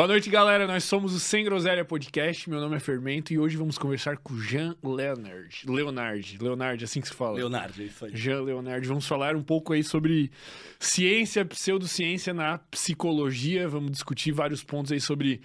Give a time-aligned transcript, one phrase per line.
[0.00, 0.66] Boa noite, galera.
[0.66, 2.48] Nós somos o Sem Groselha Podcast.
[2.48, 5.62] Meu nome é Fermento e hoje vamos conversar com o Jean Leonard.
[5.66, 6.38] Leonard.
[6.40, 7.36] Leonard, assim que se fala.
[7.36, 8.16] Leonard, é isso aí.
[8.16, 8.88] Jean Leonard.
[8.88, 10.30] Vamos falar um pouco aí sobre
[10.78, 13.68] ciência, pseudociência na psicologia.
[13.68, 15.42] Vamos discutir vários pontos aí sobre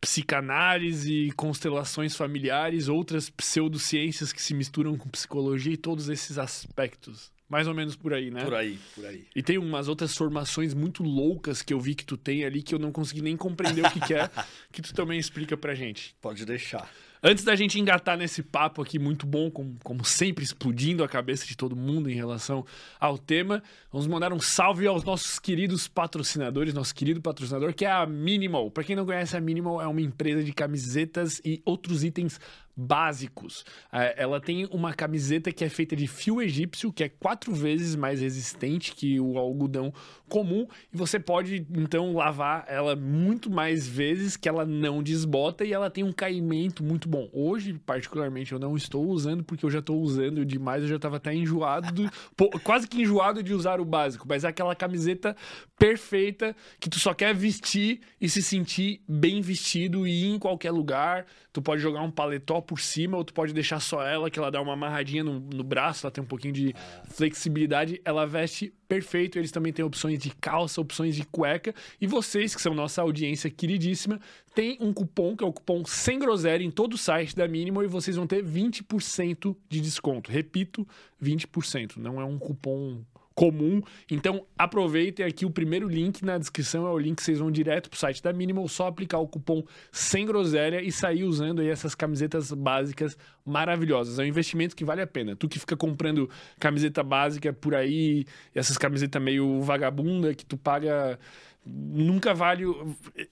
[0.00, 7.30] psicanálise, constelações familiares, outras pseudociências que se misturam com psicologia e todos esses aspectos.
[7.48, 8.44] Mais ou menos por aí, né?
[8.44, 9.26] Por aí, por aí.
[9.34, 12.74] E tem umas outras formações muito loucas que eu vi que tu tem ali que
[12.74, 14.28] eu não consegui nem compreender o que, que é,
[14.70, 16.14] que tu também explica pra gente.
[16.20, 16.90] Pode deixar.
[17.22, 21.46] Antes da gente engatar nesse papo aqui muito bom, como, como, sempre explodindo a cabeça
[21.46, 22.64] de todo mundo em relação
[23.00, 27.90] ao tema, vamos mandar um salve aos nossos queridos patrocinadores, nosso querido patrocinador que é
[27.90, 28.70] a Minimal.
[28.70, 32.38] Para quem não conhece, a Minimal é uma empresa de camisetas e outros itens
[32.78, 33.64] básicos.
[33.92, 37.96] É, ela tem uma camiseta que é feita de fio egípcio, que é quatro vezes
[37.96, 39.92] mais resistente que o algodão
[40.28, 45.72] comum, e você pode então lavar ela muito mais vezes que ela não desbota e
[45.72, 47.28] ela tem um caimento muito bom.
[47.32, 51.16] Hoje, particularmente, eu não estou usando porque eu já estou usando demais, eu já estava
[51.16, 52.10] até enjoado, do,
[52.62, 55.34] quase que enjoado de usar o básico, mas é aquela camiseta
[55.76, 60.70] perfeita que tu só quer vestir e se sentir bem vestido e ir em qualquer
[60.70, 61.26] lugar.
[61.52, 64.50] Tu pode jogar um paletó por cima, ou tu pode deixar só ela, que ela
[64.50, 66.74] dá uma amarradinha no, no braço, ela tem um pouquinho de
[67.08, 67.98] flexibilidade.
[68.04, 69.38] Ela veste perfeito.
[69.38, 71.74] Eles também têm opções de calça, opções de cueca.
[71.98, 74.20] E vocês, que são nossa audiência queridíssima,
[74.54, 77.84] tem um cupom, que é o cupom sem groselha em todo o site da Minimal,
[77.84, 80.30] e vocês vão ter 20% de desconto.
[80.30, 80.86] Repito,
[81.22, 81.96] 20%.
[81.96, 83.02] Não é um cupom
[83.38, 83.80] comum.
[84.10, 87.88] Então, aproveitem aqui o primeiro link na descrição, é o link que vocês vão direto
[87.88, 91.94] pro site da Minimal, só aplicar o cupom sem groselha e sair usando aí essas
[91.94, 93.16] camisetas básicas
[93.46, 94.18] maravilhosas.
[94.18, 95.36] É um investimento que vale a pena.
[95.36, 96.28] Tu que fica comprando
[96.58, 101.16] camiseta básica por aí, essas camisetas meio vagabunda que tu paga
[101.64, 102.64] nunca vale.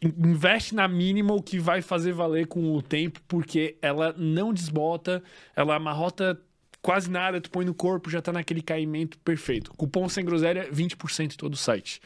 [0.00, 5.21] Investe na Minimal que vai fazer valer com o tempo, porque ela não desbota,
[5.56, 6.41] ela amarrota
[6.86, 9.72] quase nada, tu põe no corpo, já tá naquele caimento perfeito.
[9.72, 12.00] Cupom sem groselha, 20% em todo o site.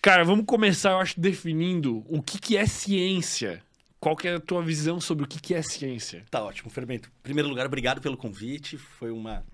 [0.00, 3.62] Cara, vamos começar, eu acho, definindo o que, que é ciência.
[4.00, 6.24] Qual que é a tua visão sobre o que, que é ciência?
[6.30, 7.10] Tá ótimo, Fermento.
[7.10, 8.78] Em primeiro lugar, obrigado pelo convite.
[8.78, 9.44] Foi uma...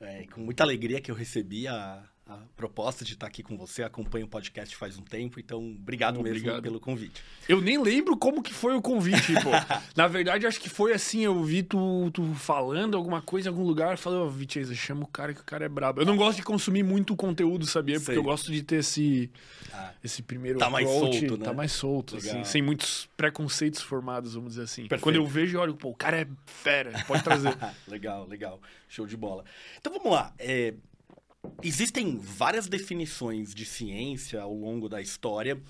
[0.00, 3.82] É, com muita alegria que eu recebi a, a proposta de estar aqui com você.
[3.82, 6.62] Acompanho o podcast faz um tempo, então obrigado mesmo obrigado.
[6.62, 7.22] pelo convite.
[7.48, 9.50] Eu nem lembro como que foi o convite, pô.
[9.96, 13.64] Na verdade, acho que foi assim, eu vi tu, tu falando alguma coisa em algum
[13.64, 16.02] lugar, eu falei, ó, oh, chama o cara que o cara é brabo.
[16.02, 17.94] Eu não gosto de consumir muito conteúdo, sabia?
[17.94, 18.18] Porque Sei.
[18.18, 19.30] eu gosto de ter esse,
[19.72, 21.44] ah, esse primeiro Tá mais solto, né?
[21.44, 24.82] Tá mais solto, assim, sem muitos preconceitos formados, vamos dizer assim.
[24.82, 25.02] Perfeito.
[25.02, 27.56] Quando eu vejo, eu olho, pô, o cara é fera, pode trazer.
[27.88, 28.60] legal, legal.
[28.86, 29.44] Show de bola.
[29.78, 30.32] Então vamos lá.
[30.38, 30.74] É,
[31.62, 35.60] Existem várias definições de ciência ao longo da história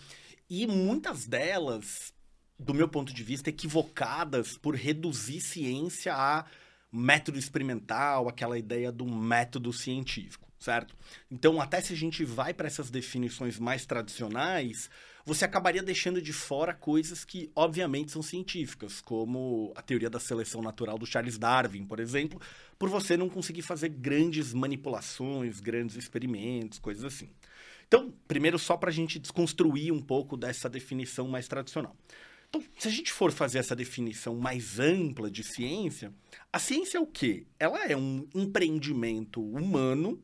[0.48, 2.12] e muitas delas,
[2.58, 6.44] do meu ponto de vista, equivocadas por reduzir ciência a
[6.90, 10.96] método experimental, aquela ideia do método científico, certo?
[11.30, 14.90] Então, até se a gente vai para essas definições mais tradicionais,
[15.28, 20.62] você acabaria deixando de fora coisas que, obviamente, são científicas, como a teoria da seleção
[20.62, 22.40] natural do Charles Darwin, por exemplo,
[22.78, 27.28] por você não conseguir fazer grandes manipulações, grandes experimentos, coisas assim.
[27.86, 31.94] Então, primeiro, só para a gente desconstruir um pouco dessa definição mais tradicional.
[32.48, 36.10] Então, se a gente for fazer essa definição mais ampla de ciência,
[36.50, 37.46] a ciência é o quê?
[37.58, 40.22] Ela é um empreendimento humano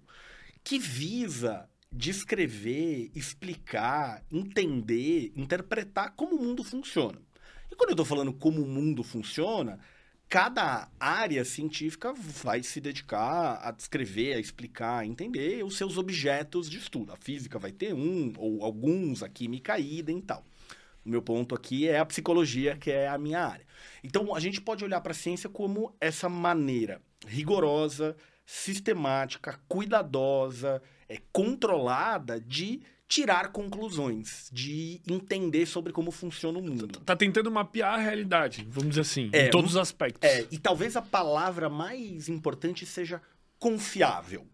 [0.62, 7.22] que visa descrever, explicar, entender, interpretar como o mundo funciona.
[7.71, 9.78] E quando eu estou falando como o mundo funciona,
[10.28, 16.69] cada área científica vai se dedicar a descrever, a explicar, a entender os seus objetos
[16.69, 17.12] de estudo.
[17.12, 20.44] A física vai ter um ou alguns, a química idem e tal.
[21.05, 23.66] O meu ponto aqui é a psicologia, que é a minha área.
[24.03, 31.20] Então, a gente pode olhar para a ciência como essa maneira rigorosa, sistemática, cuidadosa, é,
[31.32, 37.00] controlada de tirar conclusões, de entender sobre como funciona o mundo.
[37.00, 40.28] Tá tentando mapear a realidade, vamos dizer assim, é, em todos os aspectos.
[40.28, 43.20] É, e talvez a palavra mais importante seja
[43.58, 44.46] confiável,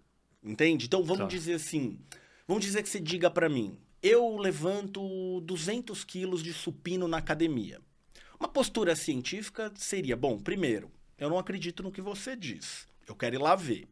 [0.42, 0.86] entende?
[0.86, 1.28] Então vamos tá.
[1.28, 1.98] dizer assim,
[2.46, 7.80] vamos dizer que você diga para mim, eu levanto 200 quilos de supino na academia.
[8.38, 12.88] Uma postura científica seria, bom, primeiro, eu não acredito no que você diz.
[13.06, 13.86] Eu quero ir lá ver.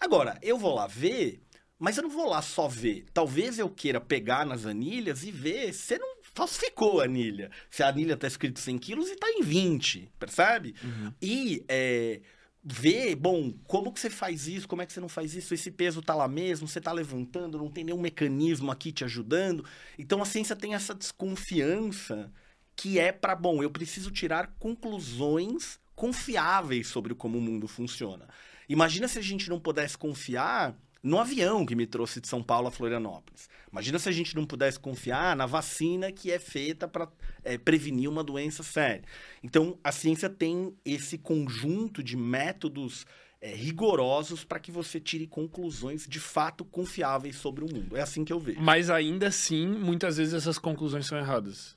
[0.00, 1.40] Agora, eu vou lá ver,
[1.82, 3.06] mas eu não vou lá só ver.
[3.12, 7.50] Talvez eu queira pegar nas anilhas e ver se não falsificou a anilha.
[7.68, 10.76] Se a anilha está escrito 100 quilos e está em 20, percebe?
[10.80, 11.12] Uhum.
[11.20, 12.20] E é,
[12.62, 15.72] ver, bom, como que você faz isso, como é que você não faz isso, esse
[15.72, 19.64] peso está lá mesmo, você está levantando, não tem nenhum mecanismo aqui te ajudando.
[19.98, 22.32] Então a ciência tem essa desconfiança
[22.76, 28.28] que é para, bom, eu preciso tirar conclusões confiáveis sobre como o mundo funciona.
[28.68, 32.68] Imagina se a gente não pudesse confiar no avião que me trouxe de São Paulo
[32.68, 33.48] a Florianópolis.
[33.70, 37.08] Imagina se a gente não pudesse confiar na vacina que é feita para
[37.42, 39.02] é, prevenir uma doença séria.
[39.42, 43.04] Então, a ciência tem esse conjunto de métodos
[43.40, 47.96] é, rigorosos para que você tire conclusões de fato confiáveis sobre o mundo.
[47.96, 48.60] É assim que eu vejo.
[48.60, 51.76] Mas ainda assim, muitas vezes essas conclusões são erradas.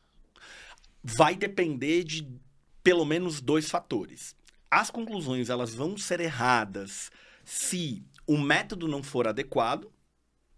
[1.04, 2.28] Vai depender de
[2.84, 4.36] pelo menos dois fatores.
[4.70, 7.10] As conclusões elas vão ser erradas
[7.44, 9.92] se o método não for adequado,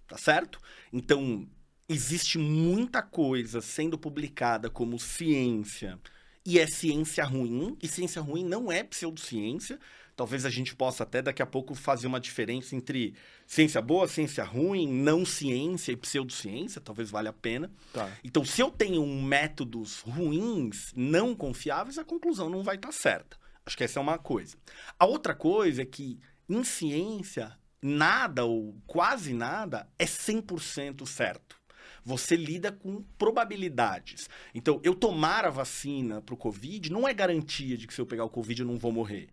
[0.07, 0.59] tá certo?
[0.91, 1.47] Então,
[1.87, 5.99] existe muita coisa sendo publicada como ciência
[6.45, 9.77] e é ciência ruim, e ciência ruim não é pseudociência.
[10.15, 13.13] Talvez a gente possa até daqui a pouco fazer uma diferença entre
[13.45, 17.69] ciência boa, ciência ruim, não ciência e pseudociência, talvez valha a pena.
[17.91, 18.09] Tá.
[18.23, 23.37] Então, se eu tenho métodos ruins, não confiáveis, a conclusão não vai estar certa.
[23.65, 24.55] Acho que essa é uma coisa.
[24.97, 26.17] A outra coisa é que
[26.49, 31.57] em ciência, nada ou quase nada é 100% certo.
[32.03, 34.29] Você lida com probabilidades.
[34.55, 38.05] Então, eu tomar a vacina para o Covid não é garantia de que se eu
[38.05, 39.27] pegar o Covid eu não vou morrer.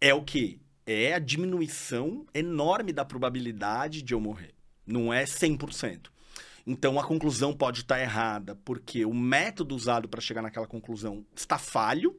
[0.00, 0.60] É o quê?
[0.86, 4.54] É a diminuição enorme da probabilidade de eu morrer.
[4.86, 6.10] Não é 100%.
[6.64, 11.58] Então, a conclusão pode estar errada, porque o método usado para chegar naquela conclusão está
[11.58, 12.16] falho,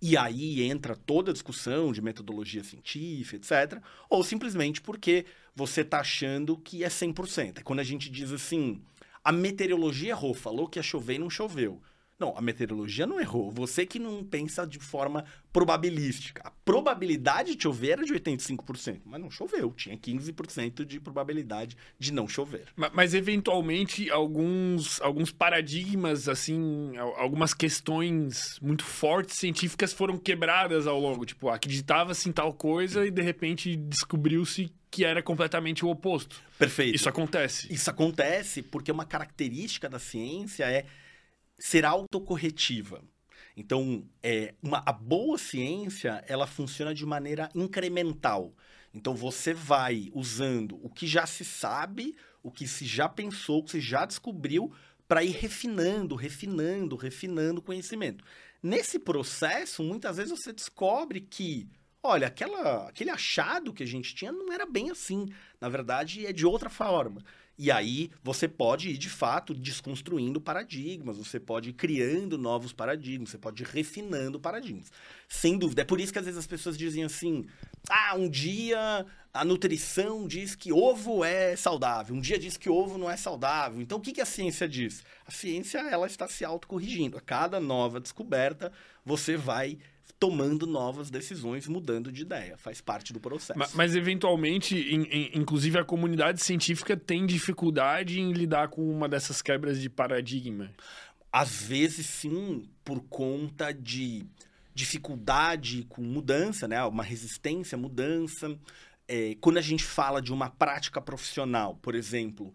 [0.00, 3.82] e aí entra toda a discussão de metodologia científica, etc.
[4.08, 7.58] Ou simplesmente porque você está achando que é 100%.
[7.58, 8.82] É quando a gente diz assim,
[9.24, 11.80] a meteorologia errou, falou que ia chover e não choveu.
[12.18, 13.50] Não, a meteorologia não errou.
[13.50, 16.42] Você que não pensa de forma probabilística.
[16.46, 19.70] A probabilidade de chover era de 85%, mas não choveu.
[19.72, 22.64] Tinha 15% de probabilidade de não chover.
[22.74, 30.98] Mas, mas, eventualmente, alguns, alguns paradigmas, assim, algumas questões muito fortes científicas foram quebradas ao
[30.98, 31.26] longo.
[31.26, 36.40] Tipo, acreditava-se em tal coisa e, de repente, descobriu-se que era completamente o oposto.
[36.58, 36.96] Perfeito.
[36.96, 37.70] Isso acontece.
[37.70, 40.86] Isso acontece porque uma característica da ciência é
[41.58, 43.02] ser autocorretiva.
[43.56, 48.54] Então, é, uma, a boa ciência, ela funciona de maneira incremental.
[48.92, 53.64] Então, você vai usando o que já se sabe, o que se já pensou, o
[53.64, 54.72] que se já descobriu,
[55.08, 58.24] para ir refinando, refinando, refinando o conhecimento.
[58.62, 61.68] Nesse processo, muitas vezes você descobre que,
[62.02, 65.26] olha, aquela, aquele achado que a gente tinha não era bem assim.
[65.60, 67.22] Na verdade, é de outra forma.
[67.58, 73.30] E aí você pode ir, de fato, desconstruindo paradigmas, você pode ir criando novos paradigmas,
[73.30, 74.92] você pode ir refinando paradigmas.
[75.28, 75.82] Sem dúvida.
[75.82, 77.46] É por isso que às vezes as pessoas dizem assim:
[77.88, 82.96] ah, um dia a nutrição diz que ovo é saudável, um dia diz que ovo
[82.96, 83.80] não é saudável.
[83.80, 85.04] Então o que, que a ciência diz?
[85.26, 87.18] A ciência ela está se autocorrigindo.
[87.18, 88.72] A cada nova descoberta,
[89.04, 89.78] você vai
[90.18, 92.56] tomando novas decisões, mudando de ideia.
[92.56, 93.58] Faz parte do processo.
[93.58, 99.08] Mas, mas eventualmente, in, in, inclusive a comunidade científica tem dificuldade em lidar com uma
[99.08, 100.70] dessas quebras de paradigma.
[101.30, 104.26] Às vezes, sim, por conta de
[104.74, 106.82] dificuldade com mudança, né?
[106.84, 108.58] Uma resistência à mudança.
[109.08, 112.54] É, quando a gente fala de uma prática profissional, por exemplo,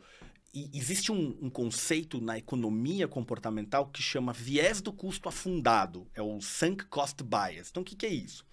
[0.54, 6.42] existe um, um, conceito na economia comportamental que chama viés do custo afundado, é o
[6.42, 7.70] sunk cost bias.
[7.70, 8.46] Então, o que, que é isso?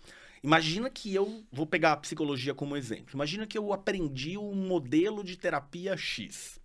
[0.43, 3.15] Imagina que eu vou pegar a psicologia como exemplo.
[3.15, 6.61] Imagina que eu aprendi um modelo de terapia X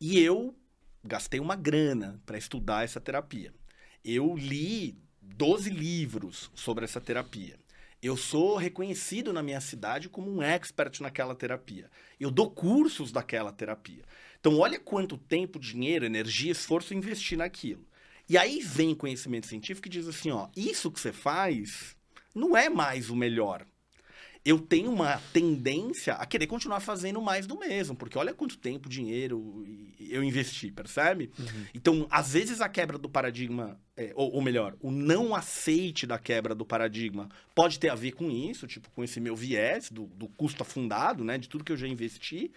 [0.00, 0.54] e eu
[1.04, 3.52] gastei uma grana para estudar essa terapia.
[4.04, 7.60] Eu li 12 livros sobre essa terapia.
[8.02, 11.88] Eu sou reconhecido na minha cidade como um expert naquela terapia.
[12.18, 14.02] Eu dou cursos daquela terapia.
[14.42, 17.86] Então, olha quanto tempo, dinheiro, energia, esforço investir naquilo.
[18.28, 21.94] E aí vem conhecimento científico e diz assim: ó, isso que você faz
[22.34, 23.64] não é mais o melhor.
[24.44, 28.88] Eu tenho uma tendência a querer continuar fazendo mais do mesmo, porque olha quanto tempo,
[28.88, 29.64] dinheiro
[30.00, 31.30] eu investi, percebe?
[31.38, 31.66] Uhum.
[31.72, 36.18] Então, às vezes a quebra do paradigma, é, ou, ou, melhor, o não aceite da
[36.18, 40.06] quebra do paradigma pode ter a ver com isso, tipo, com esse meu viés do,
[40.06, 42.50] do custo afundado, né, de tudo que eu já investi,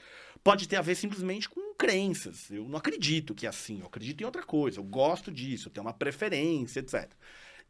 [0.43, 2.49] pode ter a ver simplesmente com crenças.
[2.49, 5.71] Eu não acredito que é assim, eu acredito em outra coisa, eu gosto disso, eu
[5.71, 7.11] tenho uma preferência, etc.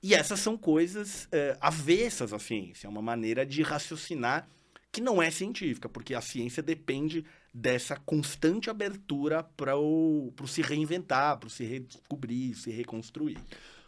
[0.02, 4.48] E essas são coisas é, avessas à ciência, é uma maneira de raciocinar
[4.92, 11.38] que não é científica, porque a ciência depende dessa constante abertura para o se reinventar,
[11.38, 13.38] para se redescobrir, se reconstruir.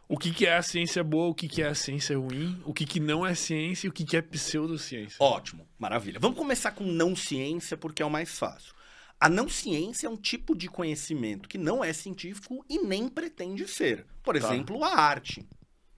[0.09, 2.73] O que, que é a ciência boa, o que, que é a ciência ruim, o
[2.73, 5.17] que, que não é ciência e o que, que é pseudociência.
[5.19, 6.19] Ótimo, maravilha.
[6.19, 8.73] Vamos começar com não ciência, porque é o mais fácil.
[9.19, 13.67] A não ciência é um tipo de conhecimento que não é científico e nem pretende
[13.67, 14.05] ser.
[14.21, 14.47] Por Tá.
[14.53, 15.47] exemplo, a arte.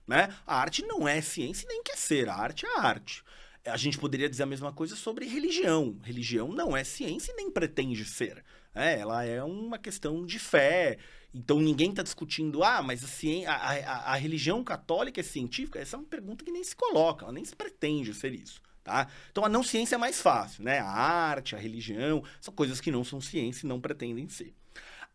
[0.07, 0.33] Né?
[0.47, 2.29] A arte não é ciência e nem quer ser.
[2.29, 3.23] A arte é arte.
[3.65, 5.99] A gente poderia dizer a mesma coisa sobre religião.
[6.01, 8.43] Religião não é ciência e nem pretende ser.
[8.73, 10.97] É, ela é uma questão de fé.
[11.33, 15.77] Então ninguém está discutindo, ah, mas a, a, a- a religião católica é científica?
[15.79, 18.61] Essa é uma pergunta que nem se coloca, ela nem se pretende ser isso.
[18.83, 19.07] Tá?
[19.31, 20.79] Então a não ciência é mais fácil, né?
[20.79, 24.53] A arte, a religião, são coisas que não são ciência e não pretendem ser.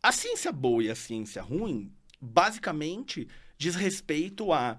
[0.02, 4.78] A ciência boa e a ciência ruim, basicamente, diz respeito a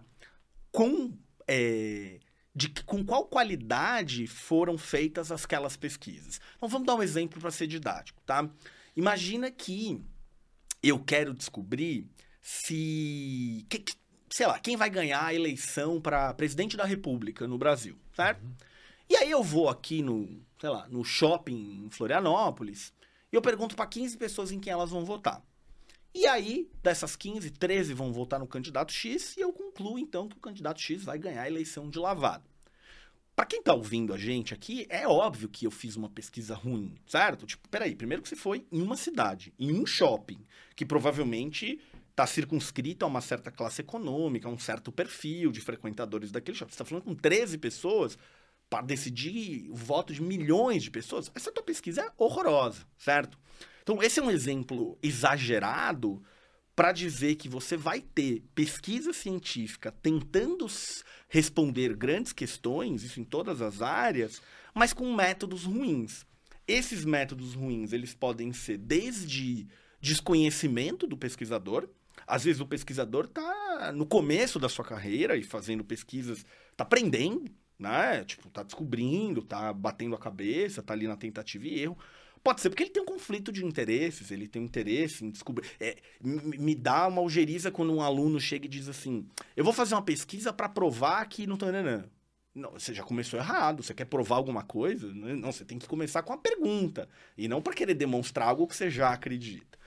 [0.72, 2.20] com, é,
[2.54, 6.40] de com qual qualidade foram feitas aquelas pesquisas.
[6.56, 8.48] Então vamos dar um exemplo para ser didático, tá?
[8.96, 10.02] Imagina que
[10.82, 12.08] eu quero descobrir
[12.42, 13.84] se, que-
[14.30, 18.46] sei lá, quem vai ganhar a eleição para presidente da República no Brasil, certo?
[19.10, 22.94] E aí eu vou aqui no, sei lá, no shopping em Florianópolis
[23.32, 25.44] e eu pergunto para 15 pessoas em quem elas vão votar.
[26.14, 30.38] E aí, dessas 15, 13 vão votar no candidato X e eu concluo então que
[30.38, 32.46] o candidato X vai ganhar a eleição de lavado.
[33.36, 36.96] Para quem tá ouvindo a gente aqui, é óbvio que eu fiz uma pesquisa ruim,
[37.06, 37.46] certo?
[37.46, 40.40] Tipo, peraí, primeiro que você foi em uma cidade, em um shopping,
[40.74, 41.82] que provavelmente
[42.16, 46.72] tá circunscrito a uma certa classe econômica, a um certo perfil de frequentadores daquele shopping.
[46.72, 48.18] Você tá falando com 13 pessoas
[48.76, 51.32] para decidir o voto de milhões de pessoas.
[51.34, 53.40] Essa tua pesquisa é horrorosa, certo?
[53.82, 56.22] Então, esse é um exemplo exagerado
[56.76, 60.68] para dizer que você vai ter pesquisa científica tentando
[61.30, 64.42] responder grandes questões, isso em todas as áreas,
[64.74, 66.26] mas com métodos ruins.
[66.68, 69.68] Esses métodos ruins, eles podem ser desde
[70.02, 71.88] desconhecimento do pesquisador,
[72.28, 76.40] às vezes o pesquisador está no começo da sua carreira e fazendo pesquisas,
[76.72, 78.24] está aprendendo, né?
[78.24, 81.98] Tipo, tá descobrindo, tá batendo a cabeça, tá ali na tentativa e erro.
[82.44, 85.68] Pode ser porque ele tem um conflito de interesses, ele tem um interesse em descobrir.
[85.80, 89.96] É, me dá uma algeriza quando um aluno chega e diz assim: Eu vou fazer
[89.96, 91.72] uma pesquisa para provar que não tô.
[91.72, 92.06] Nanã.
[92.54, 93.82] Não, você já começou errado.
[93.82, 95.12] Você quer provar alguma coisa?
[95.12, 97.10] Não, você tem que começar com a pergunta.
[97.36, 99.78] E não para querer demonstrar algo que você já acredita.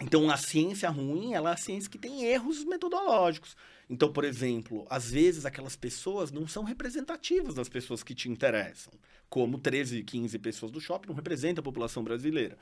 [0.00, 3.56] Então, a ciência ruim, ela é a ciência que tem erros metodológicos.
[3.88, 8.92] Então, por exemplo, às vezes aquelas pessoas não são representativas das pessoas que te interessam.
[9.28, 12.58] Como 13, 15 pessoas do shopping não representam a população brasileira.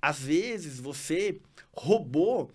[0.00, 1.40] Às vezes você
[1.72, 2.52] roubou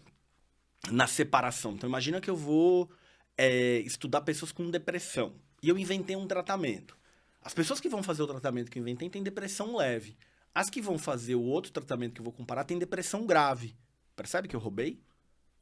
[0.90, 1.74] na separação.
[1.74, 2.90] Então, imagina que eu vou
[3.38, 5.34] é, estudar pessoas com depressão.
[5.62, 6.98] E eu inventei um tratamento.
[7.42, 10.16] As pessoas que vão fazer o tratamento que eu inventei têm depressão leve.
[10.56, 13.76] As que vão fazer o outro tratamento que eu vou comparar têm depressão grave.
[14.16, 15.02] Percebe que eu roubei?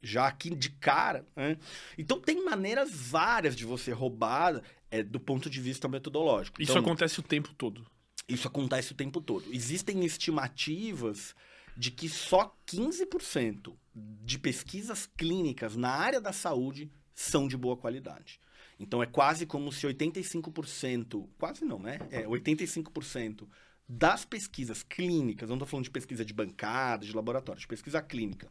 [0.02, 1.24] Já aqui de cara.
[1.36, 1.56] né?
[1.96, 6.60] Então tem maneiras várias de você roubar é, do ponto de vista metodológico.
[6.60, 7.86] Isso Então, acontece o tempo todo.
[8.28, 9.44] isso acontece o tempo todo.
[9.54, 11.34] Existem estimativas
[11.76, 18.40] de que só 15% de pesquisas clínicas na área da saúde são de boa qualidade.
[18.78, 21.98] Então é quase como se 85%, quase não, né?
[22.10, 23.46] É 85%
[23.88, 28.48] das pesquisas clínicas, não estou falando de pesquisa de bancada, de laboratório, de pesquisa clínica,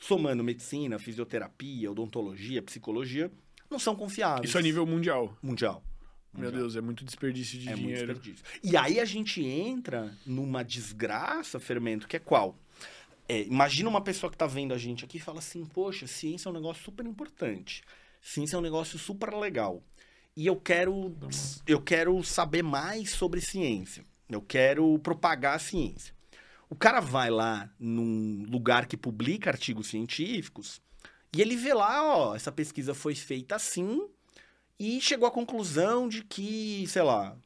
[0.00, 3.30] somando medicina, fisioterapia, odontologia, psicologia,
[3.70, 4.48] não são confiáveis.
[4.48, 5.36] Isso a nível mundial.
[5.42, 5.84] mundial.
[6.32, 6.62] Meu Mundial.
[6.62, 8.14] Deus, é muito desperdício de É muito dinheiro.
[8.14, 8.44] desperdício.
[8.62, 12.56] E aí a gente entra numa desgraça, Fermento, que é qual?
[13.28, 16.48] É, imagina uma pessoa que tá vendo a gente aqui e fala assim, poxa, ciência
[16.48, 17.82] é um negócio super importante.
[18.22, 19.82] Ciência é um negócio super legal.
[20.36, 21.14] E eu quero,
[21.66, 24.04] eu quero saber mais sobre ciência.
[24.28, 26.14] Eu quero propagar a ciência.
[26.70, 30.80] O cara vai lá num lugar que publica artigos científicos
[31.34, 34.08] e ele vê lá, ó, essa pesquisa foi feita assim
[34.78, 37.36] e chegou à conclusão de que, sei lá,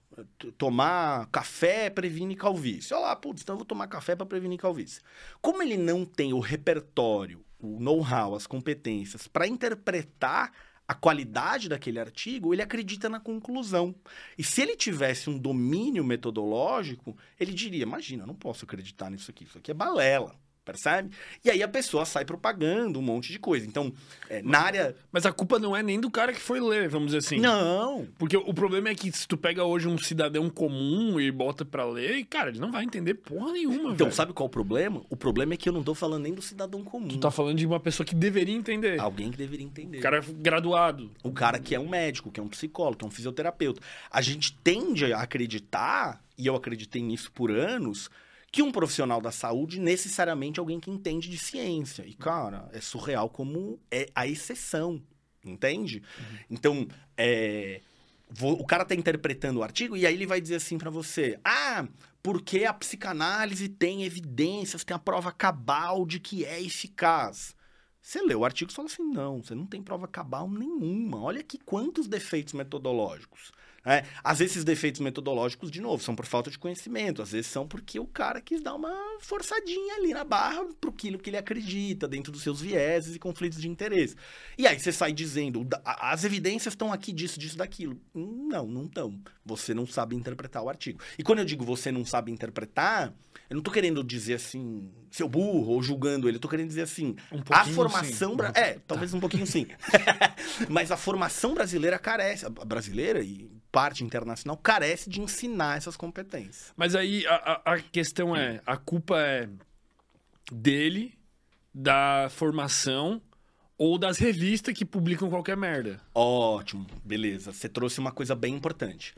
[0.58, 2.94] tomar café previne calvície.
[2.94, 5.00] Olha lá, putz, então eu vou tomar café para prevenir calvície.
[5.40, 10.52] Como ele não tem o repertório, o know-how, as competências para interpretar
[10.86, 13.94] a qualidade daquele artigo, ele acredita na conclusão.
[14.36, 19.44] E se ele tivesse um domínio metodológico, ele diria: imagina, não posso acreditar nisso aqui,
[19.44, 20.34] isso aqui é balela.
[20.64, 21.10] Percebe?
[21.44, 23.66] E aí a pessoa sai propagando um monte de coisa.
[23.66, 23.92] Então,
[24.30, 24.96] é, na área.
[25.12, 27.38] Mas a culpa não é nem do cara que foi ler, vamos dizer assim.
[27.38, 31.64] Não, Porque o problema é que se tu pega hoje um cidadão comum e bota
[31.64, 35.02] pra ler, cara, ele não vai entender porra nenhuma, Então, sabe qual é o problema?
[35.10, 37.08] O problema é que eu não tô falando nem do cidadão comum.
[37.08, 38.98] Tu tá falando de uma pessoa que deveria entender.
[38.98, 39.98] Alguém que deveria entender.
[39.98, 41.10] O cara é graduado.
[41.22, 43.82] O cara que é um médico, que é um psicólogo, que é um fisioterapeuta.
[44.10, 48.08] A gente tende a acreditar, e eu acreditei nisso por anos,
[48.54, 52.04] que um profissional da saúde necessariamente é alguém que entende de ciência.
[52.06, 55.02] E, cara, é surreal como é a exceção.
[55.44, 56.00] Entende?
[56.48, 57.80] Então, é,
[58.30, 61.36] vo- o cara tá interpretando o artigo e aí ele vai dizer assim pra você:
[61.44, 61.84] "Ah,
[62.22, 67.56] porque a psicanálise tem evidências, tem a prova cabal de que é eficaz".
[68.00, 71.20] Você lê o artigo e fala assim: "Não, você não tem prova cabal nenhuma.
[71.20, 73.50] Olha aqui quantos defeitos metodológicos".
[73.84, 77.48] É, às vezes esses defeitos metodológicos, de novo, são por falta de conhecimento, às vezes
[77.48, 81.36] são porque o cara quis dar uma forçadinha ali na barra pro aquilo que ele
[81.36, 84.14] acredita, dentro dos seus vieses e conflitos de interesse.
[84.56, 88.00] E aí você sai dizendo, "Da- a- as evidências estão aqui disso, disso, daquilo.
[88.14, 89.18] Não, não estão.
[89.44, 91.00] Você não sabe interpretar o artigo.
[91.18, 93.12] E quando eu digo você não sabe interpretar,
[93.50, 96.82] eu não tô querendo dizer assim, seu burro, ou julgando ele, eu tô querendo dizer
[96.82, 98.34] assim, Um a formação...
[98.34, 99.66] bra- É, talvez um pouquinho sim.
[100.70, 106.72] Mas a formação brasileira carece, a brasileira e parte internacional carece de ensinar essas competências.
[106.76, 109.48] Mas aí a, a- a questão é: a culpa é
[110.52, 111.18] dele,
[111.74, 113.20] da formação
[113.76, 116.00] ou das revistas que publicam qualquer merda?
[116.14, 117.52] Ótimo, beleza.
[117.52, 119.14] Você trouxe uma coisa bem importante.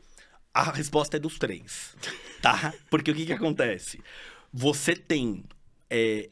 [0.53, 1.95] A resposta é dos três,
[2.41, 2.73] tá?
[2.89, 4.01] Porque o que, que acontece?
[4.51, 5.43] Você tem
[5.89, 6.29] é,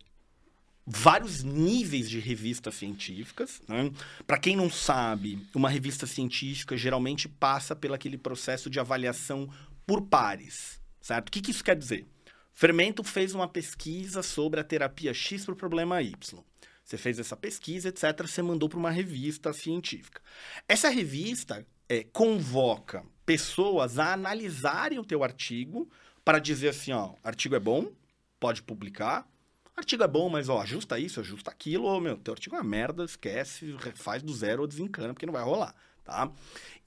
[0.85, 3.61] vários níveis de revistas científicas.
[3.67, 3.91] Né?
[4.27, 9.49] Para quem não sabe, uma revista científica geralmente passa pelo aquele processo de avaliação
[9.85, 11.29] por pares, certo?
[11.29, 12.05] O que, que isso quer dizer?
[12.53, 16.43] Fermento fez uma pesquisa sobre a terapia X para o problema Y.
[16.83, 18.21] Você fez essa pesquisa, etc.
[18.21, 20.21] Você mandou para uma revista científica.
[20.67, 25.89] Essa revista é, convoca pessoas a analisarem o teu artigo
[26.23, 27.91] para dizer assim, ó, artigo é bom,
[28.39, 29.27] pode publicar.
[29.75, 32.63] Artigo é bom, mas ó, ajusta isso, ajusta aquilo, ou, meu, teu artigo é uma
[32.63, 36.31] merda, esquece, refaz do zero ou desencana, porque não vai rolar, tá?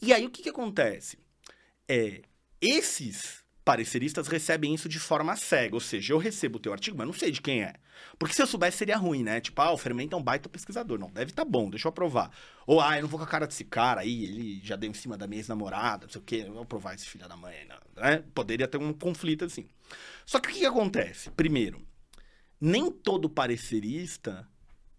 [0.01, 1.19] E aí o que que acontece?
[1.87, 2.23] É,
[2.61, 7.07] esses pareceristas recebem isso de forma cega, ou seja, eu recebo o teu artigo, mas
[7.07, 7.75] não sei de quem é.
[8.19, 9.41] Porque se eu soubesse seria ruim, né?
[9.41, 10.99] Tipo, ah, o Fermento é um baita pesquisador.
[10.99, 12.31] Não, deve estar tá bom, deixa eu aprovar.
[12.67, 14.95] Ou, ah, eu não vou com a cara desse cara aí, ele já deu em
[14.95, 17.67] cima da minha ex-namorada, não sei o quê, eu vou aprovar esse filho da mãe,
[17.69, 18.25] não, né?
[18.35, 19.67] Poderia ter um conflito assim.
[20.25, 21.31] Só que o que, que acontece?
[21.33, 21.87] Primeiro,
[22.61, 24.49] nem todo parecerista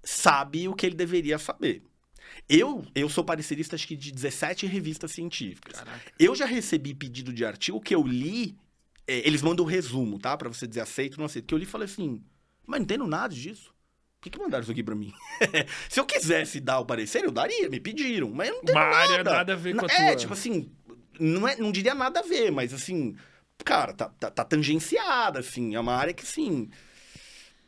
[0.04, 1.84] sabe o que ele deveria saber.
[2.48, 5.80] Eu, eu sou parecerista, acho que de 17 revistas científicas.
[5.80, 6.12] Caraca.
[6.18, 8.56] Eu já recebi pedido de artigo que eu li,
[9.08, 10.38] é, eles mandam o resumo, tá?
[10.38, 11.46] Pra você dizer aceito ou não aceito.
[11.46, 12.24] Que eu li e falei assim,
[12.66, 13.74] mas não entendo nada disso.
[14.20, 15.14] Por que, que mandaram isso aqui pra mim?
[15.90, 18.86] Se eu quisesse dar o parecer, eu daria, me pediram, mas eu não entendo Uma
[18.86, 18.98] nada.
[18.98, 20.16] área nada a ver com a é, tua.
[20.18, 20.70] tipo assim,
[21.20, 23.16] não, é, não diria nada a ver, mas assim,
[23.64, 26.70] cara, tá, tá, tá tangenciada, assim, é uma área que, assim,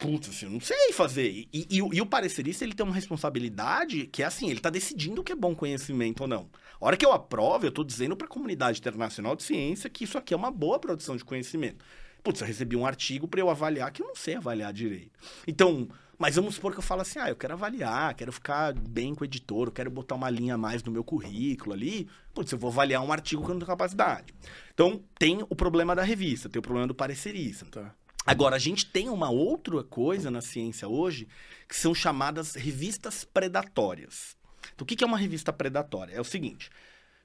[0.02, 1.30] putz, assim, eu não sei fazer.
[1.30, 5.22] E, e- e o- parecerista, ele tem uma responsabilidade que é assim, ele tá decidindo
[5.22, 6.50] o que é bom conhecimento ou não.
[6.82, 10.18] A hora que eu aprovo, eu tô dizendo pra comunidade internacional de ciência que isso
[10.18, 11.86] aqui é uma boa produção de conhecimento.
[12.24, 15.12] Putz, eu recebi um artigo pra eu avaliar que eu não sei avaliar direito.
[15.48, 15.88] Então,
[16.20, 19.22] mas vamos supor que eu falo assim, ah, eu quero avaliar, quero ficar bem com
[19.24, 22.08] o editor, eu quero botar uma linha a mais no meu currículo ali.
[22.34, 24.34] Putz, eu vou avaliar um artigo que eu não tenho capacidade.
[24.74, 27.66] Então, tem o problema da revista, tem o problema do parecerista.
[27.66, 27.96] Tá.
[28.25, 31.27] Agora, a gente tem uma outra coisa na ciência hoje
[31.67, 34.36] que são chamadas revistas predatórias.
[34.73, 36.13] Então, o que é uma revista predatória?
[36.13, 36.69] É o seguinte.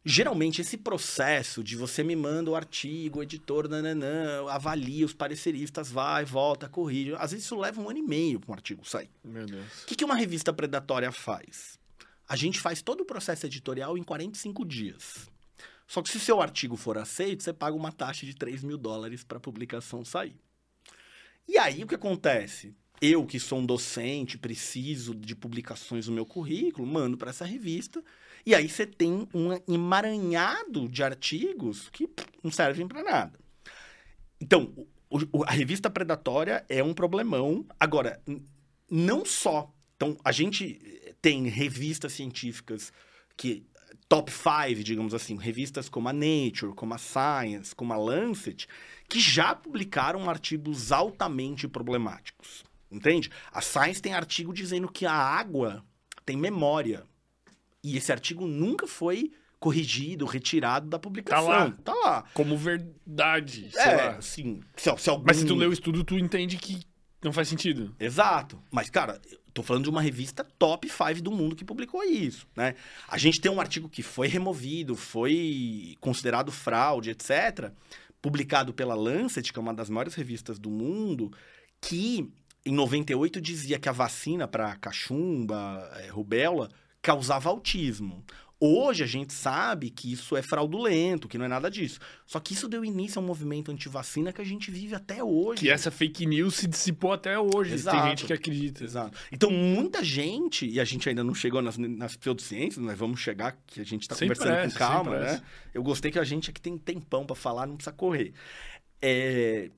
[0.08, 5.90] Geralmente, esse processo de você me manda o artigo, o editor, nananã, avalia os pareceristas,
[5.90, 7.14] vai, volta, corrige.
[7.16, 9.10] Às vezes isso leva um ano e meio para um artigo sair.
[9.24, 9.82] Meu Deus.
[9.82, 11.76] O que, que uma revista predatória faz?
[12.28, 15.28] A gente faz todo o processo editorial em 45 dias.
[15.88, 18.78] Só que se o seu artigo for aceito, você paga uma taxa de 3 mil
[18.78, 20.36] dólares para a publicação sair.
[21.48, 22.74] E aí o que acontece?
[23.00, 28.02] Eu, que sou um docente, preciso de publicações no meu currículo, mando para essa revista.
[28.44, 33.38] E aí você tem um emaranhado de artigos que pff, não servem para nada.
[34.40, 34.72] Então,
[35.10, 37.66] o- o- a revista predatória é um problemão.
[37.78, 38.20] Agora,
[38.90, 39.72] não só.
[39.96, 40.74] Então, a gente
[41.20, 42.92] tem revistas científicas
[43.36, 43.66] que.
[44.08, 48.66] Top 5, digamos assim, revistas como a Nature, como a Science, como a Lancet,
[49.08, 52.64] que já publicaram artigos altamente problemáticos.
[52.90, 53.30] Entende?
[53.52, 55.84] A Science tem artigo dizendo que a água
[56.24, 57.04] tem memória.
[57.82, 61.48] E esse artigo nunca foi corrigido, retirado da publicação.
[61.48, 61.70] lá.
[61.82, 62.24] Tá lá.
[62.34, 65.24] Como verdade, É, assim, se, se algum...
[65.26, 66.82] Mas se tu lê o estudo, tu entende que
[67.26, 67.94] não faz sentido.
[67.98, 68.58] Exato.
[68.70, 69.20] Mas, cara,
[69.52, 72.74] tô falando de uma revista top 5 do mundo que publicou isso, né?
[73.08, 77.72] A gente tem um artigo que foi removido, foi considerado fraude, etc.,
[78.22, 81.32] publicado pela Lancet, que é uma das maiores revistas do mundo,
[81.80, 82.32] que
[82.64, 86.68] em 98 dizia que a vacina para cachumba, eh, rubéola,
[87.00, 88.24] causava autismo.
[88.58, 92.00] Hoje a gente sabe que isso é fraudulento, que não é nada disso.
[92.24, 95.60] Só que isso deu início a um movimento anti-vacina que a gente vive até hoje.
[95.60, 97.74] Que essa fake news se dissipou até hoje.
[97.74, 97.98] Exato.
[97.98, 98.82] Tem gente que acredita.
[98.82, 99.18] Exato.
[99.30, 103.58] Então, muita gente, e a gente ainda não chegou nas, nas pseudociências, nós vamos chegar,
[103.66, 105.42] que a gente está conversando pressa, com calma, né?
[105.74, 108.32] Eu gostei que a gente aqui tem tempão para falar, não precisa correr.
[109.02, 109.70] É,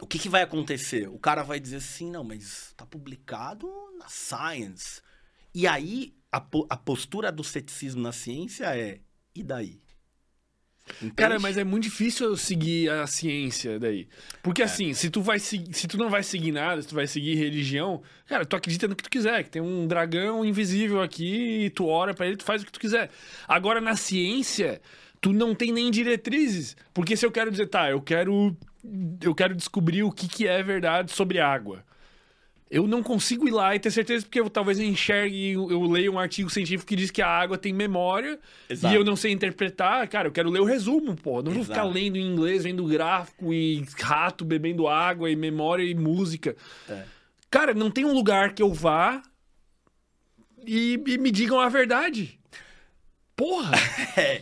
[0.00, 1.08] O que, que vai acontecer?
[1.08, 5.00] O cara vai dizer assim, não, mas tá publicado na Science.
[5.54, 9.00] E aí, a, po- a postura do ceticismo na ciência é,
[9.34, 9.80] e daí?
[10.96, 11.12] Entende?
[11.14, 14.08] Cara, mas é muito difícil eu seguir a ciência daí.
[14.42, 14.64] Porque É.
[14.64, 17.36] assim, se tu vai seguir, se tu não vai seguir nada, se tu vai seguir
[17.36, 21.70] religião, cara, tu acredita no que tu quiser, que tem um dragão invisível aqui, e
[21.70, 23.10] tu ora pra ele, tu faz o que tu quiser.
[23.46, 24.82] Agora na ciência,
[25.20, 28.56] tu não tem nem diretrizes, porque se eu quero dizer, tá, eu quero
[29.22, 31.84] eu quero descobrir o que que é verdade sobre água.
[32.74, 35.82] Eu não consigo ir lá e ter certeza, porque eu, talvez eu enxergue, eu, eu
[35.82, 38.94] leia um artigo científico que diz que a água tem memória Exato.
[38.94, 40.08] e eu não sei interpretar.
[40.08, 41.42] Cara, eu quero ler o resumo, pô.
[41.42, 41.78] Não vou Exato.
[41.78, 46.56] ficar lendo em inglês, vendo gráfico e rato bebendo água e memória e música.
[46.88, 47.04] É.
[47.50, 49.22] Cara, não tem um lugar que eu vá
[50.66, 52.40] e, e me digam a verdade.
[53.36, 53.72] Porra!
[54.16, 54.40] É,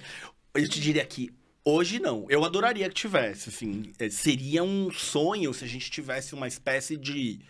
[0.54, 1.30] eu te diria que
[1.64, 2.26] hoje não.
[2.28, 3.90] Eu adoraria que tivesse, assim.
[3.98, 7.40] é, Seria um sonho se a gente tivesse uma espécie de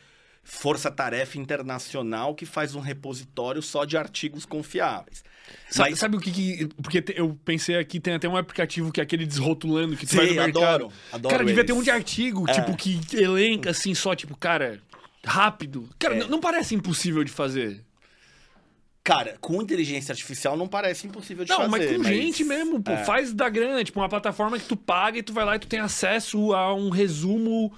[0.42, 5.22] força-tarefa internacional que faz um repositório só de artigos confiáveis.
[5.68, 9.00] Sabe, Mas- sabe o que, que- Porque eu pensei aqui, tem até um aplicativo que
[9.00, 10.64] é aquele desrotulando que tu Sim, vai no mercado.
[10.64, 11.85] adoro, adoro cara, devia ter um eles.
[11.85, 12.53] de artigo, É.
[12.53, 14.81] tipo, que elenca assim, só, tipo, cara,
[15.24, 15.88] rápido.
[15.98, 16.18] Cara, É.
[16.20, 17.85] não- não parece impossível de fazer.
[19.03, 21.70] Cara, com inteligência artificial não parece impossível de Não, fazer.
[21.70, 22.92] mas com gente mesmo, pô.
[22.92, 23.05] é.
[23.05, 25.66] Faz da grana, tipo, uma plataforma que tu paga e tu vai lá e tu
[25.66, 27.72] tem acesso a um resumo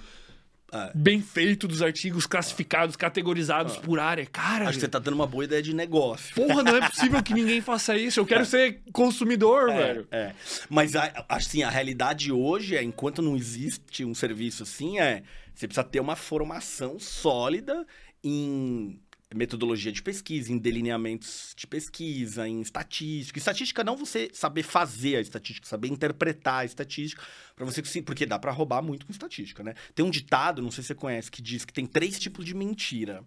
[0.73, 0.91] É.
[0.95, 4.25] bem feito dos artigos classificados, categorizados por área.
[4.25, 6.33] Cara, Acho que você tá dando uma boa ideia de negócio.
[6.33, 8.19] porra, não é possível que ninguém faça isso.
[8.19, 10.07] Eu quero ser consumidor, velho.
[10.11, 10.35] É, é.
[10.69, 10.93] Mas
[11.29, 15.99] assim, a realidade hoje é, enquanto não existe um serviço assim, é você precisa ter
[15.99, 17.85] uma formação sólida
[18.23, 18.99] em
[19.35, 23.37] metodologia de pesquisa, em delineamentos de pesquisa, em estatística.
[23.37, 27.23] Estatística não você saber fazer a estatística, saber interpretar a estatística,
[27.55, 29.73] para você conseguir, porque dá para roubar muito com estatística, né?
[29.93, 32.53] Tem um ditado, não sei se você conhece, que diz que tem três tipos de
[32.53, 33.23] mentira: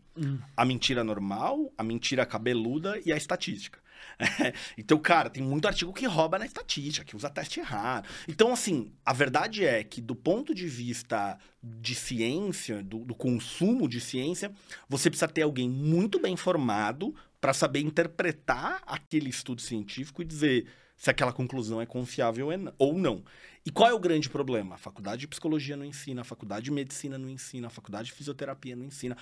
[0.57, 3.79] a mentira normal, a mentira cabeluda e a estatística.
[4.77, 8.09] então, cara, tem muito artigo que rouba na estatística, que usa teste errado.
[8.27, 13.89] Então, assim, a verdade é que, do ponto de vista de ciência, do, do consumo
[13.89, 14.53] de ciência,
[14.89, 20.67] você precisa ter alguém muito bem formado para saber interpretar aquele estudo científico e dizer
[20.97, 22.49] se aquela conclusão é confiável
[22.79, 23.23] ou não.
[23.65, 24.77] E qual é o grande problema?
[24.77, 28.15] A faculdade de psicologia não ensina, a faculdade de medicina não ensina, a faculdade de
[28.15, 29.17] fisioterapia não ensina.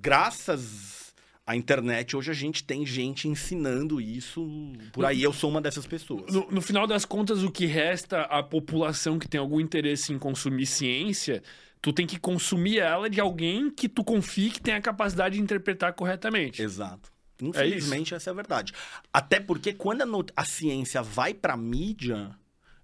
[0.00, 1.13] Graças
[1.46, 5.22] à internet, hoje a gente tem gente ensinando isso por aí.
[5.22, 6.32] Eu sou uma dessas pessoas.
[6.32, 10.18] No, no final das contas, o que resta à população que tem algum interesse em
[10.18, 11.42] consumir ciência,
[11.82, 15.42] tu tem que consumir ela de alguém que tu confie que tem a capacidade de
[15.42, 16.62] interpretar corretamente.
[16.62, 17.12] Exato.
[17.42, 18.72] Infelizmente, essa é a verdade.
[19.12, 22.30] Até porque quando a, not- a ciência vai pra mídia,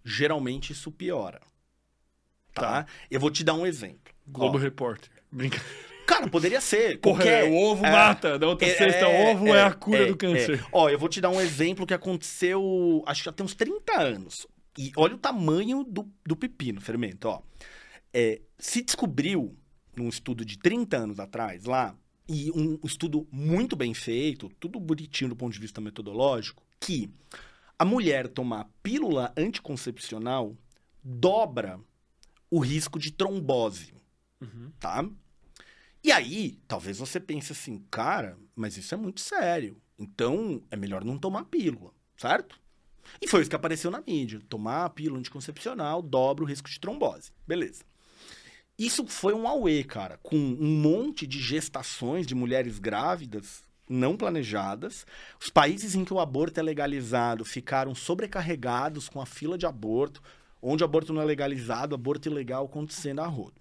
[0.05, 1.41] geralmente isso piora.
[2.53, 2.85] Tá?
[3.11, 4.13] Eu vou te dar um exemplo.
[4.27, 5.11] Globo Ó, Repórter.
[5.33, 5.90] Brincadeira.
[6.11, 6.99] Cara, poderia ser.
[7.01, 8.39] Porra, qualquer- o ovo é, mata.
[8.39, 10.61] Da outra é, sexta, é, ovo é, a cura é, do câncer.
[10.61, 10.67] é.
[10.73, 13.99] Ó, eu vou te dar um exemplo que aconteceu, acho que já tem uns 30
[14.01, 14.47] anos.
[14.79, 17.43] E olha o tamanho do, do pepino, fermento, ó.
[18.13, 19.57] É, se descobriu,
[19.97, 21.95] num estudo de 30 anos atrás, lá,
[22.29, 27.11] e um estudo muito bem feito, tudo bonitinho do ponto de vista metodológico, que
[27.79, 30.55] a mulher tomar pílula anticoncepcional
[31.03, 31.81] dobra
[32.51, 33.93] o risco de trombose,
[34.41, 34.71] Uhum.
[34.81, 35.05] tá?
[36.03, 39.77] E aí, talvez você pense assim, cara, mas isso é muito sério.
[39.99, 42.59] Então, é melhor não tomar pílula, certo?
[43.21, 44.41] E foi isso que apareceu na mídia.
[44.49, 47.31] Tomar pílula anticoncepcional dobra o risco de trombose.
[47.47, 47.85] Beleza.
[48.79, 55.05] Isso foi um auê, cara, com um monte de gestações de mulheres grávidas não planejadas.
[55.39, 60.23] Os países em que o aborto é legalizado ficaram sobrecarregados com a fila de aborto,
[60.63, 63.61] onde aborto não é legalizado, aborto ilegal acontecendo a rodo.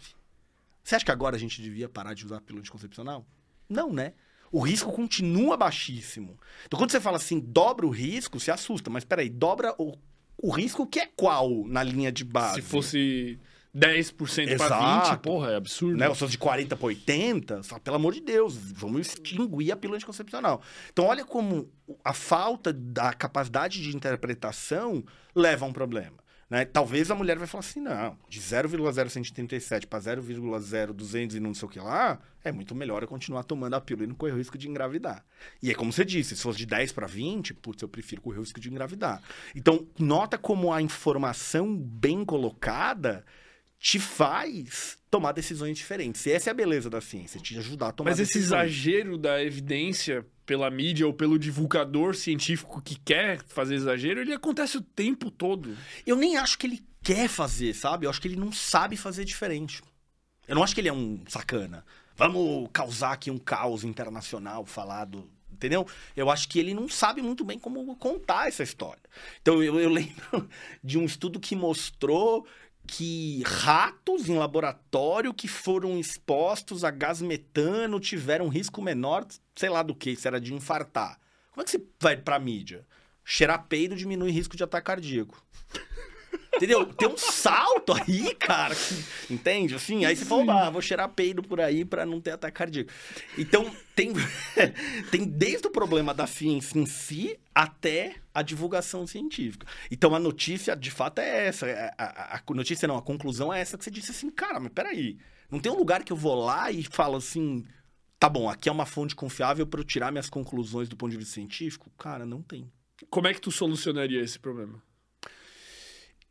[0.84, 3.24] Você acha que agora a gente devia parar de usar pílula anticoncepcional?
[3.68, 4.12] Não, né?
[4.52, 6.38] O risco continua baixíssimo.
[6.64, 8.90] Então, quando você fala assim, dobra o risco, você assusta.
[8.90, 9.94] Mas peraí, dobra o
[10.38, 12.56] o risco que é qual na linha de base?
[12.56, 13.38] Se fosse
[13.74, 15.22] 10% para 20%, Exato.
[15.22, 15.98] porra, é absurdo.
[15.98, 16.08] né?
[16.08, 19.96] Ou seja, de 40 para 80, só, pelo amor de Deus, vamos extinguir a pílula
[19.96, 20.62] anticoncepcional.
[20.92, 21.70] Então, olha como
[22.04, 25.04] a falta da capacidade de interpretação
[25.34, 26.16] leva a um problema.
[26.48, 26.64] Né?
[26.64, 31.70] Talvez a mulher vai falar assim, não, de 0,0137 para 0,0200 e não sei o
[31.70, 34.56] que lá, é muito melhor eu continuar tomando a pílula e não correr o risco
[34.56, 35.24] de engravidar.
[35.60, 38.38] E é como você disse, se fosse de 10 para 20, putz, eu prefiro correr
[38.38, 39.20] o risco de engravidar.
[39.54, 43.24] Então, nota como a informação bem colocada
[43.78, 46.24] te faz tomar decisões diferentes.
[46.26, 48.70] E essa é a beleza da ciência, te ajudar a tomar Mas esse decisões.
[48.70, 54.76] exagero da evidência pela mídia ou pelo divulgador científico que quer fazer exagero, ele acontece
[54.76, 55.76] o tempo todo.
[56.06, 58.06] Eu nem acho que ele quer fazer, sabe?
[58.06, 59.82] Eu acho que ele não sabe fazer diferente.
[60.46, 61.84] Eu não acho que ele é um sacana.
[62.16, 65.28] Vamos causar aqui um caos internacional falado.
[65.52, 65.86] Entendeu?
[66.14, 69.00] Eu acho que ele não sabe muito bem como contar essa história.
[69.40, 70.48] Então eu, eu lembro
[70.84, 72.46] de um estudo que mostrou
[72.86, 79.82] que ratos em laboratório que foram expostos a gás metano tiveram risco menor, sei lá
[79.82, 81.18] do que, se era de infartar.
[81.50, 82.86] Como é que você vai pra mídia?
[83.24, 85.42] Cheirar peido diminui risco de ataque cardíaco.
[86.56, 86.86] Entendeu?
[86.86, 88.74] Tem um salto aí, cara.
[88.74, 89.74] que- entende?
[89.74, 92.90] Assim, aí você fala, vou cheirar peido por aí pra não ter ataque cardíaco.
[93.38, 94.12] Então, tem,
[95.10, 99.66] tem desde o problema da ciência em si até a divulgação científica.
[99.90, 101.66] Então, a notícia, de fato, é essa.
[101.98, 102.04] A,
[102.36, 105.18] a- a notícia não, a conclusão é essa que você disse assim, cara, mas peraí.
[105.50, 107.64] Não tem um lugar que eu vou lá e falo assim,
[108.18, 111.18] tá bom, aqui é uma fonte confiável pra eu tirar minhas conclusões do ponto de
[111.18, 111.88] vista científico?
[111.96, 112.68] Cara, não tem.
[113.10, 114.82] Como é que tu solucionaria esse problema?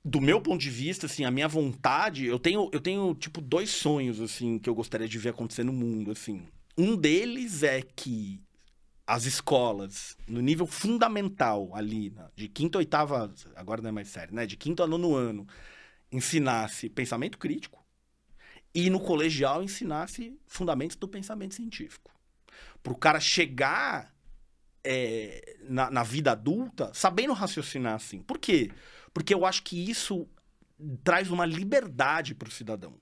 [0.08, 3.72] Do meu ponto de vista, assim, a minha vontade, eu tenho, eu tenho tipo dois
[3.72, 6.46] sonhos assim que eu gostaria de ver acontecer no mundo, assim.
[6.78, 8.40] Um deles é que
[9.08, 14.36] as escolas, no nível fundamental ali, de quinta a oitava, agora não é mais sério,
[14.36, 15.48] né, de quinto a nono ano,
[16.12, 17.84] ensinasse pensamento crítico
[18.76, 22.12] e no colegial ensinasse fundamentos do pensamento científico.
[22.84, 24.14] Para o cara chegar
[24.84, 28.22] é, na, na vida adulta sabendo raciocinar assim.
[28.22, 28.70] Por quê?
[28.70, 28.95] Porque
[29.34, 30.28] eu acho que isso
[31.04, 32.94] traz uma liberdade para o cidadão.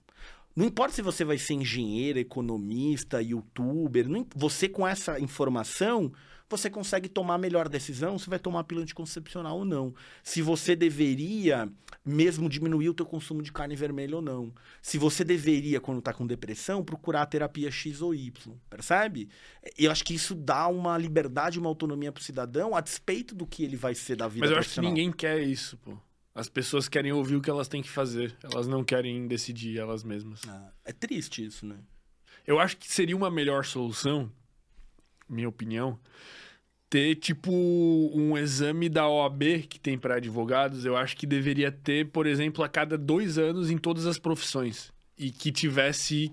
[0.55, 6.11] Não importa se você vai ser engenheiro, economista, youtuber, não você com essa informação,
[6.57, 9.93] você consegue tomar a melhor decisão se vai tomar a pílula anticoncepcional ou não.
[10.23, 11.69] Se você deveria
[12.05, 14.53] mesmo diminuir o teu consumo de carne vermelha ou não.
[14.81, 19.29] Se você deveria, quando está com depressão, procurar a terapia X ou Y, percebe?
[19.77, 23.47] Eu acho que isso dá uma liberdade, uma autonomia para o cidadão, a despeito do
[23.47, 25.97] que ele vai ser da vida Mas eu acho que ninguém quer isso, pô.
[26.35, 28.35] As pessoas querem ouvir o que elas têm que fazer.
[28.43, 30.41] Elas não querem decidir elas mesmas.
[30.47, 31.77] Ah, é triste isso, né?
[32.45, 34.31] Eu acho que seria uma melhor solução,
[35.29, 35.99] minha opinião,
[36.89, 40.85] ter tipo um exame da OAB que tem para advogados.
[40.85, 44.91] Eu acho que deveria ter, por exemplo, a cada dois anos em todas as profissões
[45.17, 46.31] e que tivesse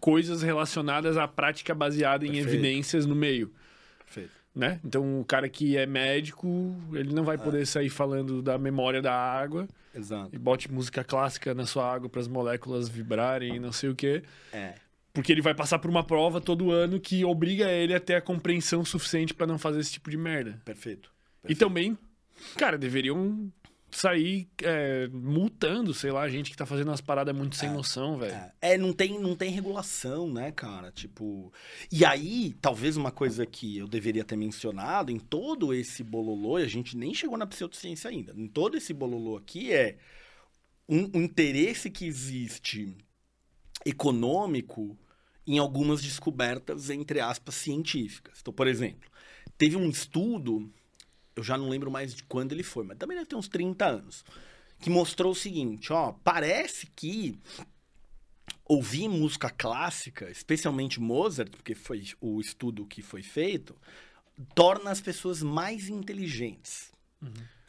[0.00, 2.48] coisas relacionadas à prática baseada em Perfeito.
[2.54, 3.52] evidências no meio.
[3.98, 4.30] Perfeito.
[4.54, 4.80] Né?
[4.84, 7.38] Então, o cara que é médico, ele não vai É.
[7.38, 10.30] poder sair falando da memória da água Exato.
[10.32, 13.94] e bote música clássica na sua água para as moléculas vibrarem e não sei o
[13.94, 14.22] quê.
[14.52, 14.74] É.
[15.18, 18.20] Porque ele vai passar por uma prova todo ano que obriga ele a ter a
[18.20, 20.62] compreensão suficiente pra não fazer esse tipo de merda.
[20.64, 21.12] Perfeito.
[21.48, 21.98] E também,
[22.56, 23.52] cara, deveriam
[23.90, 28.32] sair é, multando, sei lá, gente que tá fazendo umas paradas muito sem noção, velho.
[28.32, 30.92] É, é, não tem, não tem regulação, né, cara?
[30.92, 31.52] Tipo.
[31.90, 36.62] E aí, talvez uma coisa que eu deveria ter mencionado em todo esse bololô, e
[36.62, 39.98] a gente nem chegou na pseudociência ainda, em todo esse bololô aqui é
[40.88, 42.96] um, um interesse que existe
[43.84, 44.96] econômico
[45.48, 48.38] em algumas descobertas, entre aspas, científicas.
[48.40, 49.10] Então, por exemplo,
[49.56, 50.70] teve um estudo,
[51.34, 53.86] eu já não lembro mais de quando ele foi, mas também deve ter uns 30
[53.86, 54.24] anos,
[54.78, 57.38] que mostrou o seguinte, ó, parece que
[58.64, 63.74] ouvir música clássica, especialmente Mozart, porque foi o estudo que foi feito,
[64.54, 66.92] torna as pessoas mais inteligentes.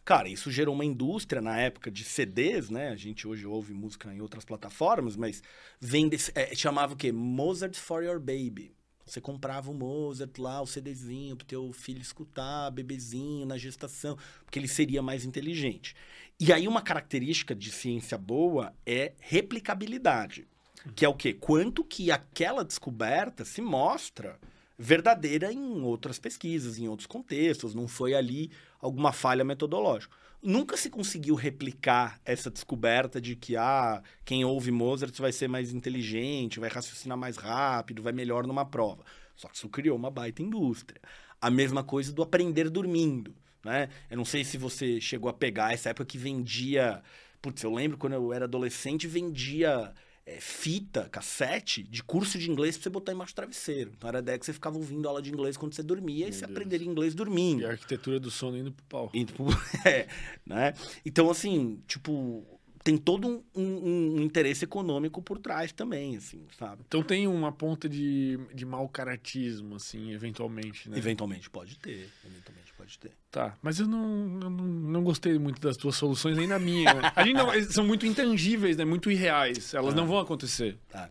[0.10, 2.90] Cara, isso gerou uma indústria na época de CDs, né?
[2.90, 5.44] A gente hoje ouve música em outras plataformas, mas
[5.80, 7.12] vende, é, chamava o quê?
[7.12, 8.72] Mozart for your baby.
[9.06, 14.58] Você comprava o Mozart lá, o CDzinho, pro teu filho escutar, bebezinho, na gestação, porque
[14.58, 15.96] ele seria mais inteligente.
[16.40, 20.48] E aí uma característica de ciência boa é replicabilidade.
[20.96, 21.34] Que é o quê?
[21.34, 24.40] Quanto que aquela descoberta se mostra
[24.82, 30.16] verdadeira em outras pesquisas, em outros contextos, não foi ali alguma falha metodológica.
[30.42, 35.74] Nunca se conseguiu replicar essa descoberta de que ah, quem ouve Mozart vai ser mais
[35.74, 39.04] inteligente, vai raciocinar mais rápido, vai melhor numa prova.
[39.36, 41.02] Só que isso criou uma baita indústria.
[41.42, 43.36] A mesma coisa do aprender dormindo.
[43.66, 43.90] né?
[44.10, 47.02] Eu não sei se você chegou a pegar essa época que vendia.
[47.42, 49.94] Putz, eu lembro quando eu era adolescente, vendia
[50.36, 53.92] é, fita, cassete de curso de inglês pra você botar embaixo do travesseiro.
[53.98, 56.30] Então era a ideia que você ficava ouvindo aula de inglês quando você dormia Meu
[56.30, 56.52] e você Deus.
[56.52, 57.62] aprenderia inglês dormindo.
[57.62, 59.12] E a arquitetura do sono indo pro pau.
[59.14, 59.48] Indo pro-
[59.90, 60.08] é,
[60.46, 60.74] né?
[61.06, 62.46] Então, assim, tipo,
[62.90, 66.82] tem todo um, um- um interesse econômico por trás também, assim, sabe?
[66.88, 70.98] Então tem uma ponta de, de mau caratismo, assim, eventualmente, né?
[70.98, 73.12] Eventualmente pode ter, eventualmente pode ter.
[73.30, 76.90] Tá, mas eu não, eu não, não gostei muito das tuas soluções, nem da minha.
[77.16, 78.84] A gente não, são muito intangíveis, né?
[78.86, 79.72] Muito irreais.
[79.76, 79.98] Elas Ah.
[79.98, 80.78] não vão acontecer.
[80.90, 81.10] Tá.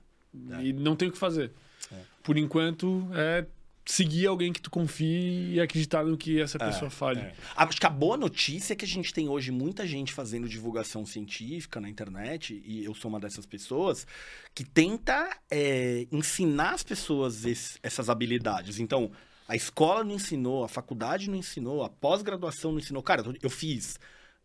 [0.61, 1.53] E não tem o que fazer.
[1.93, 1.97] É.
[2.25, 3.47] Por enquanto, é
[3.90, 7.20] seguir alguém que tu confie e acreditar no que essa pessoa fale.
[7.20, 7.33] É.
[7.57, 11.07] Acho que a boa notícia é que a gente tem hoje muita gente fazendo divulgação
[11.07, 14.07] científica na internet, e eu sou uma dessas pessoas,
[14.55, 18.79] que tenta é, ensinar as pessoas esse- essas habilidades.
[18.79, 19.11] Então,
[19.48, 23.03] a escola não ensinou, a faculdade não ensinou, a pós-graduação não ensinou.
[23.03, 23.98] Cara, eu fiz.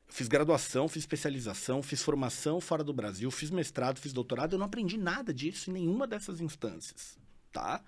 [0.08, 4.60] eu Fiz graduação, fiz especialização, fiz formação fora do Brasil, fiz mestrado, fiz doutorado, eu
[4.60, 7.18] não aprendi nada disso em nenhuma dessas instâncias,
[7.52, 7.82] tá?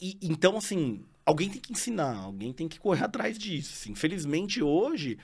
[0.00, 3.72] E, então, assim, alguém tem que ensinar, alguém tem que correr atrás disso.
[3.74, 3.92] assim.
[3.92, 5.18] Infelizmente, hoje,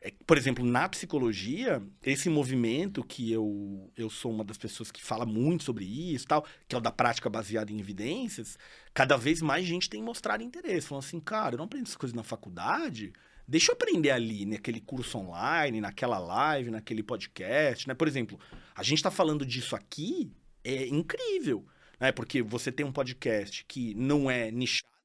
[0.00, 5.02] é, por exemplo, na psicologia, esse movimento que eu, eu sou uma das pessoas que
[5.02, 8.58] fala muito sobre isso, tal, que é o da prática baseada em evidências,
[8.94, 10.86] cada vez mais gente tem mostrado interesse.
[10.88, 13.12] Falando assim, cara, eu não aprendo essas coisas na faculdade,
[13.46, 17.94] deixa eu aprender ali, naquele curso online, naquela live, naquele podcast, né?
[17.94, 18.38] Por exemplo,
[18.76, 20.30] a gente está falando disso aqui,
[20.62, 21.66] é incrível
[21.98, 22.12] né?
[22.12, 24.98] Porque você tem um podcast que não é nichado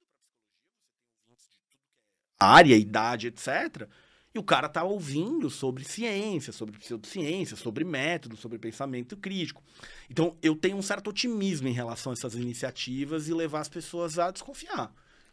[2.39, 3.87] área, idade, etc.
[4.33, 9.63] E o cara tá ouvindo sobre ciência, sobre pseudociência, sobre método, sobre pensamento crítico.
[10.09, 14.17] Então, eu tenho um certo otimismo em relação a essas iniciativas e levar as pessoas
[14.17, 14.91] a desconfiar.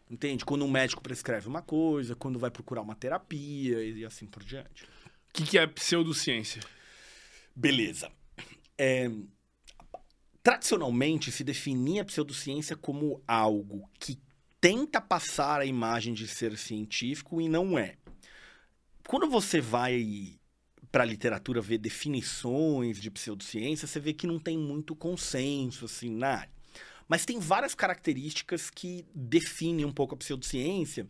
[0.09, 0.45] Entende?
[0.45, 4.85] Quando um médico prescreve uma coisa, quando vai procurar uma terapia e assim por diante.
[4.85, 6.61] O que, que é pseudociência?
[7.55, 8.11] Beleza.
[8.77, 9.11] É,
[10.43, 14.19] tradicionalmente se definia a pseudociência como algo que
[14.61, 17.97] tenta passar a imagem de ser científico e não é.
[19.07, 20.39] Quando você vai
[20.93, 26.11] para a literatura ver definições de pseudociência, você vê que não tem muito consenso assim
[26.11, 26.61] na área.
[27.09, 31.09] Mas tem várias características que definem um pouco a pseudociência.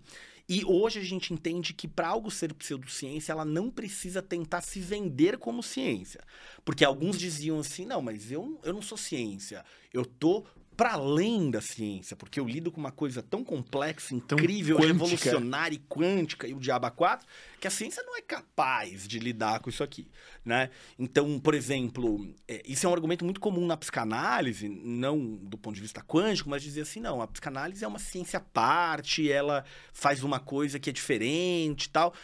[0.52, 4.80] E hoje a gente entende que para algo ser pseudociência, ela não precisa tentar se
[4.80, 6.20] vender como ciência.
[6.64, 9.64] Porque alguns diziam assim: não, mas eu, eu não sou ciência.
[9.94, 10.44] Eu tô
[10.76, 15.78] para além da ciência, porque eu lido com uma coisa tão complexa, incrível, revolucionária e
[15.78, 17.26] quântica e o diabo 4,
[17.60, 20.10] que a ciência não é capaz de lidar com isso aqui,
[20.44, 20.70] né?
[20.98, 25.74] Então, por exemplo, é, isso é um argumento muito comum na psicanálise, não do ponto
[25.74, 29.64] de vista quântico, mas dizer assim, não, a psicanálise é uma ciência à parte, ela
[29.92, 32.14] faz uma coisa que é diferente e tal.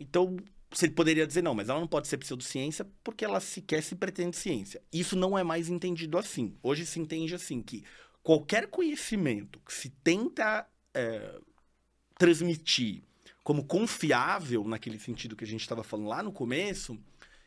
[0.00, 0.36] Então,
[0.70, 4.36] você poderia dizer, não, mas ela não pode ser pseudociência porque ela sequer se pretende
[4.36, 4.82] ciência.
[4.92, 6.56] Isso não é mais entendido assim.
[6.62, 7.84] Hoje se entende assim que
[8.22, 11.38] qualquer conhecimento que se tenta é,
[12.18, 13.02] transmitir
[13.44, 16.98] como confiável, naquele sentido que a gente estava falando lá no começo,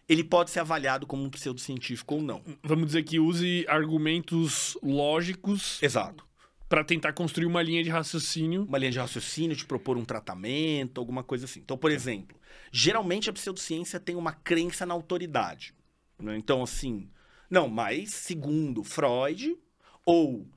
[0.08, 2.42] ele pode ser avaliado como um pseudocientífico ou não.
[2.64, 6.26] Vamos dizer que use argumentos lógicos Exato.
[6.70, 8.64] para tentar construir uma linha de raciocínio.
[8.64, 11.60] Uma linha de raciocínio, te propor um tratamento, alguma coisa assim.
[11.60, 12.39] Então, por exemplo,
[12.72, 15.74] geralmente a pseudociência tem uma crença na autoridade.
[16.18, 16.38] né?
[16.38, 17.10] Então, assim,
[17.50, 19.58] não, mas segundo Freud,
[20.06, 20.48] ou,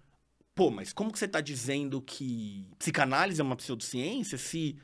[0.55, 4.77] pô, mas como que você está dizendo que psicanálise é uma pseudociência se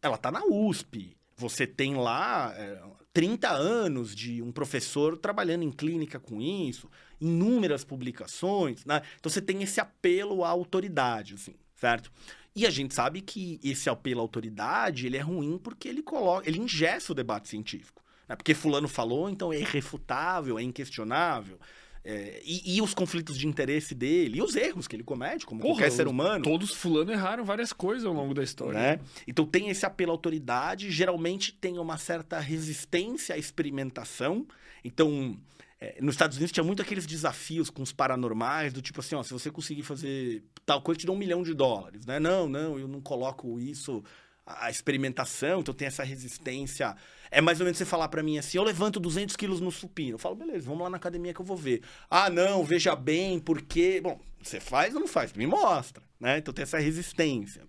[0.00, 1.16] ela está na USP?
[1.36, 2.80] Você tem lá é,
[3.12, 9.02] 30 anos de um professor trabalhando em clínica com isso, inúmeras publicações, né?
[9.18, 12.10] Então você tem esse apelo à autoridade, assim, certo?
[12.54, 16.48] E a gente sabe que esse apelo à autoridade, ele é ruim porque ele coloca,
[16.48, 18.02] ele ingessa o debate científico.
[18.28, 18.36] Né?
[18.36, 21.58] Porque fulano falou, então é irrefutável, é inquestionável.
[22.04, 25.60] É, e, e os conflitos de interesse dele, e os erros que ele comete, como
[25.60, 26.42] Porra, qualquer ser humano.
[26.42, 28.78] Todos fulano erraram várias coisas ao longo da história.
[28.78, 29.00] Né?
[29.26, 34.46] Então tem esse apelo à autoridade, geralmente tem uma certa resistência à experimentação.
[34.84, 35.38] Então,
[35.82, 39.22] é, nos Estados Unidos tinha muito aqueles desafios com os paranormais, do tipo assim, ó,
[39.24, 42.20] se você conseguir fazer tal coisa, te dou um milhão de dólares, né?
[42.20, 44.00] Não, não, eu não coloco isso,
[44.46, 46.94] a experimentação, então tem essa resistência.
[47.32, 50.14] É mais ou menos você falar pra mim assim, eu levanto 200 quilos no supino.
[50.14, 51.82] Eu falo, beleza, vamos lá na academia que eu vou ver.
[52.08, 54.00] Ah, não, veja bem, porque...
[54.00, 55.32] Bom, você faz ou não faz?
[55.32, 56.38] Me mostra, né?
[56.38, 57.64] Então tem essa resistência.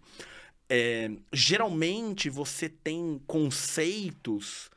[0.70, 4.70] É, geralmente você tem conceitos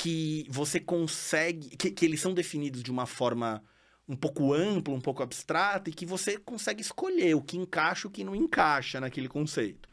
[0.00, 1.76] que você consegue.
[1.76, 3.62] Que, que eles são definidos de uma forma
[4.08, 8.08] um pouco ampla, um pouco abstrata, e que você consegue escolher o que encaixa e
[8.08, 9.88] o que não encaixa naquele conceito.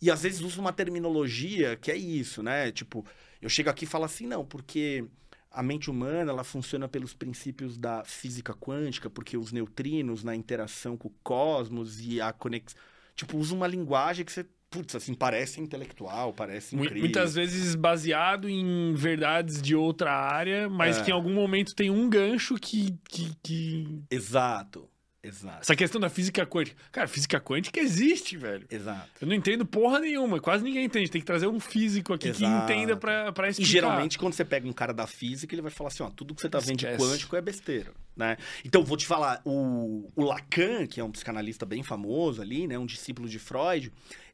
[0.00, 2.72] E às vezes usa uma terminologia que é isso, né?
[2.72, 3.04] Tipo,
[3.40, 5.04] eu chego aqui e falo assim, não, porque
[5.50, 10.96] a mente humana ela funciona pelos princípios da física quântica, porque os neutrinos na interação
[10.96, 12.80] com o cosmos e a conexão.
[13.14, 17.00] Tipo, usa uma linguagem que você putz, assim, parece intelectual, parece incrível.
[17.00, 21.02] Muitas vezes baseado em verdades de outra área, mas É.
[21.04, 24.88] que em algum momento tem um gancho que, que, que- Exato,
[25.24, 26.80] exato, Essa questão da física quântica.
[26.92, 28.64] Cara, física quântica existe, velho.
[28.70, 29.08] exato.
[29.20, 31.10] Eu não entendo porra nenhuma, quase ninguém entende.
[31.10, 32.72] Tem que trazer um físico aqui que Exato.
[32.72, 33.70] entenda pra, pra E explicar.
[33.72, 36.40] geralmente, quando você pega um cara da física, ele vai falar assim, ó, tudo que
[36.40, 37.04] você tá vendo de Esquece.
[37.10, 38.36] quântico é besteira, né?
[38.64, 42.78] Então, vou te falar, o, o Lacan, que é um psicanalista bem famoso ali, né,
[42.78, 43.92] um discípulo de Freud,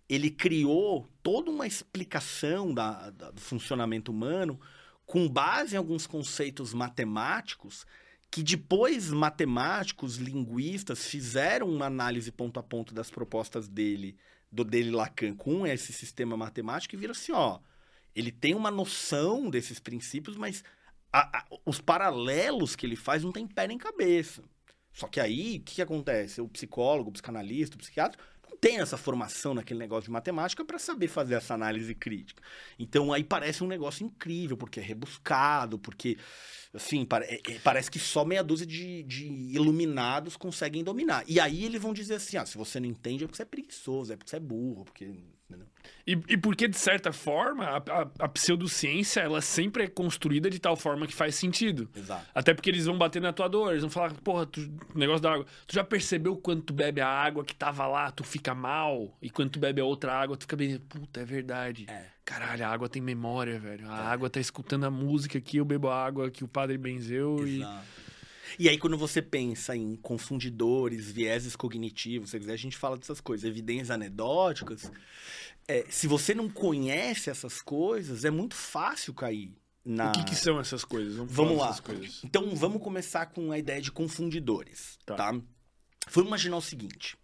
[0.09, 4.61] ele criou toda uma explicação da- da- do funcionamento humano
[5.04, 7.86] com base em alguns conceitos matemáticos
[8.30, 14.16] que depois matemáticos, linguistas fizeram uma análise ponto a ponto das propostas dele,
[14.50, 17.61] do dele Lacan com esse sistema matemático e viram assim, ó,
[18.14, 20.64] ele tem uma noção desses princípios, mas
[21.12, 24.42] a- a- os paralelos que ele faz não tem pé nem cabeça.
[24.92, 26.40] Só que aí, o que, que acontece?
[26.40, 28.18] O psicólogo, o psicanalista, o psiquiatra
[28.61, 32.42] tem essa formação naquele negócio de matemática para saber fazer essa análise crítica.
[32.78, 36.16] Então aí parece um negócio incrível, porque é rebuscado, porque,
[36.74, 41.24] assim, é- é- parece que só meia dúzia de, de iluminados conseguem dominar.
[41.26, 43.46] E aí eles vão dizer assim: ah, se você não entende é porque você é
[43.46, 45.36] preguiçoso, é porque você é burro, porque.
[46.07, 50.59] E, e porque, de certa forma, a, a- a pseudociência, ela sempre é construída de
[50.61, 51.88] tal forma que faz sentido.
[51.97, 52.24] Exato.
[52.34, 54.61] Até porque eles vão bater na tua dor, eles vão falar, porra, tu,
[54.94, 55.47] negócio da água.
[55.66, 59.16] Tu já percebeu quando tu bebe a água que tava lá, tu fica mal?
[59.20, 60.78] E quando tu bebe a outra água, tu fica bem.
[60.78, 61.86] Puta, é verdade.
[61.88, 62.07] É.
[62.24, 63.88] Caralho, a água tem memória, velho.
[63.90, 67.44] A água tá escutando a música aqui, eu bebo a água que o padre benzeu.
[67.47, 67.84] Exato.
[67.84, 68.05] E
[68.68, 73.44] aí, quando você pensa em confundidores, vieses cognitivos, se quiser, a gente fala dessas coisas,
[73.49, 74.90] evidências anedóticas.
[75.68, 79.53] é, se você não conhece essas coisas, é muito fácil cair
[79.84, 80.11] na.
[80.11, 81.14] O que, que são essas coisas?
[81.16, 81.80] Vamos falar lá.
[81.80, 82.20] coisas.
[82.24, 85.14] Então, vamos começar com a ideia de confundidores, Tá.
[85.16, 85.30] tá?
[86.12, 87.16] Vamos imaginar o seguinte.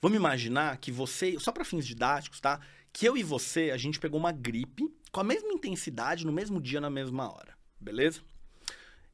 [0.00, 2.60] Vamos imaginar que você, só para fins didáticos, tá?
[2.92, 6.60] Que eu e você, a gente pegou uma gripe com a mesma intensidade, no mesmo
[6.60, 7.56] dia, na mesma hora.
[7.80, 8.20] Beleza?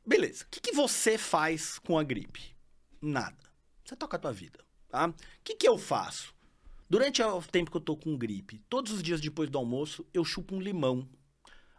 [0.06, 0.44] Beleza.
[0.44, 2.54] O que, que você faz com a gripe?
[3.00, 3.36] Nada.
[3.84, 5.08] Você toca a tua vida, tá?
[5.08, 6.34] O que, que eu faço?
[6.88, 10.24] Durante o tempo que eu tô com gripe, todos os dias depois do almoço, eu
[10.24, 11.08] chupo um limão.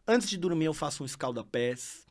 [0.08, 2.06] Antes de dormir, eu faço um escalda-pés.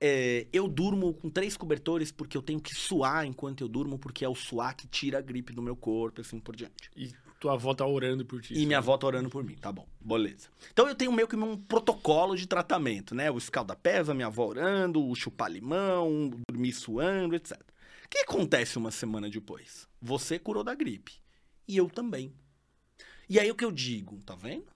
[0.00, 4.24] É, eu durmo com três cobertores porque eu tenho que suar enquanto eu durmo, porque
[4.24, 6.90] é o suar que tira a gripe do meu corpo, assim por diante.
[6.96, 7.12] E
[7.44, 8.54] tua avó tá orando por ti.
[8.54, 10.48] E minha avó tá orando por mim, tá bom, beleza.
[10.72, 13.30] Então eu tenho meio que um protocolo de tratamento, né?
[13.30, 17.60] O escalda-pés, a minha avó orando, o chupar limão, dormir suando, etc.
[17.60, 19.86] O que acontece uma semana depois?
[20.00, 21.20] Você curou da gripe.
[21.68, 22.32] E eu também.
[23.28, 24.72] E aí o que eu digo, tá vendo?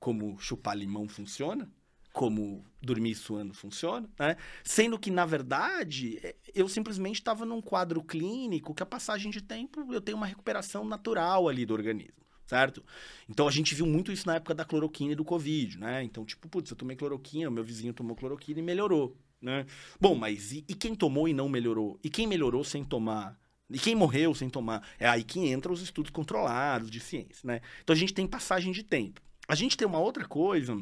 [0.00, 1.70] Como chupar limão funciona?
[2.12, 4.36] Como dormir suando funciona, né?
[4.64, 9.40] Sendo que, na verdade, é, eu simplesmente estava num quadro clínico que a passagem de
[9.40, 12.84] tempo eu tenho uma recuperação natural ali do organismo, certo?
[13.28, 16.02] Então a gente viu muito isso na época da cloroquina e do Covid, né?
[16.02, 19.66] Então, tipo, putz, eu tomei cloroquina, meu vizinho tomou cloroquina e melhorou, né?
[20.00, 21.98] Bom, mas e, e quem tomou e não melhorou?
[22.02, 23.38] E quem melhorou sem tomar?
[23.70, 24.86] E quem morreu sem tomar?
[24.98, 27.60] É aí que entram os estudos controlados de ciência, né?
[27.82, 29.20] Então a gente tem passagem de tempo.
[29.46, 30.76] A gente tem uma outra coisa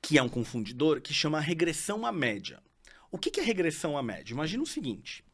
[0.00, 2.62] que é um confundidor que chama regressão à média.
[3.10, 4.32] O que que é regressão à média?
[4.32, 5.24] Imagina o seguinte.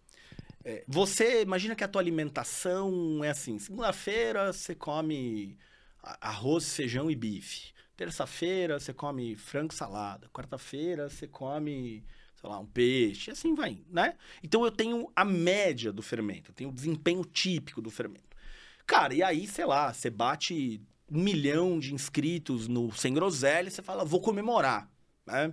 [0.65, 5.57] é, você imagina que a tua alimentação é assim: segunda-feira você come
[6.21, 7.73] arroz, feijão e bife.
[7.97, 10.29] Terça-feira você come frango salada.
[10.33, 12.05] Quarta-feira você come,
[12.35, 13.31] sei lá, um peixe.
[13.31, 14.15] E assim vai, né?
[14.43, 18.37] Então eu tenho a média do fermento, eu tenho o desempenho típico do fermento.
[18.87, 20.81] Cara, e aí, sei lá, você bate
[21.11, 24.91] um milhão de inscritos no Sem Groselha você fala, vou comemorar,
[25.27, 25.53] né?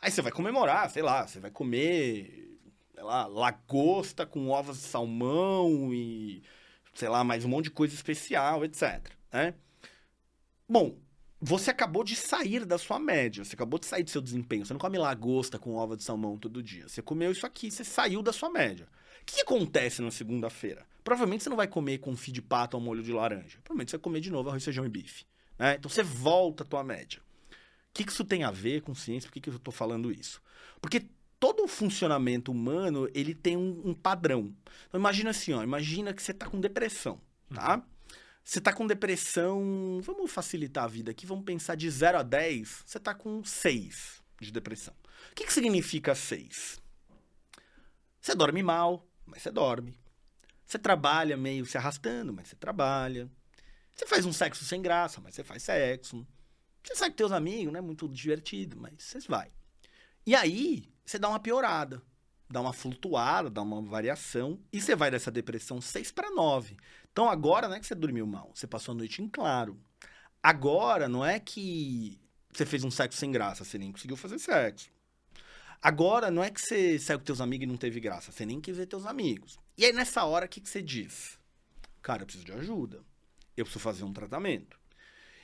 [0.00, 2.58] Aí você vai comemorar, sei lá, você vai comer,
[2.94, 6.42] sei lá, lagosta com ovos de salmão e,
[6.94, 9.54] sei lá, mais um monte de coisa especial, etc, né?
[10.68, 10.98] Bom,
[11.40, 14.64] você acabou de sair da sua média, você acabou de sair do seu desempenho.
[14.64, 16.86] Você não come lagosta com ova de salmão todo dia.
[16.86, 18.86] Você comeu isso aqui, você saiu da sua média.
[19.22, 20.86] O que acontece na segunda-feira?
[21.02, 23.58] Provavelmente você não vai comer confit de pato ao molho de laranja.
[23.64, 25.24] Provavelmente você vai comer de novo arroz, feijão e bife.
[25.58, 25.76] né?
[25.76, 27.20] Então você volta à tua média.
[27.20, 29.28] O que que isso tem a ver com ciência?
[29.28, 30.40] Por que, que eu estou falando isso?
[30.80, 31.06] Porque
[31.40, 34.54] todo o funcionamento humano, ele tem um, um padrão.
[34.88, 37.20] Então imagina assim, ó, imagina que você está com depressão,
[37.52, 37.82] tá?
[38.44, 42.82] Você está com depressão, vamos facilitar a vida aqui, vamos pensar de 0 a 10,
[42.86, 44.94] você está com 6 de depressão.
[45.30, 46.80] O que, que significa 6?
[48.20, 49.99] Você dorme mal, mas você dorme.
[50.70, 53.28] Você trabalha meio se arrastando, mas você trabalha.
[53.92, 56.24] Você faz um sexo sem graça, mas você faz sexo.
[56.80, 57.80] Você sai com teus amigos, né?
[57.80, 59.50] Muito divertido, mas você vai.
[60.24, 62.00] E aí, você dá uma piorada,
[62.48, 66.76] dá uma flutuada, dá uma variação, e você vai dessa depressão 6 para 9.
[67.10, 69.76] Então agora não é que você dormiu mal, você passou a noite em claro.
[70.40, 72.20] Agora não é que
[72.52, 74.88] você fez um sexo sem graça, você nem conseguiu fazer sexo.
[75.82, 78.60] Agora não é que você saiu com teus amigos e não teve graça, você nem
[78.60, 79.58] quis ver teus amigos.
[79.80, 81.38] E aí nessa hora, o que, que você diz?
[82.02, 83.02] Cara, eu preciso de ajuda.
[83.56, 84.78] Eu preciso fazer um tratamento.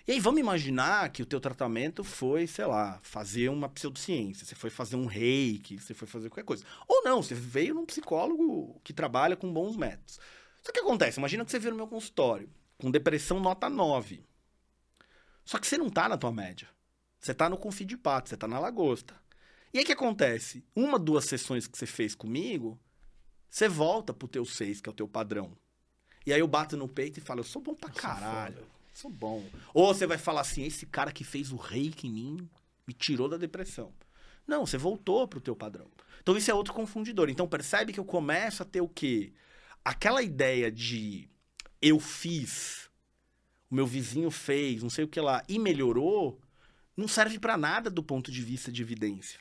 [0.07, 4.55] E aí vamos imaginar que o teu tratamento foi, sei lá, fazer uma pseudociência, você
[4.55, 6.67] foi fazer um reiki, você foi fazer qualquer coisa.
[6.87, 10.21] Ou não, você veio num psicólogo que trabalha com bons métodos.
[10.63, 14.23] Só que acontece, imagina que você veio no meu consultório com depressão nota 9.
[15.47, 16.69] Só que você não tá na tua média.
[17.19, 19.19] Você tá no confio de pato, você tá na lagosta.
[19.73, 20.63] E aí o que acontece?
[20.77, 22.79] Uma, duas sessões que você fez comigo,
[23.51, 25.57] você volta pro teu 6, que é o teu padrão.
[26.27, 28.67] E aí eu bato no peito e falo, eu sou bom pra caralho.
[28.93, 29.45] Sou bom.
[29.73, 32.51] Ou você vai falar assim, esse cara que fez o reiki em mim
[32.87, 33.93] me tirou da depressão.
[34.47, 35.87] Não, você voltou pro teu padrão.
[36.23, 37.29] Então isso é outro confundidor.
[37.29, 39.33] Então percebe que eu começo a ter o quê?
[39.85, 41.29] Aquela ideia de
[41.81, 42.91] eu fiz,
[43.71, 46.41] o meu vizinho fez, não sei o que lá, e melhorou,
[46.97, 49.39] não serve para nada do ponto de vista de evidência.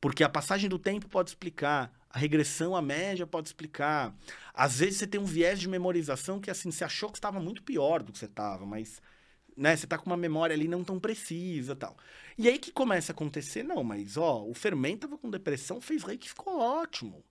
[0.00, 4.14] Porque a passagem do tempo pode explicar, a regressão à média pode explicar.
[4.52, 7.62] Às vezes você tem um viés de memorização que assim, você achou que estava muito
[7.62, 9.00] pior do que você estava, mas
[9.56, 11.96] né, você está com uma memória ali não tão precisa, tal.
[12.36, 16.02] E aí que começa a acontecer, não, mas ó, o fermento estava com depressão, fez
[16.02, 17.24] rei que ficou ótimo.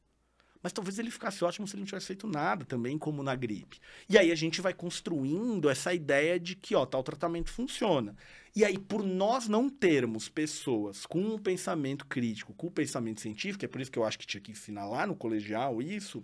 [0.61, 3.79] Mas talvez ele ficasse ótimo se ele não tivesse feito nada, também como na gripe.
[4.09, 8.15] E aí a gente vai construindo essa ideia de que, ó, tal tratamento funciona.
[8.55, 13.21] E aí, por nós não termos pessoas com um pensamento crítico, com o um pensamento
[13.21, 16.23] científico, é por isso que eu acho que tinha que ensinar lá no colegial isso,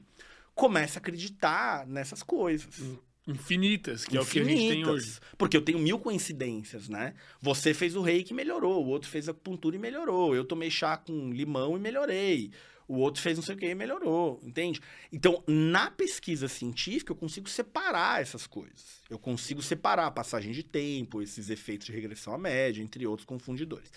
[0.53, 2.81] começa a acreditar nessas coisas.
[3.27, 5.19] Infinitas, que Infinitas, é o que a gente tem hoje.
[5.38, 7.13] Porque eu tenho mil coincidências, né?
[7.41, 10.69] Você fez o reiki e melhorou, o outro fez a acupuntura e melhorou, eu tomei
[10.69, 12.51] chá com limão e melhorei
[12.88, 14.79] o outro fez não sei o que e melhorou, entende?
[15.11, 19.01] Então, na pesquisa científica, eu consigo separar essas coisas.
[19.09, 23.25] Eu consigo separar a passagem de tempo, esses efeitos de regressão à média, entre outros
[23.25, 23.91] confundidores.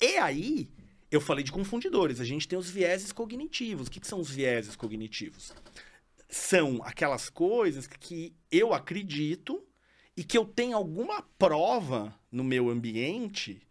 [0.00, 0.68] E aí,
[1.10, 2.20] eu falei de confundidores.
[2.20, 3.86] A gente tem os vieses cognitivos.
[3.86, 5.54] O que, que são os vieses cognitivos?
[6.28, 9.64] São aquelas coisas que eu acredito
[10.16, 13.62] e que eu tenho alguma prova no meu ambiente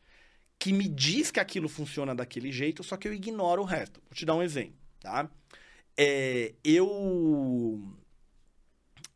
[0.64, 4.02] que me diz que aquilo funciona daquele jeito, só que eu ignoro o resto.
[4.06, 5.30] Vou te dar um exemplo, tá?
[5.98, 7.84] É, eu,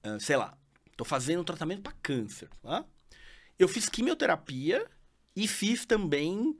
[0.04, 0.58] ah, sei lá,
[0.98, 2.84] tô fazendo um tratamento para câncer, tá?
[3.58, 4.86] Eu fiz quimioterapia
[5.34, 6.54] e fiz também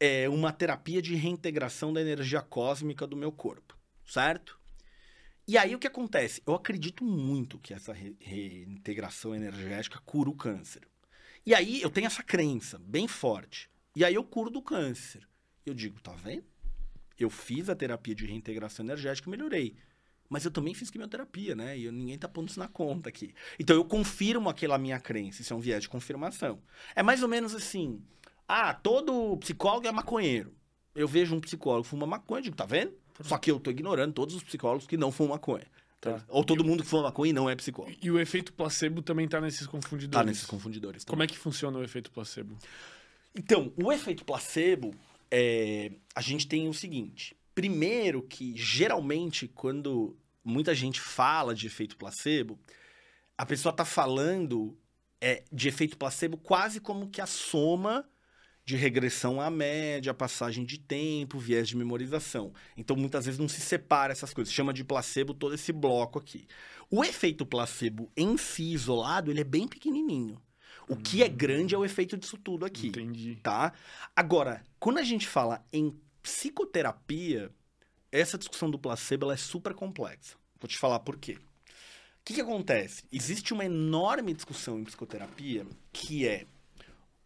[0.00, 3.76] é, uma terapia de reintegração da energia cósmica do meu corpo,
[4.06, 4.58] certo?
[5.46, 6.42] E aí o que acontece?
[6.46, 10.88] Eu acredito muito que essa re reintegração energética cura o câncer.
[11.44, 13.70] E aí eu tenho essa crença bem forte.
[13.94, 15.26] E aí eu curo do câncer.
[15.64, 16.44] Eu digo, tá vendo?
[17.18, 19.76] Eu fiz a terapia de reintegração energética e melhorei.
[20.28, 21.76] Mas eu também fiz quimioterapia, né?
[21.76, 23.34] E eu, ninguém tá pondo isso na conta aqui.
[23.58, 25.42] Então eu confirmo aquela minha crença.
[25.42, 26.58] Isso é um viés de confirmação.
[26.96, 28.02] É mais ou menos assim:
[28.48, 30.54] ah, todo psicólogo é maconheiro.
[30.94, 32.94] Eu vejo um psicólogo fuma maconha e digo, tá vendo?
[33.20, 35.66] Só que eu tô ignorando todos os psicólogos que não fumam maconha.
[36.00, 36.24] Tá.
[36.28, 37.94] Ou todo mundo que fuma maconha e não é psicólogo.
[38.02, 40.18] E o efeito placebo também tá nesses confundidores.
[40.18, 41.04] Tá nesses confundidores.
[41.04, 41.12] Também.
[41.12, 42.56] Como é que funciona o efeito placebo?
[43.34, 44.94] Então, o efeito placebo,
[45.30, 47.34] é, a gente tem o seguinte.
[47.54, 52.58] Primeiro que, geralmente, quando muita gente fala de efeito placebo,
[53.36, 54.76] a pessoa está falando
[55.20, 58.06] é, de efeito placebo quase como que a soma
[58.64, 62.52] de regressão à média, passagem de tempo, viés de memorização.
[62.76, 64.52] Então, muitas vezes não se separa essas coisas.
[64.52, 66.46] Chama de placebo todo esse bloco aqui.
[66.90, 70.40] O efeito placebo em si, isolado, ele é bem pequenininho.
[70.88, 72.88] O que é grande é o efeito disso tudo aqui.
[72.88, 73.36] Entendi.
[73.42, 73.72] Tá?
[74.14, 77.50] Agora, quando a gente fala em psicoterapia,
[78.10, 80.36] essa discussão do placebo é super complexa.
[80.60, 81.38] Vou te falar por quê.
[82.22, 83.02] O que, que acontece?
[83.10, 86.46] Existe uma enorme discussão em psicoterapia que é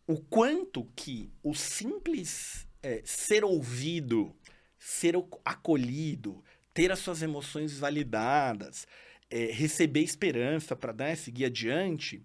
[0.06, 4.34] o quanto que o simples é, ser ouvido,
[4.78, 6.42] ser acolhido,
[6.72, 8.86] ter as suas emoções validadas,
[9.28, 12.24] é, receber esperança para né, seguir adiante,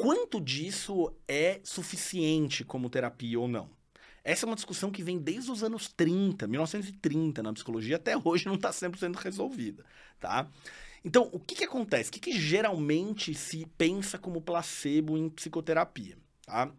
[0.00, 3.68] quanto disso é suficiente como terapia ou não?
[4.24, 8.46] Essa é uma discussão que vem desde os anos 30, 1930 na psicologia, até hoje
[8.46, 9.84] não está sempre sendo resolvida,
[10.18, 10.48] tá?
[11.04, 12.08] Então, o que, que acontece?
[12.08, 16.72] O que, que geralmente se pensa como placebo em psicoterapia, tá?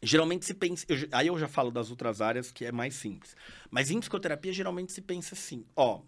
[0.00, 3.36] Geralmente se pensa, eu, aí eu já falo das outras áreas que é mais simples,
[3.70, 6.00] mas em psicoterapia geralmente se pensa assim, ó,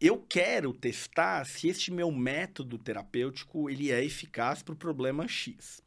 [0.00, 5.82] eu quero testar se este meu método terapêutico ele é eficaz para o problema X.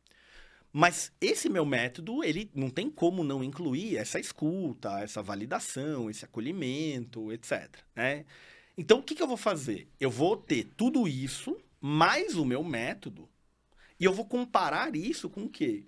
[0.72, 6.26] Mas esse meu método, ele não tem como não incluir essa escuta, essa validação, esse
[6.26, 7.70] acolhimento, etc.
[7.96, 8.26] Né?
[8.78, 9.88] Então, o que, que eu vou fazer?
[10.00, 13.28] Eu vou ter tudo isso, mais o meu método,
[14.00, 15.86] e eu vou comparar isso com o quê?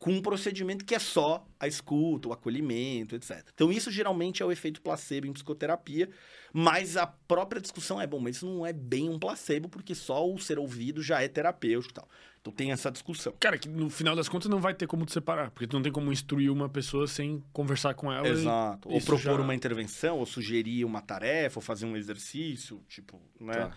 [0.00, 3.46] Com um procedimento que é só a escuta, o acolhimento, etc.
[3.54, 6.08] Então, isso geralmente é o efeito placebo em psicoterapia,
[6.52, 10.26] mas a própria discussão é, bom, mas isso não é bem um placebo, porque só
[10.26, 12.08] o ser ouvido já é terapêutico e tal.
[12.40, 13.34] Então tem essa discussão.
[13.38, 15.82] Cara, que no final das contas não vai ter como te separar, porque tu não
[15.82, 18.26] tem como instruir uma pessoa sem conversar com ela.
[18.26, 18.88] Exato.
[18.88, 19.34] Ou propor já...
[19.34, 23.52] uma intervenção, ou sugerir uma tarefa, ou fazer um exercício, tipo, né?
[23.52, 23.76] Tá.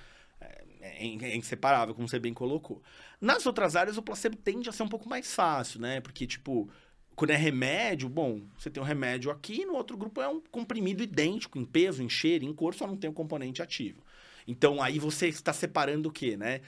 [0.84, 2.84] É, é, inseparável, como você bem colocou.
[3.22, 6.02] Nas outras áreas, o placebo tende a ser um pouco mais fácil, né?
[6.02, 6.70] Porque, tipo,
[7.16, 11.02] quando é remédio, bom, você tem um remédio aqui, no outro grupo é um comprimido
[11.02, 14.04] idêntico, em peso, em cheiro, em cor, só não tem o um componente ativo.
[14.46, 16.60] Então, aí você está separando o quê, né?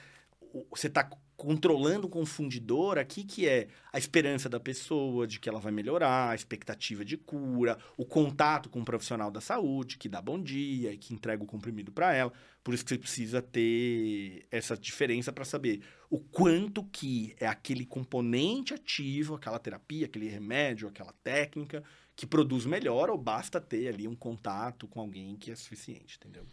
[0.70, 5.60] Você está controlando o confundidor aqui, que é a esperança da pessoa de que ela
[5.60, 10.20] vai melhorar, a expectativa de cura, o contato com o profissional da saúde, que dá
[10.22, 12.32] bom dia e que entrega o comprimido para ela.
[12.64, 17.84] Por isso que você precisa ter essa diferença para saber o quanto que é aquele
[17.84, 21.84] componente ativo, aquela terapia, aquele remédio, aquela técnica
[22.14, 26.46] que produz melhor ou basta ter ali um contato com alguém que é suficiente, entendeu?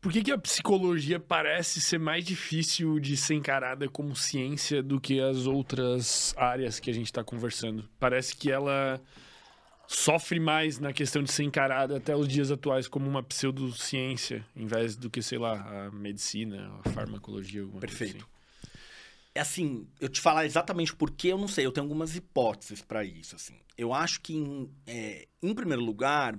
[0.00, 4.98] Por que, que a psicologia parece ser mais difícil de ser encarada como ciência do
[4.98, 7.86] que as outras áreas que a gente está conversando?
[7.98, 8.98] Parece que ela
[9.86, 14.66] sofre mais na questão de ser encarada até os dias atuais como uma pseudociência, em
[14.66, 17.66] vez do que, sei lá, a medicina, a farmacologia.
[17.78, 18.24] Perfeito.
[18.24, 18.40] Assim.
[19.34, 22.80] É assim, eu te falar exatamente por que eu não sei, eu tenho algumas hipóteses
[22.82, 23.36] para isso.
[23.36, 23.54] Assim.
[23.76, 26.38] Eu acho que, em, é, em primeiro lugar,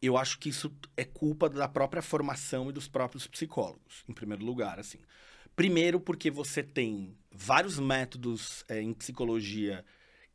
[0.00, 4.44] eu acho que isso é culpa da própria formação e dos próprios psicólogos, em primeiro
[4.44, 4.98] lugar, assim.
[5.56, 9.84] Primeiro, porque você tem vários métodos é, em psicologia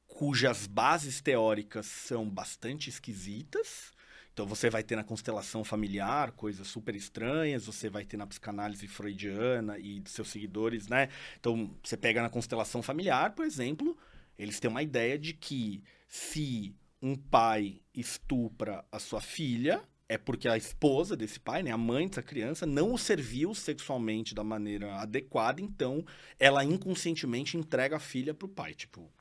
[0.05, 3.93] cujas bases teóricas são bastante esquisitas.
[4.33, 8.87] Então, você vai ter na constelação familiar coisas super estranhas, você vai ter na psicanálise
[8.87, 11.07] freudiana e dos seus seguidores, né?
[11.39, 13.97] Então, você pega na constelação familiar, por exemplo,
[14.37, 20.47] eles têm uma ideia de que se um pai estupra a sua filha, é porque
[20.47, 24.95] a esposa desse pai, né, a mãe dessa criança, não o serviu sexualmente da maneira
[24.95, 26.05] adequada, então
[26.39, 28.73] ela inconscientemente entrega a filha pro pai.
[28.73, 29.11] Tipo,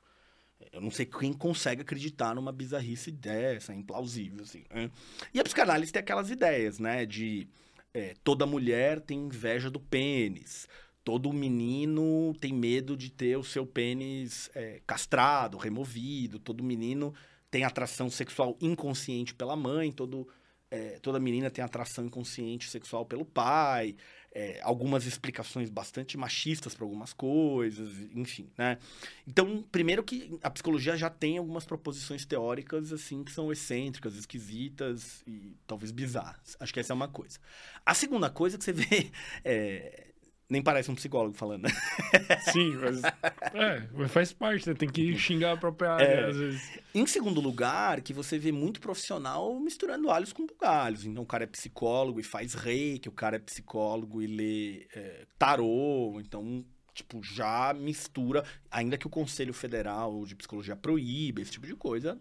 [0.71, 4.63] eu não sei quem consegue acreditar numa bizarrice dessa, implausível, assim.
[4.73, 4.89] Né?
[5.33, 7.49] E a psicanálise tem aquelas ideias, né, de
[7.93, 10.69] é, toda mulher tem inveja do pênis,
[11.03, 17.13] todo menino tem medo de ter o seu pênis é, castrado, removido, todo menino
[17.53, 20.27] tem atração sexual inconsciente pela mãe, todo,
[20.71, 23.95] é, toda menina tem atração inconsciente sexual pelo pai,
[24.31, 28.79] é, algumas explicações bastante machistas para algumas coisas, enfim, né?
[29.27, 35.21] Então, primeiro que a psicologia já tem algumas proposições teóricas, assim, que são excêntricas, esquisitas
[35.27, 36.57] e talvez bizarras.
[36.59, 37.37] Acho que essa é uma coisa.
[37.85, 39.11] A segunda coisa que você vê
[39.45, 40.12] é,
[40.49, 41.67] nem parece um psicólogo falando.
[42.51, 44.75] Sim, mas, é, mas faz parte, né?
[44.75, 46.29] Tem que xingar a própria área, é.
[46.29, 46.79] às vezes.
[46.93, 51.05] Em segundo lugar, que você vê muito profissional misturando alhos com bugalhos.
[51.05, 55.25] Então, o cara é psicólogo e faz reiki, o cara é psicólogo e lê é,
[55.39, 56.19] tarô.
[56.19, 56.63] Então,
[56.93, 62.19] tipo, já mistura, ainda que o Conselho Federal de Psicologia proíba esse tipo de coisa,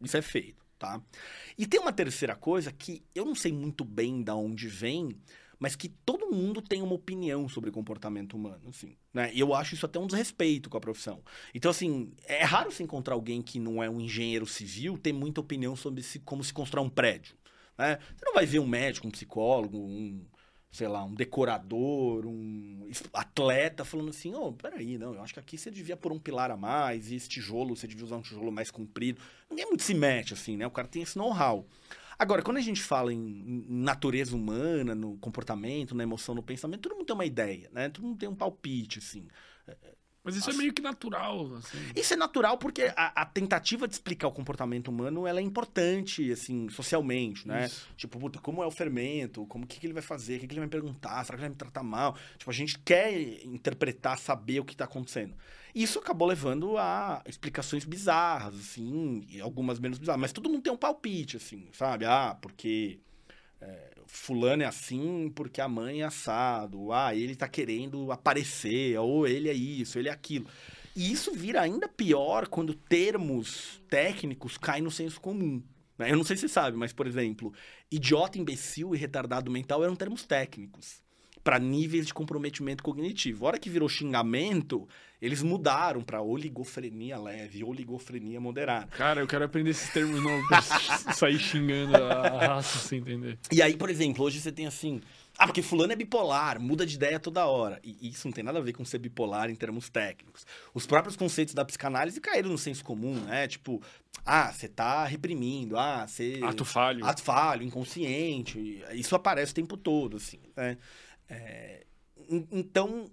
[0.00, 1.00] isso é feito, tá?
[1.58, 5.18] E tem uma terceira coisa que eu não sei muito bem da onde vem,
[5.58, 9.30] mas que todo mundo tem uma opinião sobre comportamento humano, assim, né?
[9.32, 11.22] E eu acho isso até um desrespeito com a profissão.
[11.54, 15.40] Então, assim, é raro se encontrar alguém que não é um engenheiro civil ter muita
[15.40, 17.36] opinião sobre se, como se constrói um prédio,
[17.78, 17.98] né?
[18.16, 20.24] Você não vai ver um médico, um psicólogo, um,
[20.70, 25.40] sei lá, um decorador, um atleta falando assim, ô, oh, peraí, não, eu acho que
[25.40, 28.22] aqui você devia pôr um pilar a mais, e esse tijolo, você devia usar um
[28.22, 29.20] tijolo mais comprido.
[29.48, 30.66] Ninguém muito se mete, assim, né?
[30.66, 31.66] O cara tem esse know-how.
[32.18, 36.94] Agora, quando a gente fala em natureza humana, no comportamento, na emoção, no pensamento, todo
[36.96, 37.88] mundo tem uma ideia, né?
[37.90, 39.28] Todo mundo tem um palpite, assim.
[40.26, 41.78] Mas isso é é meio que natural, assim.
[41.94, 46.32] Isso é natural porque a, a, tentativa de explicar o comportamento humano, ela é importante,
[46.32, 47.66] assim, socialmente, né?
[47.66, 47.88] Isso.
[47.96, 49.46] Tipo, puta, como é o fermento?
[49.46, 50.36] Como que, que ele vai fazer?
[50.36, 51.24] O que, que ele vai me perguntar?
[51.24, 52.16] Será que ele vai me tratar mal?
[52.36, 55.34] Tipo, a gente quer interpretar, saber o que está acontecendo.
[55.72, 60.20] Isso acabou levando a explicações bizarras, assim, e algumas menos bizarras.
[60.20, 62.04] Mas todo mundo tem um palpite, assim, sabe?
[62.04, 62.98] Ah, porque
[63.60, 66.92] é, fulano é assim porque a mãe é assado.
[66.92, 68.98] Ah, ele tá querendo aparecer.
[68.98, 70.46] Ou ele é isso, ele é aquilo.
[70.94, 75.62] E isso vira ainda pior quando termos técnicos caem no senso comum.
[75.98, 76.10] Né?
[76.10, 77.52] Eu não sei se você sabe, mas, por exemplo,
[77.90, 81.05] idiota, imbecil e retardado mental eram termos técnicos
[81.46, 83.44] para níveis de comprometimento cognitivo.
[83.44, 84.88] A hora que virou xingamento,
[85.22, 88.88] eles mudaram para oligofrenia leve, oligofrenia moderada.
[88.88, 90.60] Cara, eu quero aprender esses termos novos pra
[91.14, 93.38] sair xingando a raça sem entender.
[93.52, 95.00] E aí, por exemplo, hoje você tem assim,
[95.38, 97.78] ah, porque fulano é bipolar, muda de ideia toda hora.
[97.84, 100.44] E isso não tem nada a ver com ser bipolar em termos técnicos.
[100.74, 103.46] Os próprios conceitos da psicanálise caíram no senso comum, né?
[103.46, 103.80] Tipo,
[104.24, 106.40] ah, você tá reprimindo, ah, você...
[106.42, 107.06] Ato falho.
[107.06, 108.82] Ato falho, inconsciente.
[108.94, 110.76] Isso aparece o tempo todo, assim, né?
[111.28, 111.84] É...
[112.50, 113.10] Então,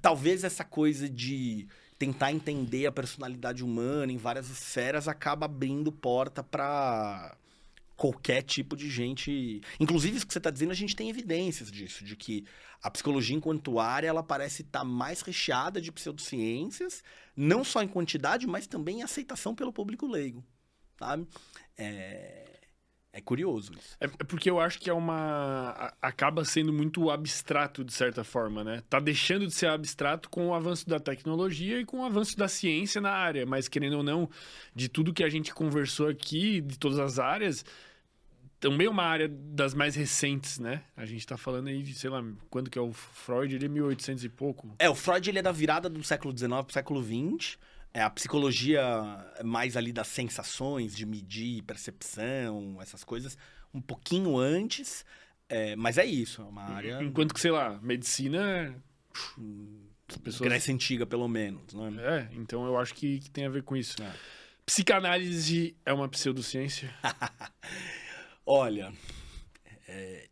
[0.00, 1.66] talvez essa coisa de
[1.98, 7.36] tentar entender a personalidade humana em várias esferas acaba abrindo porta para
[7.96, 9.60] qualquer tipo de gente.
[9.78, 12.44] Inclusive, isso que você está dizendo, a gente tem evidências disso, de que
[12.82, 17.04] a psicologia, enquanto área, ela parece estar tá mais recheada de pseudociências,
[17.36, 20.44] não só em quantidade, mas também em aceitação pelo público leigo.
[20.98, 21.28] Sabe?
[21.78, 22.51] É...
[23.12, 23.96] É curioso isso.
[24.00, 25.92] É, é porque eu acho que é uma.
[26.00, 28.82] acaba sendo muito abstrato, de certa forma, né?
[28.88, 32.48] Tá deixando de ser abstrato com o avanço da tecnologia e com o avanço da
[32.48, 33.44] ciência na área.
[33.44, 34.30] Mas, querendo ou não,
[34.74, 37.64] de tudo que a gente conversou aqui, de todas as áreas,
[38.58, 40.82] também é uma área das mais recentes, né?
[40.96, 43.54] A gente tá falando aí de, sei lá, quando que é o Freud?
[43.54, 44.74] Ele é 1800 e pouco.
[44.78, 47.58] É, o Freud ele é da virada do século XIX pro século XX.
[47.94, 48.82] É a psicologia
[49.44, 53.36] mais ali das sensações, de medir percepção, essas coisas,
[53.72, 55.04] um pouquinho antes.
[55.48, 57.02] É, mas é isso, é uma área...
[57.02, 58.74] Enquanto que, sei lá, medicina...
[60.08, 60.48] As pessoas...
[60.48, 61.92] Grécia Antiga, pelo menos, né?
[61.98, 64.02] É, então eu acho que, que tem a ver com isso.
[64.02, 64.12] É.
[64.64, 66.94] Psicanálise é uma pseudociência?
[68.46, 68.92] Olha,
[69.86, 70.28] é,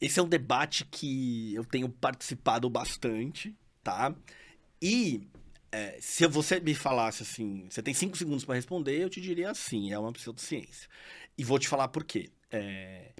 [0.00, 4.14] esse é um debate que eu tenho participado bastante, tá?
[4.80, 5.28] E
[5.72, 9.50] é, se você me falasse assim, você tem cinco segundos para responder, eu te diria
[9.50, 10.88] assim, é uma pseudociência.
[11.38, 12.30] E vou te falar por quê.
[12.50, 13.12] É,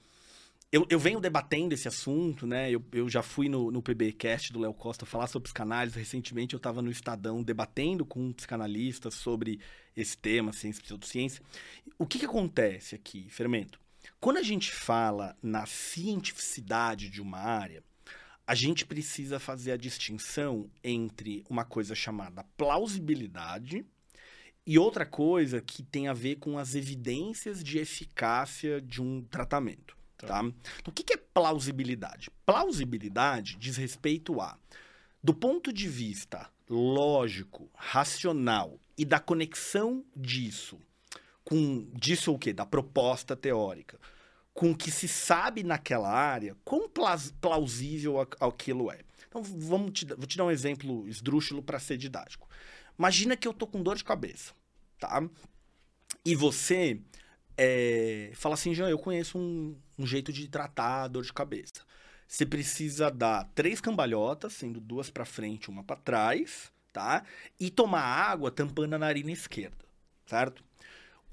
[0.72, 2.70] eu, eu, venho debatendo esse assunto, né?
[2.70, 5.98] Eu, eu já fui no, no PBcast do Léo Costa falar sobre psicanálise.
[5.98, 9.60] Recentemente eu estava no Estadão debatendo com um psicanalista sobre
[9.96, 11.42] esse tema, ciência e pseudociência.
[11.98, 13.80] O que, que acontece aqui, Fermento?
[14.20, 17.82] Quando a gente fala na cientificidade de uma área,
[18.50, 23.86] a gente precisa fazer a distinção entre uma coisa chamada plausibilidade
[24.66, 29.96] e outra coisa que tem a ver com as evidências de eficácia de um tratamento.
[30.18, 30.26] Tá.
[30.26, 30.40] tá?
[30.80, 32.28] Então, o que é plausibilidade?
[32.44, 34.58] Plausibilidade diz respeito a,
[35.22, 40.76] do ponto de vista lógico, racional e da conexão disso
[41.44, 42.52] com disso o quê?
[42.52, 43.96] Da proposta teórica,
[44.52, 46.88] com o que se sabe naquela área, quão
[47.40, 49.00] plausível aquilo é.
[49.28, 52.48] Então, vamos te, vou te dar um exemplo esdrúxulo para ser didático.
[52.98, 54.52] Imagina que eu tô com dor de cabeça,
[54.98, 55.22] tá?
[56.24, 57.00] E você
[57.56, 61.84] é, fala assim, Jean, eu conheço um, um jeito de tratar a dor de cabeça.
[62.26, 67.24] Você precisa dar três cambalhotas, sendo duas para frente, uma para trás, tá?
[67.58, 69.84] E tomar água tampando a narina esquerda,
[70.26, 70.62] certo?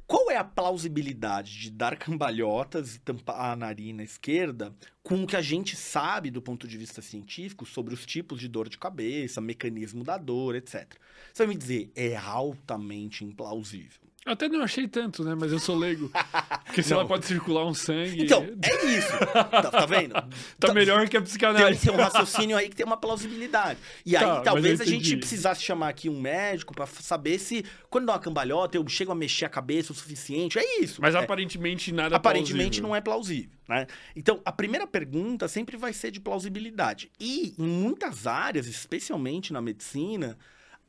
[0.08, 5.36] Qual é a plausibilidade de dar cambalhotas e tampar a narina esquerda com o que
[5.36, 9.41] a gente sabe do ponto de vista científico sobre os tipos de dor de cabeça,
[9.41, 10.95] mecanismo da dor, etc?
[11.34, 13.99] Você vai me dizer, é altamente implausível.
[14.28, 15.34] Eu até não achei tanto, né?
[15.39, 16.11] Mas eu sou leigo.
[16.65, 18.25] Porque se ela pode circular um sangue.
[18.25, 19.17] Então, é isso.
[19.34, 20.11] tá, tá vendo?
[20.11, 20.28] tá,
[20.67, 21.80] tá melhor que a psicanálise.
[21.80, 23.80] Tem, tem, um raciocínio aí que tem uma plausibilidade.
[24.05, 28.07] E aí, tá, talvez a gente precisasse chamar aqui um médico para saber se, quando
[28.07, 30.59] dá uma cambalhota, eu chego a mexer a cabeça o suficiente.
[30.59, 31.01] É isso.
[31.01, 31.19] Mas é.
[31.19, 32.89] aparentemente nada Aparentemente plausível.
[32.89, 33.51] não é plausível.
[33.65, 33.88] Né?
[34.13, 37.09] Então, a primeira pergunta sempre vai ser de plausibilidade.
[37.17, 40.38] E em muitas áreas, especialmente na medicina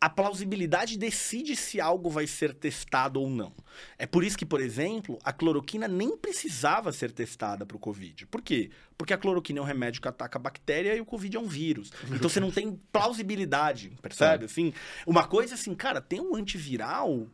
[0.01, 3.53] a plausibilidade decide se algo vai ser testado ou não.
[3.99, 8.27] É por isso que, por exemplo, a cloroquina nem precisava ser testada para o Covid.
[8.27, 8.71] Por quê?
[8.97, 11.49] Porque a cloroquina é um remédio que ataca a bactéria e o Covid é um
[11.49, 11.91] vírus.
[12.13, 14.45] Então você não tem plausibilidade, percebe?
[14.45, 14.73] Assim,
[15.07, 17.27] uma coisa assim, cara, tem um antiviral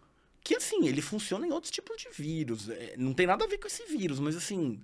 [0.42, 2.68] que, assim, ele funciona em outros tipos de vírus.
[2.68, 4.80] É, não tem nada a ver com esse vírus, mas assim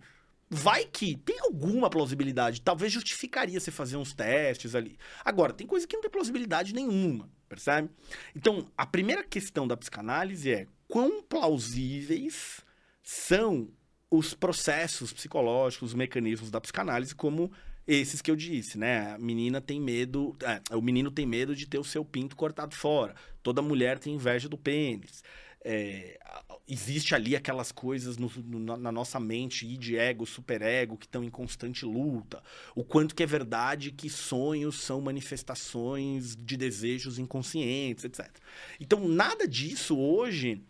[0.51, 2.61] vai que tem alguma plausibilidade.
[2.61, 4.99] Talvez justificaria você fazer uns testes ali.
[5.25, 7.91] Agora, tem coisa que não tem plausibilidade nenhuma, percebe?
[8.35, 12.65] Então, a primeira questão da psicanálise é quão plausíveis
[13.03, 13.69] são
[14.09, 17.51] os processos psicológicos, os mecanismos da psicanálise, como
[17.87, 19.15] esses que eu disse, né?
[19.15, 22.75] A menina tem medo, é, o menino tem medo de ter o seu pinto cortado
[22.75, 23.17] fora.
[23.43, 25.25] Toda mulher tem inveja do pênis.
[25.63, 26.19] É,
[26.67, 31.31] existe ali aquelas coisas no, no, na nossa mente, de ego, superego, que estão em
[31.31, 32.43] constante luta.
[32.75, 38.31] O quanto que é verdade que sonhos são manifestações de desejos inconscientes, etc.
[38.79, 40.63] Então, nada disso hoje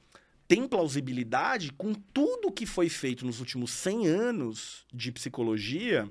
[0.49, 6.09] tem plausibilidade com tudo que foi feito nos últimos 100 anos de psicologia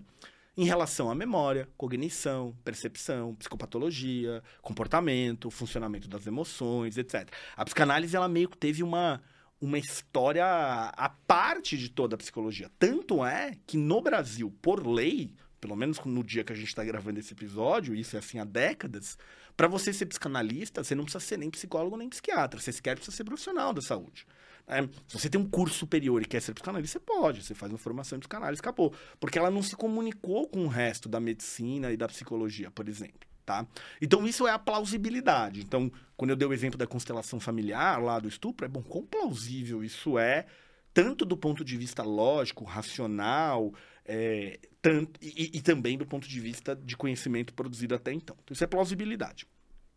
[0.60, 7.30] em relação à memória, cognição, percepção, psicopatologia, comportamento, funcionamento das emoções, etc.
[7.56, 9.22] A psicanálise ela meio que teve uma
[9.62, 12.72] uma história à parte de toda a psicologia.
[12.80, 16.84] Tanto é que no Brasil, por lei, pelo menos no dia que a gente está
[16.84, 19.18] gravando esse episódio, isso é assim há décadas,
[19.58, 22.60] para você ser psicanalista, você não precisa ser nem psicólogo nem psiquiatra.
[22.60, 24.26] Você sequer precisa ser profissional da saúde.
[24.70, 27.44] É, se você tem um curso superior e quer ser psicanalista, você pode.
[27.44, 28.94] Você faz uma formação em psicanálise, acabou.
[29.20, 33.28] Porque ela não se comunicou com o resto da medicina e da psicologia, por exemplo.
[33.46, 33.66] Tá?
[34.00, 35.62] Então, isso é a plausibilidade.
[35.62, 39.04] Então, quando eu dei o exemplo da constelação familiar lá do estupro, é bom, quão
[39.04, 40.46] plausível isso é,
[40.94, 43.74] tanto do ponto de vista lógico, racional,
[44.06, 48.36] é, tanto, e, e, também do ponto de vista de conhecimento produzido até então.
[48.44, 49.48] então isso é plausibilidade.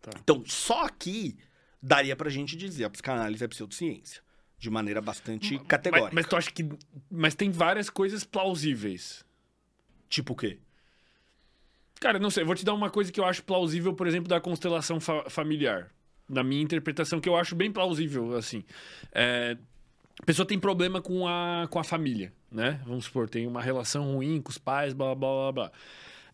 [0.01, 0.13] Tá.
[0.19, 1.37] Então, só aqui
[1.83, 4.23] daria pra gente dizer a psicanálise é pseudociência
[4.63, 6.11] de maneira bastante categórica.
[6.15, 6.65] Mas, mas tu acha que.
[7.11, 9.25] Mas tem várias coisas plausíveis.
[10.09, 10.61] Tipo o quê?
[11.99, 12.45] Cara, não sei.
[12.45, 15.91] Vou te dar uma coisa que eu acho plausível, por exemplo, da constelação fa familiar.
[16.29, 18.65] Na minha interpretação, que eu acho bem plausível, assim.
[19.13, 19.57] É,
[20.21, 22.81] a pessoa tem problema com a, com a família, né?
[22.87, 25.73] Vamos supor, tem uma relação ruim com os pais, blá, blá, blá, blá.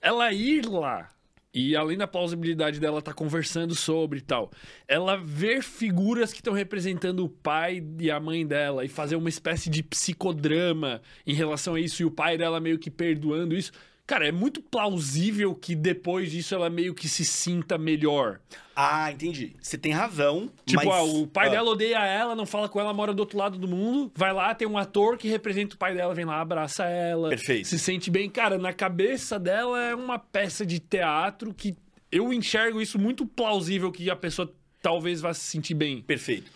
[0.03, 1.09] Ela ir lá
[1.53, 4.51] e além da plausibilidade dela estar tá conversando sobre e tal,
[4.87, 9.29] ela ver figuras que estão representando o pai e a mãe dela e fazer uma
[9.29, 13.73] espécie de psicodrama em relação a isso e o pai dela meio que perdoando isso.
[14.09, 18.41] Cara, é muito plausível que depois disso ela meio que se sinta melhor.
[18.75, 19.55] Ah, entendi.
[19.61, 20.51] Você tem razão.
[20.65, 20.95] Tipo, mas...
[20.95, 21.51] ah, o pai ah.
[21.51, 24.11] dela odeia ela, não fala com ela, mora do outro lado do mundo.
[24.17, 27.29] Vai lá, tem um ator que representa o pai dela, vem lá, abraça ela.
[27.29, 27.69] Perfeito.
[27.69, 28.31] Se sente bem.
[28.31, 31.77] Cara, na cabeça dela é uma peça de teatro que
[32.11, 34.51] eu enxergo isso muito plausível que a pessoa
[34.81, 36.01] talvez vá se sentir bem.
[36.01, 36.51] Perfeito.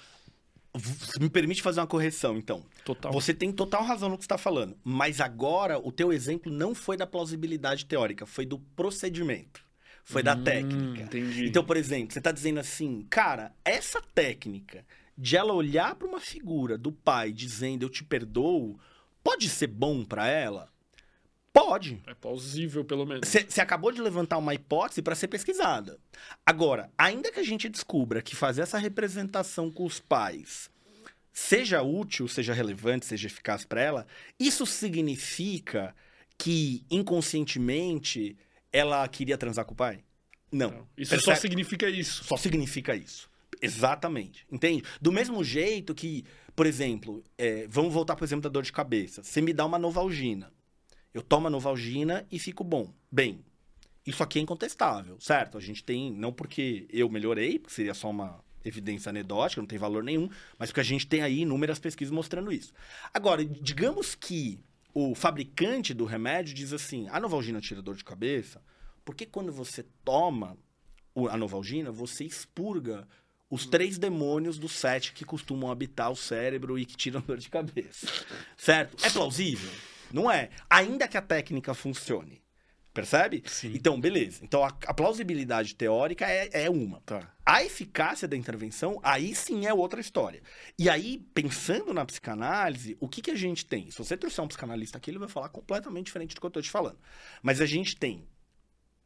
[1.21, 2.65] Me permite fazer uma correção, então.
[2.85, 3.13] Total.
[3.13, 4.77] Você tem total razão no que está falando.
[4.83, 9.63] Mas agora, o teu exemplo não foi da plausibilidade teórica, foi do procedimento.
[10.03, 11.03] Foi hum, da técnica.
[11.03, 11.47] Entendi.
[11.47, 14.85] Então, por exemplo, você está dizendo assim, cara, essa técnica
[15.17, 18.81] de ela olhar para uma figura do pai dizendo eu te perdoo,
[19.23, 20.72] pode ser bom para ela?
[21.53, 22.03] Pode.
[22.07, 23.29] É plausível, pelo menos.
[23.29, 25.99] Você acabou de levantar uma hipótese para ser pesquisada.
[26.47, 30.71] Agora, ainda que a gente descubra que fazer essa representação com os pais
[31.33, 34.07] seja útil, seja relevante, seja eficaz para ela,
[34.39, 35.95] isso significa
[36.39, 38.37] que inconscientemente
[38.73, 40.03] ela queria transar com o pai?
[40.51, 40.71] Não.
[40.71, 40.89] Não.
[40.97, 41.37] Isso Percebe?
[41.37, 42.25] só significa isso.
[42.25, 43.31] Só significa isso.
[43.61, 44.47] Exatamente.
[44.51, 44.85] Entende?
[45.01, 46.25] Do mesmo jeito que,
[46.57, 49.23] por exemplo, é, vamos voltar para o exemplo da dor de cabeça.
[49.23, 50.53] Você me dá uma novalgina.
[51.15, 52.93] Eu tomo a novalgina e fico bom.
[53.11, 53.45] Bem,
[54.07, 55.57] isso aqui é incontestável, certo?
[55.57, 59.79] A gente tem, não porque eu melhorei, porque seria só uma evidência anedótica, não tem
[59.79, 62.73] valor nenhum, mas porque a gente tem aí inúmeras pesquisas mostrando isso.
[63.13, 64.59] Agora, digamos que
[64.95, 68.63] o fabricante do remédio diz assim: a novalgina tira dor de cabeça,
[69.05, 70.57] porque quando você toma
[71.31, 73.07] a novalgina, você expurga
[73.51, 77.51] os três demônios dos sete que costumam habitar o cérebro e que tiram dor de
[77.51, 78.07] cabeça.
[78.57, 79.05] Certo?
[79.05, 79.71] É plausível?
[80.13, 80.51] Não é.
[80.69, 82.43] Ainda que a técnica funcione.
[82.93, 83.43] Percebe?
[83.47, 83.73] Sim.
[83.75, 84.41] Então, beleza.
[84.45, 87.01] Então, a, a plausibilidade teórica é, é uma.
[87.01, 87.33] Tá.
[87.45, 90.43] A eficácia da intervenção, aí sim é outra história.
[90.79, 93.91] E aí, pensando na psicanálise, o que, que a gente tem?
[93.91, 96.63] Se você trouxer um psicanalista aqui, ele vai falar completamente diferente do que eu estou
[96.63, 96.99] te falando.
[97.43, 98.27] Mas a gente tem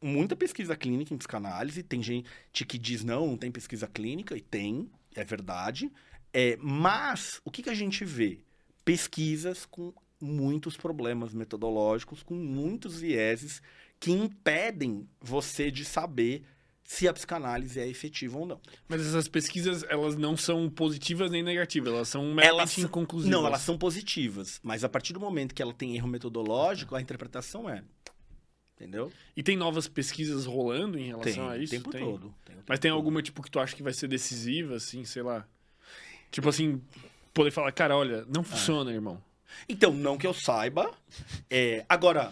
[0.01, 4.41] muita pesquisa clínica em psicanálise, tem gente que diz não, não tem pesquisa clínica, e
[4.41, 5.89] tem, é verdade.
[6.33, 8.41] É, mas, o que, que a gente vê?
[8.83, 13.61] Pesquisas com muitos problemas metodológicos, com muitos vieses
[13.99, 16.43] que impedem você de saber
[16.83, 18.61] se a psicanálise é efetiva ou não.
[18.87, 23.31] Mas essas pesquisas, elas não são positivas nem negativas, elas são meramente elas, inconclusivas.
[23.31, 27.01] Não, elas são positivas, mas a partir do momento que ela tem erro metodológico, a
[27.01, 27.83] interpretação é.
[28.75, 29.11] Entendeu?
[29.35, 31.71] E tem novas pesquisas rolando em relação tem, a isso?
[31.73, 32.05] Tempo tem.
[32.05, 32.33] todo.
[32.45, 32.97] Tem tempo mas tem todo.
[32.97, 35.45] alguma, tipo, que tu acha que vai ser decisiva, assim, sei lá?
[36.31, 36.81] Tipo assim,
[37.33, 39.21] poder falar, cara, olha, não funciona, irmão.
[39.67, 40.93] Então, não que eu saiba.
[41.49, 42.31] É, agora,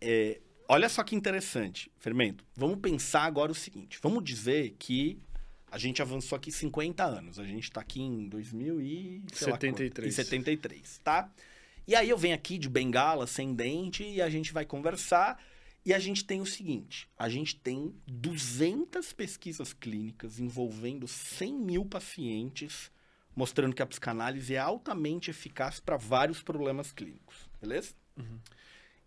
[0.00, 2.44] é, olha só que interessante, Fermento.
[2.54, 3.98] Vamos pensar agora o seguinte.
[4.02, 5.18] Vamos dizer que
[5.70, 7.38] a gente avançou aqui 50 anos.
[7.38, 10.04] A gente está aqui em 2073.
[10.04, 11.30] Lá, em 73, tá?
[11.86, 15.42] E aí eu venho aqui de bengala, sem dente, e a gente vai conversar.
[15.84, 21.84] E a gente tem o seguinte: a gente tem 200 pesquisas clínicas envolvendo 100 mil
[21.84, 22.90] pacientes
[23.38, 27.94] mostrando que a psicanálise é altamente eficaz para vários problemas clínicos, beleza?
[28.16, 28.40] Uhum.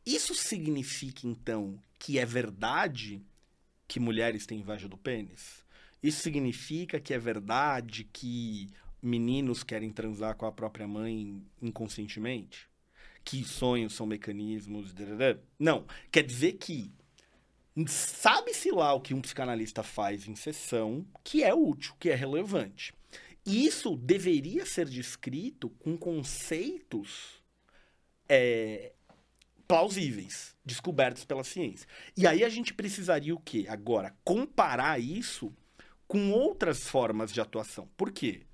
[0.05, 3.21] Isso significa, então, que é verdade
[3.89, 5.65] que mulheres têm inveja do pênis?
[6.01, 8.69] Isso significa que é verdade que
[9.01, 12.71] meninos querem transar com a própria mãe inconscientemente?
[13.23, 14.95] que sonhos são mecanismos.
[15.59, 15.85] Não.
[16.11, 16.91] Quer dizer que
[17.85, 22.95] sabe-se lá o que um psicanalista faz em sessão que é útil, que é relevante.
[23.45, 27.41] Isso deveria ser descrito com conceitos
[28.29, 28.93] é,
[29.67, 31.87] plausíveis, descobertos pela ciência.
[32.15, 33.65] E aí a gente precisaria o quê?
[33.67, 35.53] Agora, comparar isso
[36.07, 37.89] com outras formas de atuação.
[37.97, 38.45] Por quê?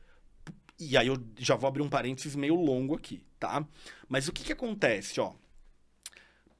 [0.80, 3.68] E aí eu já vou abrir um parênteses meio longo aqui, tá?
[4.08, 5.34] Mas o que, que acontece, ó?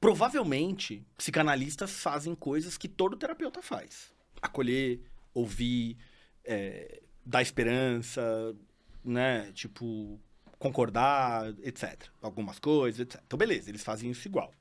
[0.00, 4.12] Provavelmente, psicanalistas fazem coisas que todo terapeuta faz.
[4.42, 5.00] Acolher,
[5.32, 5.96] ouvir,
[6.44, 8.56] é, dar esperança,
[9.04, 9.52] né?
[9.52, 10.18] Tipo,
[10.58, 12.08] concordar, etc.
[12.22, 13.20] Algumas coisas, etc.
[13.26, 14.52] Então, beleza, eles fazem isso igual.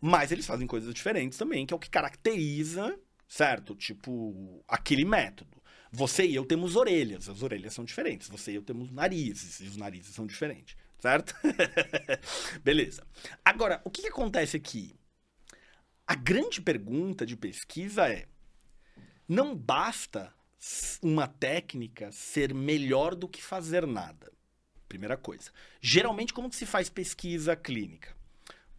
[0.00, 2.98] Mas eles fazem coisas diferentes também, que é o que caracteriza,
[3.28, 3.76] certo?
[3.76, 5.62] Tipo, aquele método.
[5.92, 8.28] Você e eu temos orelhas, as orelhas são diferentes.
[8.28, 11.34] Você e eu temos narizes, e os narizes são diferentes, certo?
[12.64, 13.06] beleza.
[13.44, 14.98] Agora, o que, que acontece aqui?
[16.06, 18.26] A grande pergunta de pesquisa é:
[19.28, 20.32] não basta
[21.02, 24.30] uma técnica ser melhor do que fazer nada.
[24.88, 25.50] Primeira coisa.
[25.80, 28.14] Geralmente, como que se faz pesquisa clínica?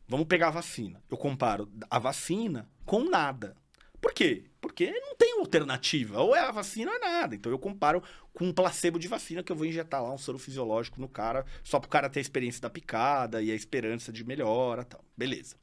[0.07, 1.01] Vamos pegar a vacina.
[1.09, 3.55] Eu comparo a vacina com nada.
[4.01, 4.45] Por quê?
[4.59, 6.19] Porque não tem alternativa.
[6.19, 7.35] Ou é a vacina ou é nada.
[7.35, 8.03] Então eu comparo
[8.33, 11.45] com um placebo de vacina que eu vou injetar lá um soro fisiológico no cara,
[11.63, 15.03] só para o cara ter a experiência da picada e a esperança de melhora tal.
[15.15, 15.55] Beleza.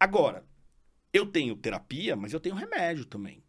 [0.00, 0.44] Agora,
[1.12, 3.42] eu tenho terapia, mas eu tenho remédio também.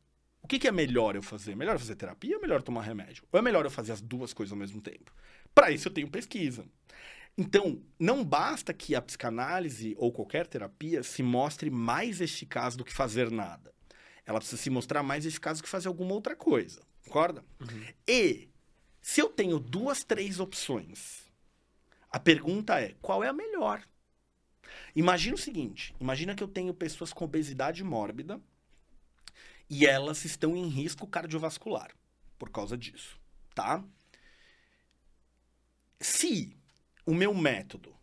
[0.48, 1.58] O que, que é melhor eu fazer?
[1.58, 3.22] Melhor eu fazer terapia ou melhor tomar remédio?
[3.34, 5.14] Ou é melhor eu fazer as duas coisas ao mesmo tempo?
[5.54, 6.64] Para isso eu tenho pesquisa.
[7.38, 12.94] Então, não basta que a psicanálise ou qualquer terapia se mostre mais eficaz do que
[12.94, 13.74] fazer nada.
[14.26, 16.82] Ela precisa se mostrar mais eficaz do que fazer alguma outra coisa.
[17.04, 17.44] Concorda?
[17.60, 17.84] Uhum.
[18.08, 18.48] E
[19.02, 21.26] se eu tenho duas, três opções,
[22.10, 23.84] a pergunta é: qual é a melhor?
[24.96, 28.40] Imagina o seguinte: imagina que eu tenho pessoas com obesidade mórbida
[29.70, 31.92] e elas estão em risco cardiovascular
[32.38, 33.20] por causa disso,
[33.54, 33.84] tá?
[36.00, 36.56] Se
[37.06, 37.96] o meu método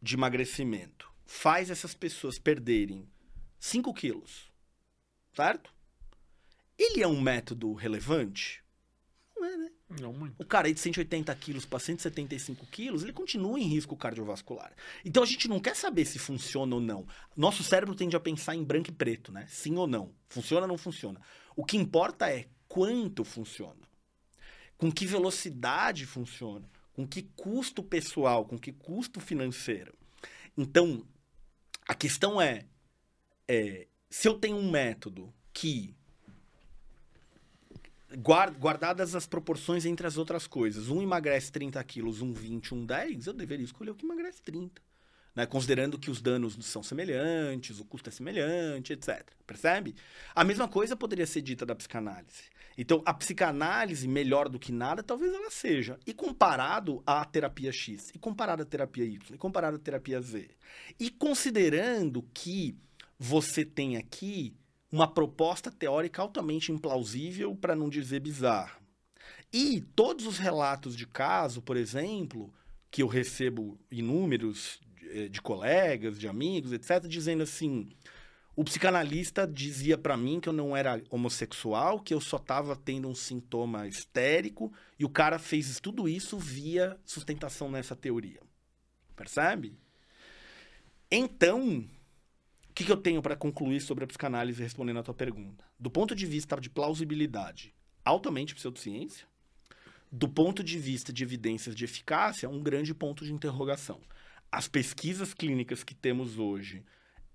[0.00, 3.08] de emagrecimento faz essas pessoas perderem
[3.58, 4.50] 5 quilos,
[5.34, 5.74] certo?
[6.78, 8.62] Ele é um método relevante?
[10.00, 10.34] Não muito.
[10.40, 14.72] O cara aí de 180 quilos para 175 quilos, ele continua em risco cardiovascular.
[15.04, 17.06] Então a gente não quer saber se funciona ou não.
[17.36, 19.46] Nosso cérebro tende a pensar em branco e preto, né?
[19.48, 20.12] Sim ou não.
[20.28, 21.20] Funciona ou não funciona.
[21.54, 23.86] O que importa é quanto funciona.
[24.76, 29.92] Com que velocidade funciona com que custo pessoal, com que custo financeiro.
[30.56, 31.06] Então,
[31.86, 32.64] a questão é,
[33.46, 35.94] é se eu tenho um método que,
[38.16, 43.26] guardadas as proporções entre as outras coisas, um emagrece 30 quilos, um 20, um 10,
[43.26, 44.80] eu deveria escolher o que emagrece 30
[45.36, 45.44] né?
[45.44, 49.22] considerando que os danos são semelhantes, o custo é semelhante, etc.
[49.46, 49.94] Percebe?
[50.34, 52.44] A mesma coisa poderia ser dita da psicanálise.
[52.78, 55.98] Então, a psicanálise, melhor do que nada, talvez ela seja.
[56.06, 60.48] E comparado à terapia X, e comparado à terapia Y, e comparado à terapia Z.
[60.98, 62.76] E considerando que
[63.18, 64.54] você tem aqui
[64.90, 68.78] uma proposta teórica altamente implausível, para não dizer bizarra.
[69.52, 72.52] E todos os relatos de caso, por exemplo,
[72.90, 77.88] que eu recebo inúmeros eh, de colegas, de amigos, etc., dizendo assim:
[78.54, 83.06] o psicanalista dizia para mim que eu não era homossexual, que eu só estava tendo
[83.06, 88.40] um sintoma histérico, e o cara fez tudo isso via sustentação nessa teoria.
[89.14, 89.78] Percebe?
[91.10, 91.86] Então,
[92.76, 95.64] que, que eu tenho para concluir sobre a psicanálise respondendo à tua pergunta?
[95.80, 97.74] Do ponto de vista de plausibilidade,
[98.04, 99.26] altamente pseudociência.
[100.12, 104.00] Do ponto de vista de evidências de eficácia, um grande ponto de interrogação
[104.50, 106.82] as pesquisas clínicas que temos hoje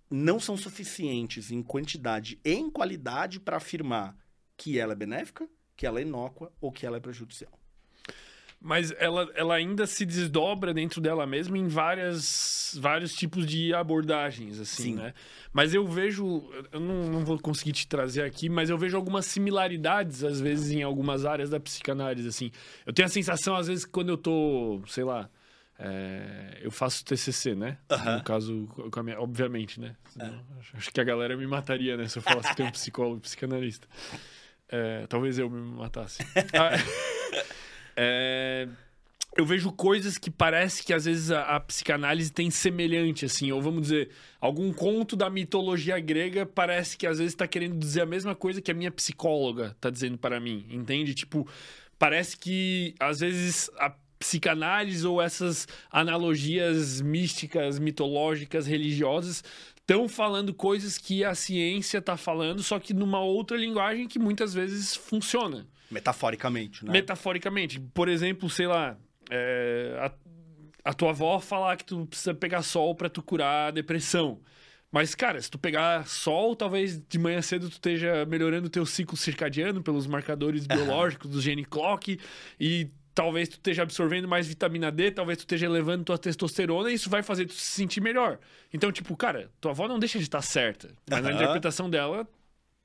[0.10, 4.18] não são suficientes em quantidade e em qualidade para afirmar
[4.58, 7.52] que ela é benéfica, que ela é inócua ou que ela é prejudicial.
[8.64, 14.60] Mas ela, ela ainda se desdobra dentro dela mesma em várias, vários tipos de abordagens,
[14.60, 14.96] assim, Sim.
[14.96, 15.16] né?
[15.52, 19.26] Mas eu vejo, eu não, não vou conseguir te trazer aqui, mas eu vejo algumas
[19.26, 22.52] similaridades, às vezes, em algumas áreas da psicanálise, assim.
[22.86, 25.28] Eu tenho a sensação, às vezes, quando eu tô, sei lá,
[25.80, 27.80] é, eu faço TCC, né?
[27.90, 28.70] No caso,
[29.04, 29.96] minha, obviamente, né?
[30.20, 30.30] É.
[30.76, 32.08] Acho que a galera me mataria, né?
[32.08, 33.88] Se eu falasse que tem um psicólogo, psicanalista.
[34.70, 36.24] É, talvez eu me matasse.
[36.54, 36.72] Ah,
[38.04, 38.68] é,
[39.38, 43.62] eu vejo coisas que parece que às vezes a, a, psicanálise tem semelhante, assim, ou
[43.62, 48.06] vamos dizer, algum conto da mitologia grega parece que às vezes está querendo dizer a
[48.08, 51.14] mesma coisa que a minha psicóloga está dizendo para mim, entende?
[51.14, 51.48] Tipo,
[52.00, 59.44] parece que às vezes a psicanálise ou essas analogias místicas, mitológicas, religiosas
[59.76, 64.56] estão falando coisas que a ciência está falando, só que numa outra linguagem que muitas
[64.56, 65.68] vezes funciona.
[65.92, 66.92] Metaforicamente, né?
[66.92, 67.80] Metaforicamente.
[67.80, 68.98] Por exemplo, sei lá,
[69.30, 73.72] é, a, a, tua avó falar que tu precisa pegar sol para tu curar a
[73.72, 74.40] depressão.
[74.92, 78.86] Mas, cara, se tu pegar sol, talvez de manhã cedo tu esteja melhorando o teu
[78.86, 82.20] ciclo circadiano pelos marcadores biológicos do gene clock
[82.60, 86.96] e talvez tu esteja absorvendo mais vitamina D, talvez tu esteja elevando tua testosterona e
[86.96, 88.40] isso vai fazer tu se sentir melhor.
[88.74, 91.32] Então, tipo, cara, tua avó não deixa de estar certa, mas uhum.
[91.32, 92.28] a interpretação dela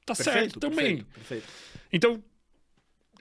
[0.05, 0.99] tá perfeito, certo também.
[0.99, 1.47] Perfeito, perfeito.
[1.93, 2.23] Então,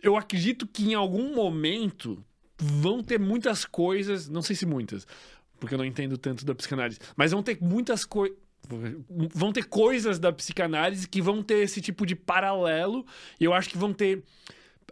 [0.05, 2.23] eu acredito que em algum momento
[2.57, 5.05] vão ter muitas coisas, não sei se muitas,
[5.59, 8.37] porque eu não entendo tanto da psicanálise, mas vão ter muitas coisas
[9.31, 13.05] vão ter coisas da psicanálise que vão ter esse tipo de paralelo
[13.39, 14.23] e eu acho que vão ter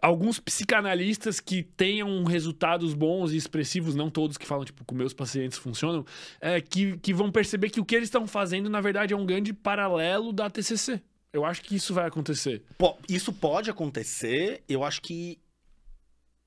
[0.00, 5.12] alguns psicanalistas que tenham resultados bons e expressivos, não todos que falam, tipo, com meus
[5.12, 6.04] pacientes funcionam,
[6.40, 9.26] é, que, que vão perceber que o que eles estão fazendo, na verdade, é um
[9.26, 11.02] grande paralelo da TCC.
[11.34, 12.62] Eu acho que isso vai acontecer.
[13.08, 15.40] Isso pode acontecer, eu acho que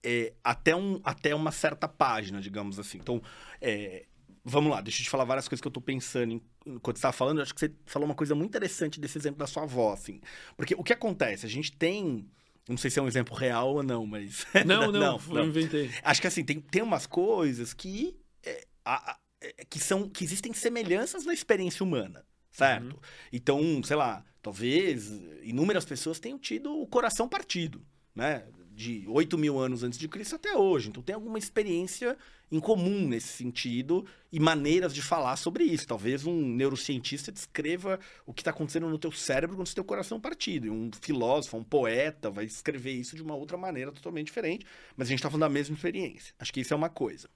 [0.02, 2.98] é, até, um, até uma certa página, digamos assim.
[2.98, 3.22] Então,
[3.60, 4.06] é,
[4.46, 7.00] vamos lá, deixa eu te falar várias coisas que eu tô pensando em, enquanto você
[7.00, 7.40] estava falando.
[7.40, 10.22] Eu acho que você falou uma coisa muito interessante desse exemplo da sua avó, assim.
[10.56, 11.46] Porque o que acontece?
[11.46, 12.26] A gente tem
[12.70, 14.46] não sei se é um exemplo real ou não, mas.
[14.66, 15.46] Não, não, não, não.
[15.46, 15.90] inventei.
[16.04, 18.18] Acho que assim, tem, tem umas coisas que.
[18.44, 20.10] É, a, é, que são.
[20.10, 22.26] que existem semelhanças na experiência humana,
[22.58, 22.94] certo?
[22.94, 23.00] Uhum.
[23.32, 25.12] Então, sei lá, talvez
[25.44, 27.86] inúmeras pessoas tenham tido o coração partido,
[28.16, 28.46] né?
[28.72, 30.90] De 8 mil anos antes de Cristo até hoje.
[30.90, 32.18] Então tem alguma experiência
[32.52, 35.88] em comum nesse sentido e maneiras de falar sobre isso.
[35.88, 39.86] Talvez um neurocientista descreva o que está acontecendo no teu cérebro quando você tem o
[39.86, 40.68] coração partido.
[40.68, 45.08] E um filósofo, um poeta vai escrever isso de uma outra maneira totalmente diferente, mas
[45.08, 46.34] a gente está falando da mesma experiência.
[46.40, 47.28] Acho que isso é uma coisa.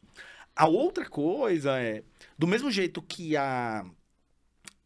[0.55, 2.03] A outra coisa é,
[2.37, 3.83] do mesmo jeito que a,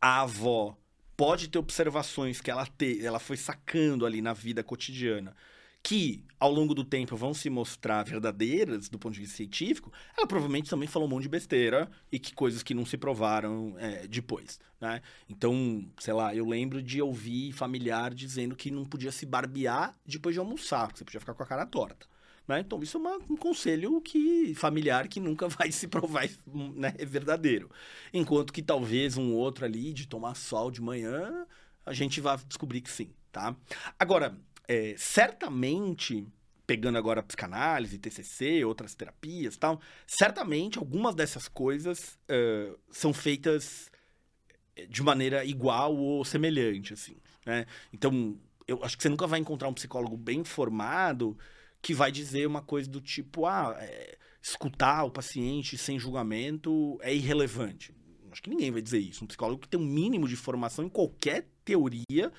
[0.06, 0.78] a avó
[1.18, 5.36] pode ter observações que ela, te, ela foi sacando ali na vida cotidiana,
[5.82, 10.28] que ao longo do tempo vão se mostrar verdadeiras do ponto de vista científico, ela
[10.28, 14.06] provavelmente também falou um monte de besteira e que coisas que não se provaram é,
[14.06, 15.02] depois, né?
[15.28, 20.36] Então, sei lá, eu lembro de ouvir familiar dizendo que não podia se barbear depois
[20.36, 22.06] de almoçar, que você podia ficar com a cara torta.
[22.48, 22.60] Né?
[22.60, 27.06] Então, isso é uma, um conselho que familiar que nunca vai se provar né, é
[27.06, 27.70] verdadeiro.
[28.14, 31.46] Enquanto que talvez um outro ali de tomar sol de manhã,
[31.86, 33.56] a gente vai descobrir que sim, tá?
[34.00, 34.36] Agora,
[34.68, 36.28] é, certamente,
[36.66, 43.92] pegando agora psicanálise, TCC, outras terapias tal, certamente algumas dessas coisas uh, são feitas
[44.76, 47.66] é, de maneira igual ou semelhante, assim, né?
[47.94, 48.38] Então,
[48.68, 51.38] eu acho que você nunca vai encontrar um psicólogo bem formado
[51.86, 57.14] que vai dizer uma coisa do tipo, ah, é, escutar o paciente sem julgamento é
[57.14, 57.94] irrelevante.
[58.32, 59.24] Acho que ninguém vai dizer isso.
[59.24, 62.34] Um psicólogo que tem um mínimo de formação em qualquer teoria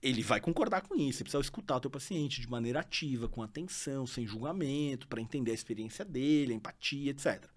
[0.00, 1.18] ele vai concordar com isso.
[1.18, 5.50] Você precisa escutar o teu paciente de maneira ativa, com atenção, sem julgamento, para entender
[5.50, 7.48] a experiência dele, a empatia, etc.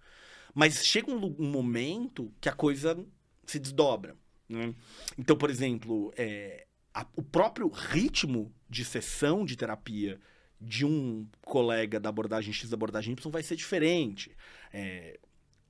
[0.52, 2.98] Mas chega um, um momento que a coisa
[3.46, 4.16] se desdobra.
[4.48, 4.74] Né?
[5.16, 10.18] Então, por exemplo, é, a, o próprio ritmo de sessão de terapia
[10.60, 14.36] de um colega da abordagem X da abordagem Y vai ser diferente.
[14.72, 15.18] É,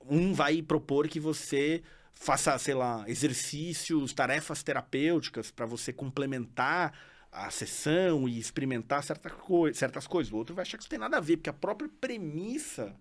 [0.09, 1.83] um vai propor que você
[2.13, 6.93] faça, sei lá, exercícios, tarefas terapêuticas para você complementar
[7.31, 10.33] a sessão e experimentar certa coi certas coisas.
[10.33, 12.95] O outro vai achar que isso tem nada a ver, porque a própria premissa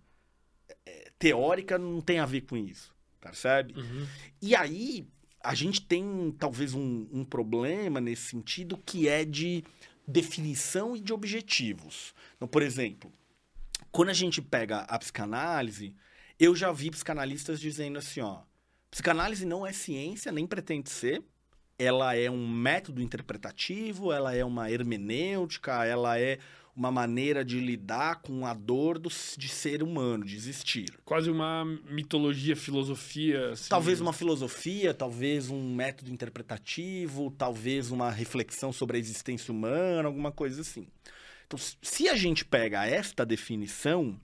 [0.87, 3.75] é, teórica não tem a ver com isso, percebe?
[3.75, 4.07] Uhum.
[4.41, 5.09] E aí
[5.43, 9.65] a gente tem talvez um, um problema nesse sentido que é de
[10.09, 12.15] definição e de objetivos.
[12.37, 13.13] Então, por exemplo,
[13.93, 15.95] quando a gente pega a psicanálise,
[16.41, 18.43] eu já vi psicanalistas dizendo assim, ó,
[18.91, 21.23] Psicanálise não é ciência, nem pretende ser.
[21.79, 26.39] Ela é um método interpretativo, ela é uma hermenêutica, ela é
[26.79, 30.95] uma maneira de lidar com a dor do, de ser humano, de existir.
[31.05, 33.51] Quase uma mitologia, filosofia.
[33.51, 33.69] Assim.
[33.69, 40.31] Talvez uma filosofia, talvez um método interpretativo, talvez uma reflexão sobre a existência humana, alguma
[40.31, 40.87] coisa assim.
[41.49, 44.17] Então, se a gente pega esta definição,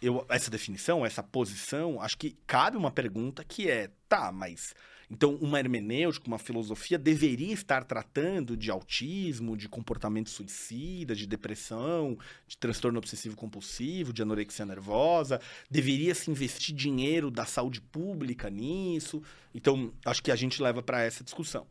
[0.00, 4.74] eu, essa definição, essa posição, acho que cabe uma pergunta que é, tá, mas
[5.10, 12.16] então uma hermenêutica, uma filosofia deveria estar tratando de autismo, de comportamento suicida, de depressão,
[12.46, 19.22] de transtorno obsessivo compulsivo, de anorexia nervosa, deveria se investir dinheiro da saúde pública nisso.
[19.54, 21.66] Então, acho que a gente leva para essa discussão.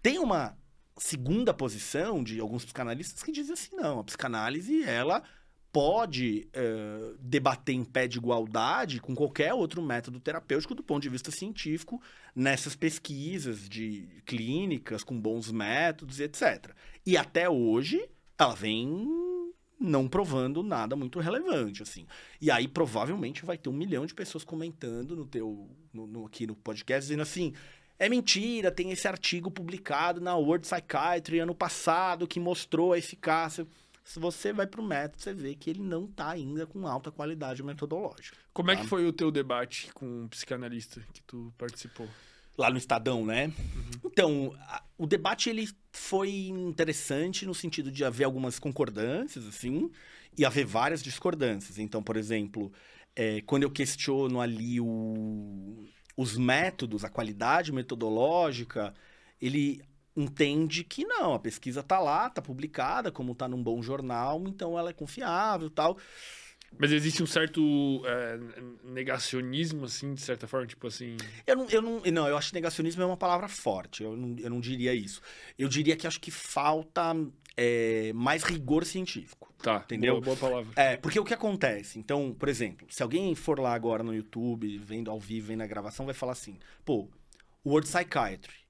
[0.00, 0.56] Tem uma
[0.96, 5.22] segunda posição de alguns psicanalistas que dizem assim, não, a psicanálise ela
[5.72, 11.08] pode eh, debater em pé de igualdade com qualquer outro método terapêutico do ponto de
[11.10, 12.00] vista científico
[12.34, 16.72] nessas pesquisas de clínicas com bons métodos, etc.
[17.04, 18.08] E até hoje
[18.38, 19.06] ela vem
[19.78, 22.06] não provando nada muito relevante, assim.
[22.40, 26.46] E aí provavelmente vai ter um milhão de pessoas comentando no teu, no, no- aqui
[26.46, 27.52] no podcast, dizendo assim,
[27.98, 33.66] é mentira, tem esse artigo publicado na World Psychiatry ano passado que mostrou a eficácia.
[34.08, 37.62] Se você vai pro método, você vê que ele não tá ainda com alta qualidade
[37.62, 38.38] metodológica.
[38.54, 38.80] Como é Tá.
[38.80, 42.08] que foi o teu debate com um psicanalista que tu participou?
[42.56, 43.52] Lá no Estadão, né?
[44.02, 49.90] Então, a- o debate ele foi interessante no sentido de haver algumas concordâncias, assim,
[50.38, 51.78] e haver várias discordâncias.
[51.78, 52.72] Então, por exemplo,
[53.14, 55.86] é, quando eu questiono ali o-
[56.16, 58.94] os métodos, a qualidade metodológica,
[59.38, 59.82] ele
[60.18, 64.76] entende que não, a pesquisa tá lá, tá publicada, como tá num bom jornal, então
[64.76, 65.96] ela é confiável, tal.
[66.76, 68.38] Mas existe um certo é,
[68.84, 71.16] negacionismo, assim, de certa forma, tipo assim.
[71.46, 74.02] Eu não, eu não, não, eu acho que negacionismo é uma palavra forte.
[74.02, 75.22] Eu não, eu não diria isso.
[75.58, 77.16] Eu diria que acho que falta
[77.56, 79.54] é, mais rigor científico.
[79.62, 80.20] Tá, Entendeu?
[80.20, 80.72] Boa, boa palavra.
[80.76, 81.98] É, porque o que acontece?
[81.98, 85.66] Então, por exemplo, se alguém for lá agora no YouTube, vendo ao vivo, vendo a
[85.66, 87.08] gravação, vai falar assim: pô,
[87.64, 88.67] World Psychiatry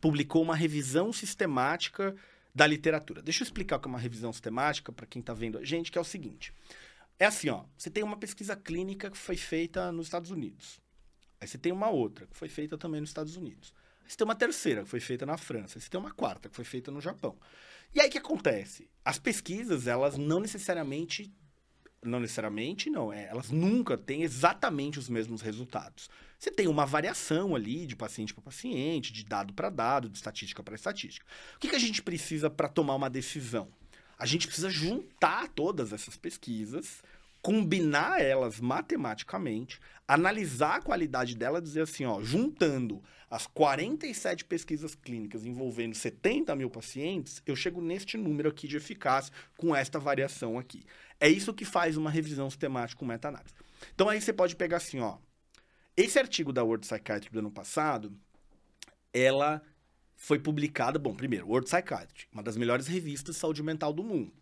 [0.00, 2.14] publicou uma revisão sistemática
[2.54, 3.22] da literatura.
[3.22, 5.90] Deixa eu explicar o que é uma revisão sistemática para quem tá vendo a gente,
[5.90, 6.52] que é o seguinte.
[7.18, 10.80] É assim, ó, você tem uma pesquisa clínica que foi feita nos Estados Unidos.
[11.40, 13.72] Aí você tem uma outra que foi feita também nos Estados Unidos.
[14.04, 15.78] Aí você tem uma terceira que foi feita na França.
[15.78, 17.38] Aí você tem uma quarta que foi feita no Japão.
[17.94, 18.88] E aí o que acontece?
[19.04, 21.32] As pesquisas, elas não necessariamente
[22.04, 23.12] não necessariamente, não.
[23.12, 26.10] É, elas nunca têm exatamente os mesmos resultados.
[26.42, 30.60] Você tem uma variação ali de paciente para paciente, de dado para dado, de estatística
[30.60, 31.24] para estatística.
[31.54, 33.68] O que, que a gente precisa para tomar uma decisão?
[34.18, 37.00] A gente precisa juntar todas essas pesquisas,
[37.40, 39.78] combinar elas matematicamente,
[40.08, 43.00] analisar a qualidade dela dizer assim, ó, juntando
[43.30, 49.32] as 47 pesquisas clínicas envolvendo 70 mil pacientes, eu chego neste número aqui de eficácia
[49.56, 50.82] com esta variação aqui.
[51.20, 53.54] É isso que faz uma revisão sistemática com meta-análise.
[53.94, 55.18] Então aí você pode pegar assim, ó.
[55.96, 58.16] Esse artigo da World Psychiatry do ano passado,
[59.12, 59.62] ela
[60.16, 64.32] foi publicada, bom, primeiro, World Psychiatry, uma das melhores revistas de saúde mental do mundo.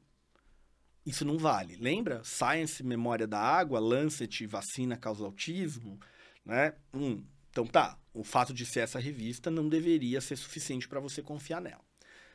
[1.05, 1.77] Isso não vale.
[1.77, 2.23] Lembra?
[2.23, 5.99] Science, Memória da Água, Lancet, Vacina causa autismo,
[6.45, 6.75] né?
[6.95, 11.21] Hum, então tá, o fato de ser essa revista não deveria ser suficiente para você
[11.23, 11.85] confiar nela.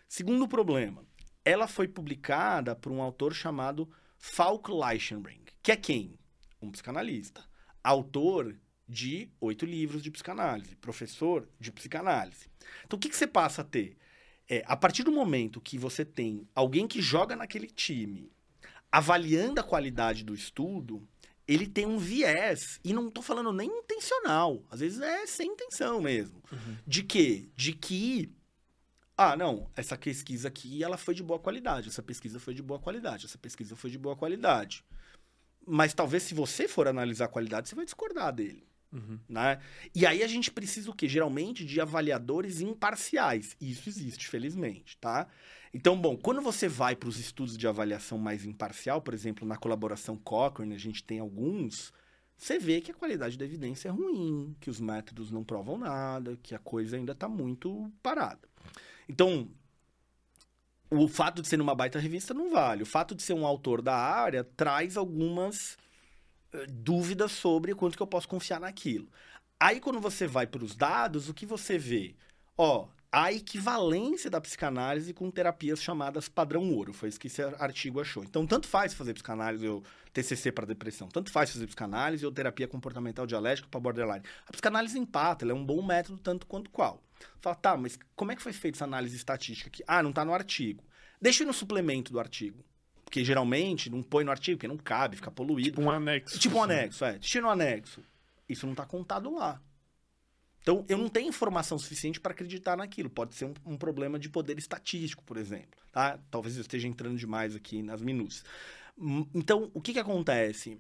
[0.10, 1.06] Segundo problema,
[1.46, 6.20] ela foi publicada por um autor chamado Falk Leichenbring, que é quem?
[6.62, 7.44] Um psicanalista,
[7.84, 12.50] autor de oito livros de psicanálise, professor de psicanálise.
[12.86, 13.98] Então, o que, que você passa a ter?
[14.48, 18.32] É, a partir do momento que você tem alguém que joga naquele time,
[18.92, 21.08] avaliando a qualidade do estudo,
[21.48, 26.02] ele tem um viés, e não estou falando nem intencional, às vezes é sem intenção
[26.02, 26.42] mesmo.
[26.86, 27.50] De quê?
[27.56, 28.32] De que
[29.18, 32.80] ah, não, essa pesquisa aqui ela foi de boa qualidade, essa pesquisa foi de boa
[32.80, 34.84] qualidade, essa pesquisa foi de boa qualidade.
[35.66, 38.68] Mas talvez se você for analisar a qualidade, você vai discordar dele.
[38.92, 39.20] Uhum.
[39.28, 39.60] Né?
[39.94, 41.08] E aí a gente precisa o quê?
[41.08, 43.56] Geralmente de avaliadores imparciais.
[43.60, 45.28] Isso existe, felizmente, tá?
[45.74, 49.58] Então, bom, quando você vai para os estudos de avaliação mais imparcial, por exemplo, na
[49.58, 51.92] colaboração Cochrane, a gente tem alguns,
[52.38, 56.38] você vê que a qualidade da evidência é ruim, que os métodos não provam nada,
[56.42, 58.48] que a coisa ainda está muito parada.
[59.10, 59.50] Então,
[60.90, 62.84] o fato de ser uma baita revista não vale.
[62.84, 65.78] O fato de ser um autor da área traz algumas
[66.70, 69.08] dúvidas sobre quanto que eu posso confiar naquilo.
[69.60, 72.16] Aí, quando você vai para os dados, o que você vê?
[72.58, 76.94] Ó, a equivalência da psicanálise com terapias chamadas padrão ouro.
[76.94, 78.24] Foi isso que esse artigo achou.
[78.24, 82.68] Então, tanto faz fazer psicanálise ou TCC para depressão, tanto faz fazer psicanálise ou terapia
[82.68, 84.24] comportamental dialética para borderline.
[84.46, 87.02] A psicanálise empata, ela é um bom método tanto quanto qual.
[87.40, 89.84] Fala, tá, mas como é que foi feita essa análise estatística aqui?
[89.88, 90.84] Ah, não tá no artigo.
[91.22, 92.64] Deixa no suplemento do artigo.
[93.16, 95.70] Porque geralmente não põe no artigo, porque não cabe, fica poluído.
[95.70, 96.38] Tipo um anexo.
[96.38, 96.74] Tipo um assim.
[96.74, 97.14] anexo, é.
[97.14, 98.04] Deixa no anexo.
[98.50, 99.62] Isso não está contado lá.
[100.62, 103.10] Então, eu não tenho informação suficiente para acreditar naquilo.
[103.10, 105.80] Pode ser um, um problema de poder estatístico, por exemplo.
[105.94, 106.20] Tá?
[106.30, 108.44] Talvez eu esteja entrando demais aqui nas minúcias.
[108.98, 110.78] Hum, Então, o que, que acontece?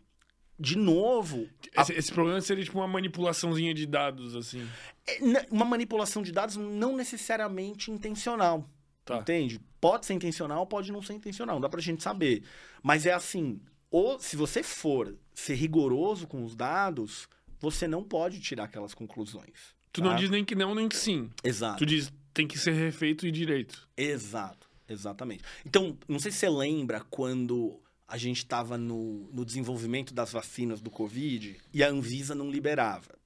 [0.59, 1.47] De novo,
[1.77, 4.67] a- Esse, esse problema seria tipo uma manipulaçãozinha de dados, assim.
[5.07, 8.69] é na- uma manipulação de dados não necessariamente intencional.
[9.05, 9.17] Tá.
[9.17, 9.61] Entende?
[9.79, 11.55] Pode ser intencional, pode não ser intencional.
[11.55, 12.43] Não dá pra gente saber.
[12.81, 13.61] Mas é assim,
[13.91, 17.29] ou se você for ser rigoroso com os dados,
[17.59, 19.75] você não pode tirar aquelas conclusões.
[19.93, 20.15] Tu não tá?
[20.17, 21.29] diz nem que não, nem que sim.
[21.43, 21.77] Exato.
[21.77, 23.87] Tu diz tem que ser refeito e direito.
[23.95, 24.67] Exato.
[24.87, 25.43] Exatamente.
[25.65, 30.81] Então, não sei se você lembra quando a gente estava no, no desenvolvimento das vacinas
[30.81, 33.17] do Covid e a Anvisa não liberava.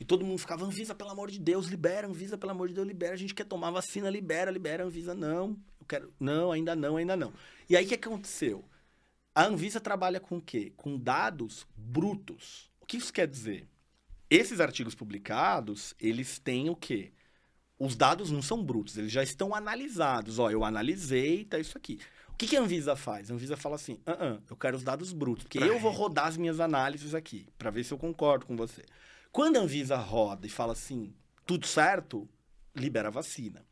[0.00, 2.88] E todo mundo ficava, Anvisa, pelo amor de Deus, libera, Anvisa, pelo amor de Deus,
[2.88, 3.12] libera.
[3.12, 5.58] A gente quer tomar vacina, libera, libera, Anvisa, não.
[5.78, 6.10] Eu quero.
[6.18, 7.34] Não, ainda não, ainda não.
[7.68, 8.64] E aí o que aconteceu?
[9.34, 10.72] A Anvisa trabalha com o quê?
[10.74, 12.70] Com dados brutos.
[12.80, 13.68] O que isso quer dizer?
[14.30, 17.12] Esses artigos publicados, eles têm o quê?
[17.78, 20.38] Os dados não são brutos, eles já estão analisados.
[20.38, 21.98] Ó, eu analisei, tá isso aqui.
[22.28, 23.30] O que, que a Anvisa faz?
[23.30, 26.26] A Anvisa fala assim: ah, ah, eu quero os dados brutos, porque eu vou rodar
[26.26, 28.82] as minhas análises aqui, para ver se eu concordo com você.
[29.32, 31.12] Quando a Anvisa roda e fala assim,
[31.46, 32.28] tudo certo,
[32.74, 33.64] libera a vacina.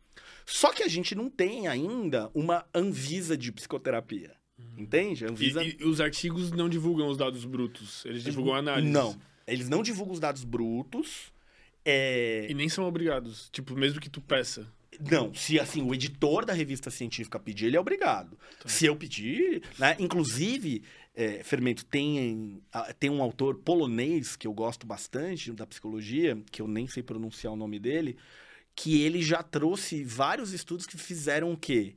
[0.47, 4.35] Só que a gente não tem ainda uma Anvisa de psicoterapia.
[4.77, 5.25] Entende?
[5.25, 5.63] A Anvisa...
[5.63, 8.91] E, e os artigos não divulgam os dados brutos, eles divulgam análises.
[8.91, 9.19] Não.
[9.47, 11.33] Eles não divulgam os dados brutos.
[11.85, 12.47] É...
[12.51, 14.67] E nem são obrigados, tipo, mesmo que tu peça.
[15.11, 18.37] Não, se assim, o editor da revista científica pedir, ele é obrigado.
[18.61, 18.69] Tá.
[18.69, 19.97] Se eu pedir, né?
[19.99, 20.83] Inclusive,
[21.19, 22.63] é, Fermento, tem,
[23.01, 27.53] tem um autor polonês que eu gosto bastante da psicologia, que eu nem sei pronunciar
[27.53, 28.17] o nome dele,
[28.73, 31.97] que ele já trouxe vários estudos que fizeram o quê?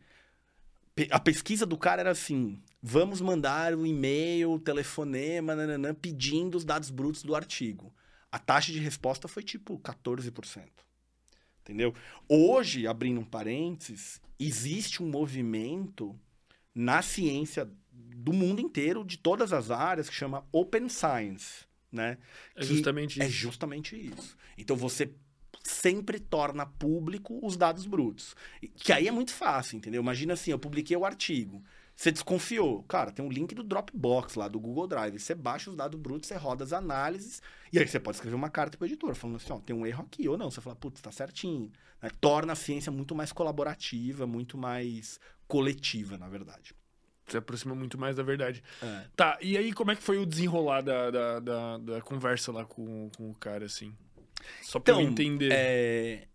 [1.11, 6.89] A pesquisa do cara era assim: vamos mandar um e-mail, telefonema, nananã, pedindo os dados
[6.89, 7.93] brutos do artigo.
[8.31, 10.63] A taxa de resposta foi tipo 14%.
[11.61, 11.93] Entendeu?
[12.27, 16.19] Hoje, abrindo um parênteses, existe um movimento
[16.73, 17.69] na ciência
[18.21, 22.17] do mundo inteiro, de todas as áreas, que chama Open Science, né?
[22.55, 23.33] É justamente é isso.
[23.33, 24.37] É justamente isso.
[24.57, 25.13] Então você
[25.63, 28.35] sempre torna público os dados brutos.
[28.75, 30.01] Que aí é muito fácil, entendeu?
[30.01, 31.63] Imagina assim, eu publiquei o artigo.
[31.95, 32.83] Você desconfiou.
[32.83, 35.19] Cara, tem um link do Dropbox lá, do Google Drive.
[35.19, 37.41] Você baixa os dados brutos, você roda as análises,
[37.71, 39.85] e aí você pode escrever uma carta para o editor, falando assim, ó, tem um
[39.85, 40.49] erro aqui, ou não.
[40.49, 41.71] Você fala, putz, tá certinho.
[42.01, 42.09] Né?
[42.19, 46.73] Torna a ciência muito mais colaborativa, muito mais coletiva, na verdade
[47.31, 48.63] se aproxima muito mais da verdade.
[48.81, 49.05] É.
[49.15, 52.65] Tá, e aí como é que foi o desenrolar da, da, da, da conversa lá
[52.65, 53.95] com, com o cara, assim?
[54.61, 55.51] Só pra então, eu entender.
[55.51, 56.27] É...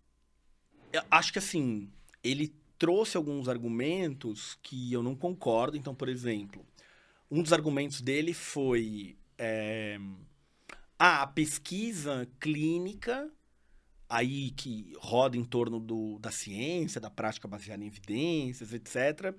[0.93, 1.91] Eu acho que assim,
[2.23, 5.77] ele trouxe alguns argumentos que eu não concordo.
[5.77, 6.65] Então, por exemplo,
[7.31, 9.17] um dos argumentos dele foi.
[9.39, 9.99] É...
[10.99, 13.31] Ah, a pesquisa clínica
[14.09, 19.35] aí que roda em torno do, da ciência, da prática baseada em evidências, etc.,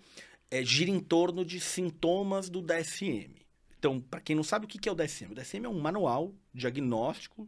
[0.50, 3.36] é, gira em torno de sintomas do DSM.
[3.78, 6.34] Então, para quem não sabe o que é o DSM, o DSM é um manual
[6.54, 7.48] diagnóstico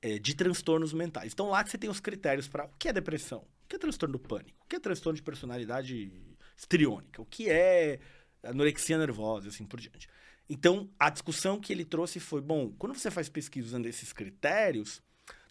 [0.00, 1.32] é, de transtornos mentais.
[1.32, 4.14] Então, lá você tem os critérios para o que é depressão, o que é transtorno
[4.14, 6.12] do pânico, o que é transtorno de personalidade
[6.56, 8.00] histriônica, o que é
[8.42, 10.08] anorexia nervosa, assim por diante.
[10.48, 15.02] Então, a discussão que ele trouxe foi: bom, quando você faz pesquisa usando esses critérios,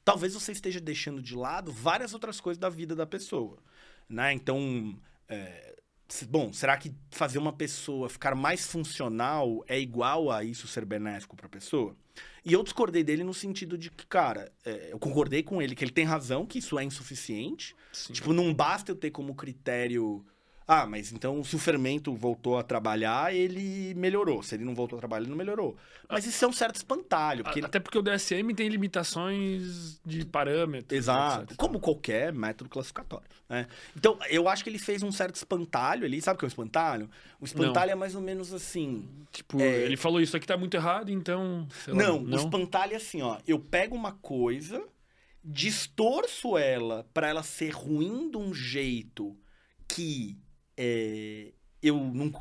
[0.03, 3.57] talvez você esteja deixando de lado várias outras coisas da vida da pessoa.
[4.07, 4.33] Né?
[4.33, 4.97] Então,
[5.27, 5.74] é,
[6.29, 11.35] Bom, será que fazer uma pessoa ficar mais funcional é igual a isso ser benéfico
[11.35, 11.95] para a pessoa?
[12.43, 15.83] E eu discordei dele no sentido de que, cara, é, eu concordei com ele que
[15.83, 17.75] ele tem razão, que isso é insuficiente.
[17.91, 18.13] Sim.
[18.13, 20.23] Tipo, não basta eu ter como critério
[20.67, 24.41] ah, mas então se o fermento voltou a trabalhar, ele melhorou.
[24.41, 25.77] Se ele não voltou a trabalhar, ele não melhorou.
[26.09, 27.43] Mas isso é um certo espantalho.
[27.43, 27.59] Porque...
[27.59, 30.97] Até porque o DSM tem limitações de parâmetros.
[30.97, 31.43] Exato.
[31.43, 31.55] Etc.
[31.55, 33.27] Como qualquer método classificatório.
[33.47, 33.67] Né?
[33.95, 36.19] Então, eu acho que ele fez um certo espantalho ali.
[36.19, 37.09] Sabe o que é o espantalho?
[37.39, 37.93] O espantalho não.
[37.93, 39.07] é mais ou menos assim.
[39.31, 39.83] Tipo, é...
[39.83, 41.67] ele falou isso aqui tá muito errado, então.
[41.87, 43.37] Não, lá, não, o espantalho é assim, ó.
[43.47, 44.83] Eu pego uma coisa,
[45.43, 49.37] distorço ela para ela ser ruim de um jeito
[49.87, 50.37] que
[50.77, 52.31] é, eu não.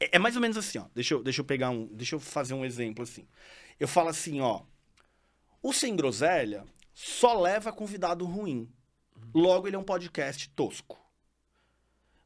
[0.00, 0.86] É, é, mais ou menos assim, ó.
[0.94, 1.86] Deixa eu, deixa eu pegar um.
[1.86, 3.26] Deixa eu fazer um exemplo assim.
[3.78, 4.62] Eu falo assim, ó.
[5.62, 8.68] O Sem Groselha só leva convidado ruim.
[9.34, 11.00] Logo, ele é um podcast tosco.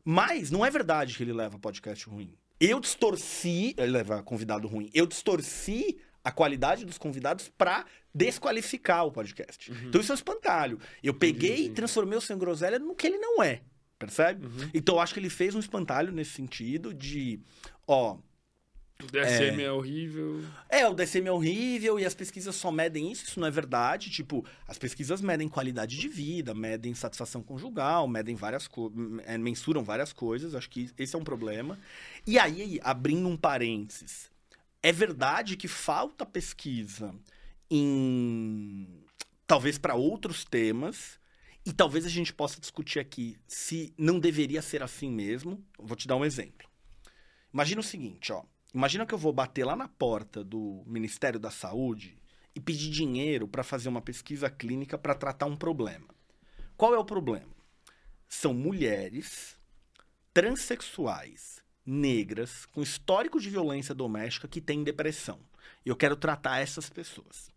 [0.05, 2.37] Mas não é verdade que ele leva podcast ruim.
[2.61, 3.75] Eu distorci.
[3.77, 4.91] Ele leva convidado ruim.
[4.93, 9.71] Eu distorci a qualidade dos convidados para desqualificar o podcast.
[9.71, 9.89] Uhum.
[9.89, 10.81] Então isso é um espantalho.
[11.03, 13.63] Eu peguei e transformei o Sem Groselha no que ele não é.
[13.99, 14.47] Percebe?
[14.47, 14.71] Uhum.
[14.73, 17.41] Então acho que ele fez um espantalho nesse sentido de,
[17.87, 18.17] ó.
[19.03, 19.65] O DSM é...
[19.65, 19.73] é...
[19.73, 20.45] horrível.
[20.69, 24.11] É, o DSM é horrível e as pesquisas só medem isso, isso não é verdade.
[24.11, 29.83] Tipo, as pesquisas medem qualidade de vida, medem satisfação conjugal, medem várias coisas, é, mensuram
[29.83, 30.55] várias coisas.
[30.55, 31.79] Acho que esse é um problema.
[32.27, 34.31] E aí, abrindo um parênteses,
[34.83, 37.15] é verdade que falta pesquisa
[37.71, 38.87] em.
[39.47, 41.18] talvez para outros temas
[41.69, 45.63] e talvez a gente possa discutir aqui se não deveria ser assim mesmo.
[45.79, 46.67] Vou te dar um exemplo.
[47.53, 48.43] Imagina o seguinte, ó.
[48.73, 52.17] Imagina que eu vou bater lá na porta do Ministério da Saúde
[52.55, 56.09] e pedir dinheiro para fazer uma pesquisa clínica para tratar um problema.
[56.75, 57.55] Qual é o problema?
[58.27, 59.59] São mulheres
[60.33, 65.39] transexuais negras com histórico de violência doméstica que têm depressão.
[65.85, 67.51] Eu quero tratar essas pessoas.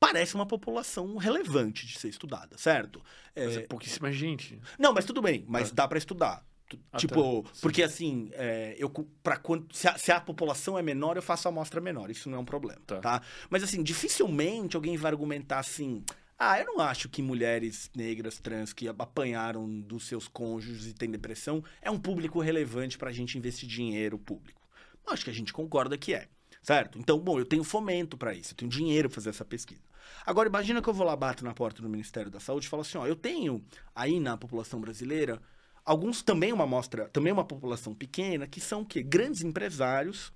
[0.00, 3.02] Parece uma população relevante de ser estudada, certo?
[3.36, 4.58] Mas é pouquíssima gente.
[4.78, 5.74] Não, mas tudo bem, mas Tá.
[5.82, 6.42] dá pra estudar.
[6.70, 7.50] Tu- Ah, tipo, tá.
[7.60, 8.88] Porque assim, é, eu
[9.22, 12.30] para quando se a, se a população é menor, eu faço a amostra menor, isso
[12.30, 12.98] não é um problema, Tá.
[13.00, 13.22] tá?
[13.50, 16.02] Mas assim, dificilmente alguém vai argumentar assim:
[16.38, 21.10] "Ah, eu não acho que mulheres negras trans que apanharam dos seus cônjuges e têm
[21.10, 24.62] depressão é um público relevante pra gente investir dinheiro público".
[25.08, 26.28] Acho que a gente concorda que é.
[26.62, 26.98] Certo?
[26.98, 29.80] Então, bom, eu tenho fomento pra isso, eu tenho dinheiro pra fazer essa pesquisa.
[30.24, 32.82] Agora, imagina que eu vou lá, bato na porta do Ministério da Saúde e falo
[32.82, 33.64] assim: ó, eu tenho
[33.94, 35.40] aí na população brasileira
[35.84, 39.02] alguns também uma amostra, também uma população pequena, que são o quê?
[39.02, 40.32] Grandes empresários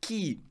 [0.00, 0.42] que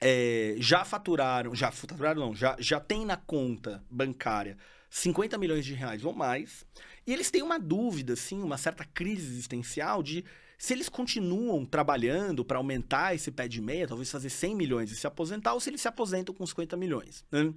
[0.00, 4.56] é, já faturaram, já faturaram não, já, já tem na conta bancária
[4.88, 6.66] 50 milhões de reais ou mais,
[7.06, 10.24] e eles têm uma dúvida, assim, uma certa crise existencial de
[10.60, 14.94] se eles continuam trabalhando para aumentar esse pé de meia, talvez fazer 100 milhões e
[14.94, 17.24] se aposentar, ou se eles se aposentam com 50 milhões.
[17.32, 17.54] né?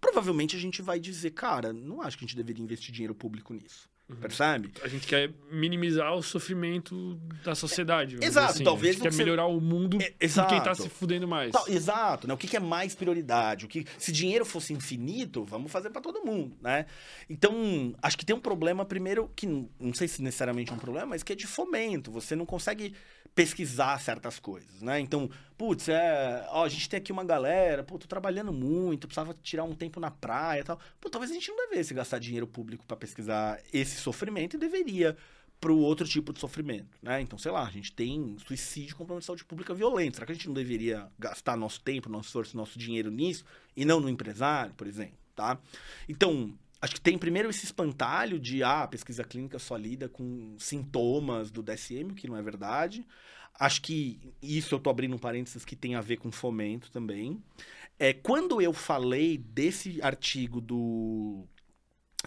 [0.00, 3.52] Provavelmente a gente vai dizer, cara, não acho que a gente deveria investir dinheiro público
[3.52, 3.90] nisso.
[4.20, 4.70] Percebe?
[4.84, 8.16] A gente quer minimizar o sofrimento da sociedade.
[8.22, 8.64] Exato, assim.
[8.64, 10.82] talvez A gente quer que você- melhorar o mundo É, quem tá exato.
[10.82, 11.50] se fudendo mais.
[11.50, 12.32] Tal- exato, né?
[12.34, 13.64] O que, que é mais prioridade?
[13.64, 16.86] O que, se dinheiro fosse infinito, vamos fazer para todo mundo, né?
[17.28, 21.06] Então, acho que tem um problema primeiro que não sei se necessariamente é um problema,
[21.06, 22.12] mas que é de fomento.
[22.12, 22.94] Você não consegue
[23.36, 24.98] pesquisar certas coisas, né?
[24.98, 29.36] Então, putz, é, ó, a gente tem aqui uma galera, pô, tô trabalhando muito, precisava
[29.42, 30.80] tirar um tempo na praia, e tal.
[30.98, 35.14] Pô, talvez a gente não devesse gastar dinheiro público para pesquisar esse sofrimento e deveria
[35.60, 37.20] para o outro tipo de sofrimento, né?
[37.20, 40.14] Então, sei lá, a gente tem suicídio com problema de saúde pública violento.
[40.14, 43.44] Será que a gente não deveria gastar nosso tempo, nosso esforço, nosso dinheiro nisso
[43.76, 45.58] e não no empresário, por exemplo, tá?
[46.08, 50.56] Então, acho que tem primeiro esse espantalho de, ah, a pesquisa clínica só lida com
[50.58, 53.04] sintomas do DSM, que não é verdade.
[53.58, 57.42] Acho que isso eu tô abrindo um parênteses que tem a ver com fomento também.
[57.98, 61.46] É, quando eu falei desse artigo do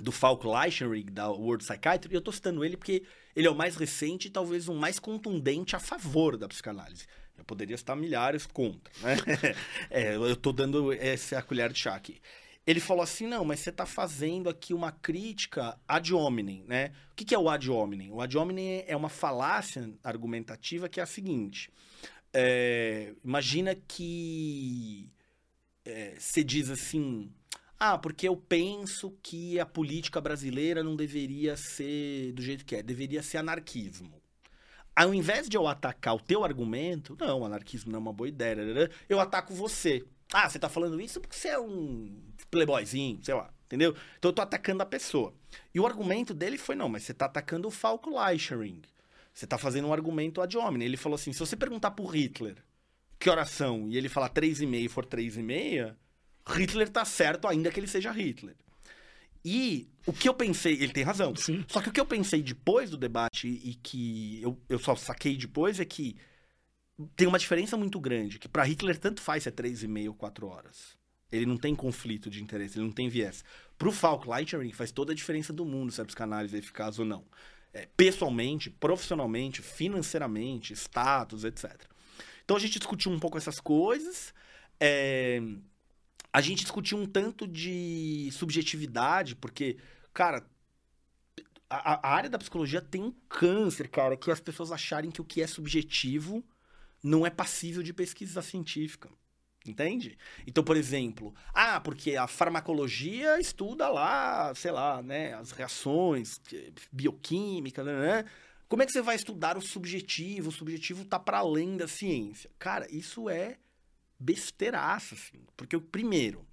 [0.01, 3.03] do Falk Leichenring, da World Psychiatry, eu tô citando ele porque
[3.35, 7.05] ele é o mais recente e talvez o mais contundente a favor da psicanálise.
[7.37, 9.17] Eu poderia citar milhares contra, né?
[9.89, 12.21] É, eu tô dando essa colher de chá aqui.
[12.67, 16.91] Ele falou assim, não, mas você tá fazendo aqui uma crítica ad hominem, né?
[17.11, 18.11] O que, que é o ad hominem?
[18.11, 21.71] O ad hominem é uma falácia argumentativa que é a seguinte.
[22.33, 25.09] é, imagina que
[25.85, 27.31] é, você diz assim...
[27.81, 32.83] Ah, porque eu penso que a política brasileira não deveria ser do jeito que é,
[32.83, 34.21] deveria ser anarquismo.
[34.93, 38.91] Ao invés de eu atacar o teu argumento, não, anarquismo não é uma boa ideia,
[39.07, 40.05] eu ataco você.
[40.33, 43.95] Ah, você tá falando isso porque você é um playboyzinho, sei lá, entendeu?
[44.17, 45.33] Então eu tô atacando a pessoa.
[45.73, 48.81] E o argumento dele foi, não, mas você tá atacando o Falco Leichenring.
[49.33, 50.85] Você tá fazendo um argumento ad hominem.
[50.85, 52.57] Ele falou assim, se você perguntar pro Hitler
[53.17, 55.97] que oração e ele falar três e meia e for três e meia,
[56.47, 58.55] Hitler tá certo ainda que ele seja Hitler.
[59.43, 61.35] E o que eu pensei, ele tem razão.
[61.35, 61.63] Sim.
[61.67, 65.37] Só que o que eu pensei depois do debate e que eu, eu só saquei
[65.37, 66.17] depois é que
[67.15, 70.09] tem uma diferença muito grande, que para Hitler tanto faz se é três e meia
[70.09, 70.97] ou quatro horas.
[71.31, 73.43] Ele não tem conflito de interesse, ele não tem viés.
[73.77, 77.05] Pro Falk Leichenring faz toda a diferença do mundo se a psicanálise é eficaz ou
[77.05, 77.23] não.
[77.71, 81.71] É, pessoalmente, profissionalmente, financeiramente, status, etc.
[82.43, 84.33] Então a gente discutiu um pouco essas coisas.
[84.79, 85.39] é,
[86.31, 89.77] a gente discutiu um tanto de subjetividade, porque,
[90.13, 90.45] cara,
[91.69, 95.25] a, a área da psicologia tem um câncer, cara, que as pessoas acharem que o
[95.25, 96.43] que é subjetivo
[97.03, 99.09] não é passível de pesquisa científica.
[99.69, 100.17] Entende?
[100.47, 106.73] Então, por exemplo, ah, porque a farmacologia estuda lá, sei lá, né, as reações que-
[106.91, 108.25] bioquímicas, né, né?
[108.67, 110.49] Como é que você vai estudar o subjetivo?
[110.49, 112.49] O subjetivo tá para além da ciência.
[112.59, 113.57] Cara, isso é
[114.19, 115.45] besteiraça, assim.
[115.57, 116.45] Porque, primeiro,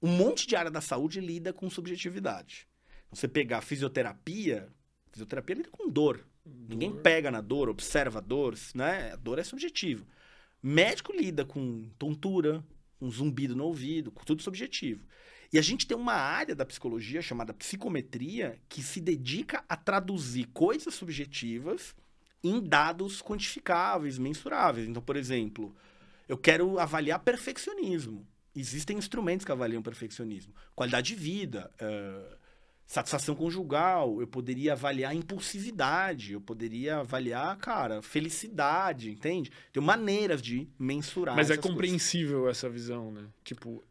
[0.00, 2.66] um monte de área da saúde lida com subjetividade.
[3.10, 4.68] Você pegar fisioterapia,
[5.12, 6.26] fisioterapia lida com dor.
[6.44, 9.12] Ninguém pega na dor, observa a dor, né?
[9.12, 10.04] A dor é subjetivo.
[10.62, 12.64] Médico lida com tontura,
[12.98, 15.04] com zumbido no ouvido, com tudo subjetivo.
[15.52, 20.46] E a gente tem uma área da psicologia chamada psicometria que se dedica a traduzir
[20.54, 21.94] coisas subjetivas
[22.42, 24.88] em dados quantificáveis, mensuráveis.
[24.88, 25.74] Então, por exemplo,
[26.28, 28.26] eu quero avaliar perfeccionismo.
[28.54, 30.54] Existem instrumentos que avaliam perfeccionismo.
[30.74, 32.36] Qualidade de vida, eh,
[32.86, 39.50] satisfação conjugal, eu poderia avaliar impulsividade, eu poderia avaliar, cara, felicidade, entende?
[39.72, 41.74] Tem maneiras de mensurar Mas é essas coisas.
[41.76, 43.24] compreensível essa visão, né?
[43.44, 43.82] Tipo,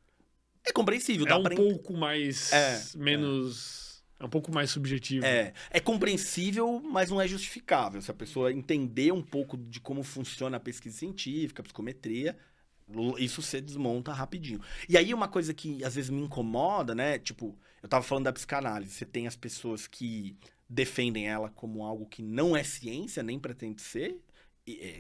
[0.63, 1.55] É compreensível, é dá um pra...
[1.55, 2.51] pouco mais.
[2.53, 5.26] É, menos É um pouco mais subjetivo.
[5.26, 7.99] É, é compreensível, mas não é justificável.
[8.03, 12.38] Se a pessoa entender um pouco de como funciona a pesquisa científica, a psicometria,
[13.18, 14.61] isso você desmonta rapidinho.
[14.88, 17.18] E aí uma coisa que às vezes me incomoda, né?
[17.18, 18.94] Tipo, eu tava falando da psicanálise.
[18.94, 20.38] Você tem as pessoas que
[20.70, 24.18] defendem ela como algo que não é ciência, nem pretende ser,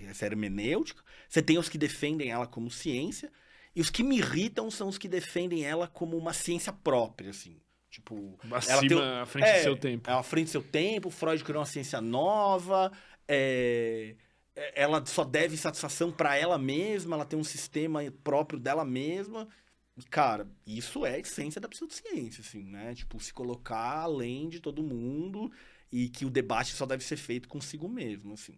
[0.09, 1.03] essa é hermenêutica.
[1.29, 3.31] Você tem os que defendem ela como ciência,
[3.75, 7.61] e os que me irritam são os que defendem ela como uma ciência própria, assim.
[7.89, 10.09] Tipo, Acima, ela tem, à frente é, do seu tempo.
[10.09, 12.91] É à frente do seu tempo, Freud criou uma ciência nova,
[13.27, 14.15] é,
[14.55, 19.47] é ela só deve satisfação para ela mesma, ela tem um sistema próprio dela mesma.
[19.97, 22.93] E, cara, isso é a essência da pseudociência, assim, né?
[22.95, 25.51] Tipo, se colocar além de todo mundo
[25.91, 28.55] e que o debate só deve ser feito consigo mesmo, assim.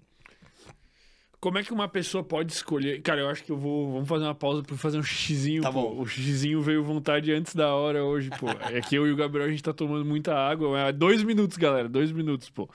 [1.43, 3.01] Como é que uma pessoa pode escolher?
[3.01, 3.91] Cara, eu acho que eu vou.
[3.91, 5.61] Vamos fazer uma pausa para fazer um xizinho.
[5.61, 5.99] Tá bom.
[5.99, 8.47] O xizinho veio vontade antes da hora hoje, pô.
[8.72, 10.80] É que eu e o Gabriel a gente tá tomando muita água.
[10.80, 11.89] É dois minutos, galera.
[11.89, 12.69] Dois minutos, pô.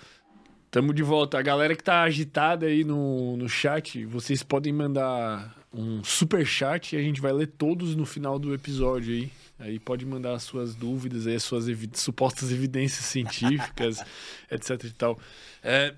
[0.70, 1.39] Tamo de volta.
[1.39, 6.95] A galera que tá agitada aí no, no chat, vocês podem mandar um super chat
[6.95, 9.31] e a gente vai ler todos no final do episódio aí.
[9.59, 13.99] Aí pode mandar as suas dúvidas, aí, as suas evi supostas evidências científicas,
[14.51, 15.19] etc e tal.
[15.62, 15.95] É,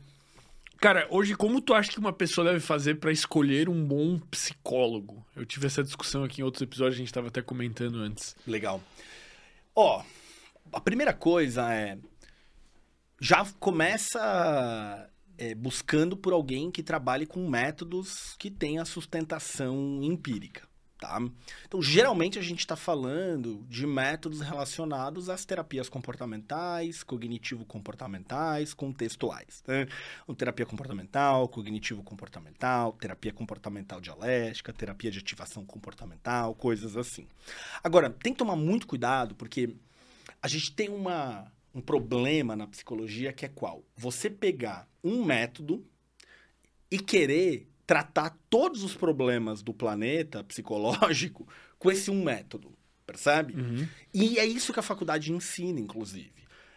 [0.80, 5.22] Cara, hoje, como tu acha que uma pessoa deve fazer para escolher um bom psicólogo?
[5.36, 8.34] Eu tive essa discussão aqui em outros episódios, a gente estava até comentando antes.
[8.46, 8.82] Legal.
[9.74, 10.02] Ó,
[10.72, 11.98] a primeira coisa é.
[13.20, 15.09] Já começa
[15.40, 20.68] é, buscando por alguém que trabalhe com métodos que tenha sustentação empírica.
[20.98, 21.18] Tá?
[21.66, 29.62] Então, geralmente a gente está falando de métodos relacionados às terapias comportamentais, cognitivo-comportamentais, contextuais.
[29.66, 29.86] Né?
[30.22, 37.26] Então, terapia comportamental, cognitivo-comportamental, terapia comportamental dialética, terapia de ativação comportamental, coisas assim.
[37.82, 39.74] Agora, tem que tomar muito cuidado, porque
[40.42, 43.84] a gente tem uma, um problema na psicologia que é qual?
[43.96, 45.84] Você pegar um método
[46.90, 51.46] e querer tratar todos os problemas do planeta psicológico
[51.78, 52.72] com esse um método,
[53.06, 53.54] percebe?
[53.54, 53.88] Uhum.
[54.12, 56.32] E é isso que a faculdade ensina, inclusive.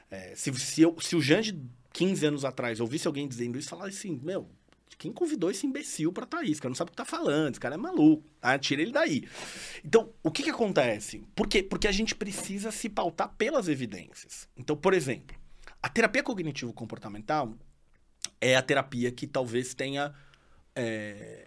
[0.09, 1.59] É, se, se, eu, se o Jange,
[1.91, 4.49] 15 anos atrás, ouvisse alguém dizendo isso, falar assim, meu,
[4.95, 6.61] quem convidou esse imbecil pra estar tá isso?
[6.61, 8.57] cara não sabe o que tá falando, esse cara é maluco, tá?
[8.57, 9.27] tira ele daí.
[9.83, 11.23] Então, o que que acontece?
[11.35, 11.63] Por quê?
[11.63, 14.47] Porque a gente precisa se pautar pelas evidências.
[14.57, 15.35] Então, por exemplo,
[15.81, 17.53] a terapia cognitivo-comportamental
[18.39, 20.13] é a terapia que talvez tenha
[20.75, 21.45] é,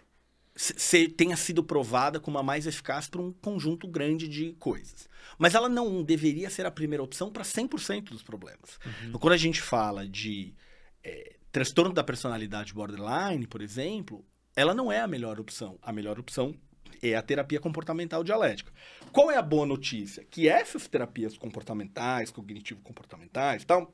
[0.57, 5.09] se, tenha sido provada como a mais eficaz para um conjunto grande de coisas.
[5.39, 8.79] Mas ela não deveria ser a primeira opção para 100% dos problemas.
[8.85, 9.09] Uhum.
[9.09, 10.55] Então, quando a gente fala de
[11.05, 14.23] é, transtorno da personalidade borderline, por exemplo,
[14.55, 15.79] ela não é a melhor opção.
[15.81, 16.55] A melhor opção
[17.03, 18.71] é a terapia comportamental dialética.
[19.11, 20.23] Qual é a boa notícia?
[20.31, 23.91] Que essas terapias comportamentais, cognitivo-comportamentais, tal,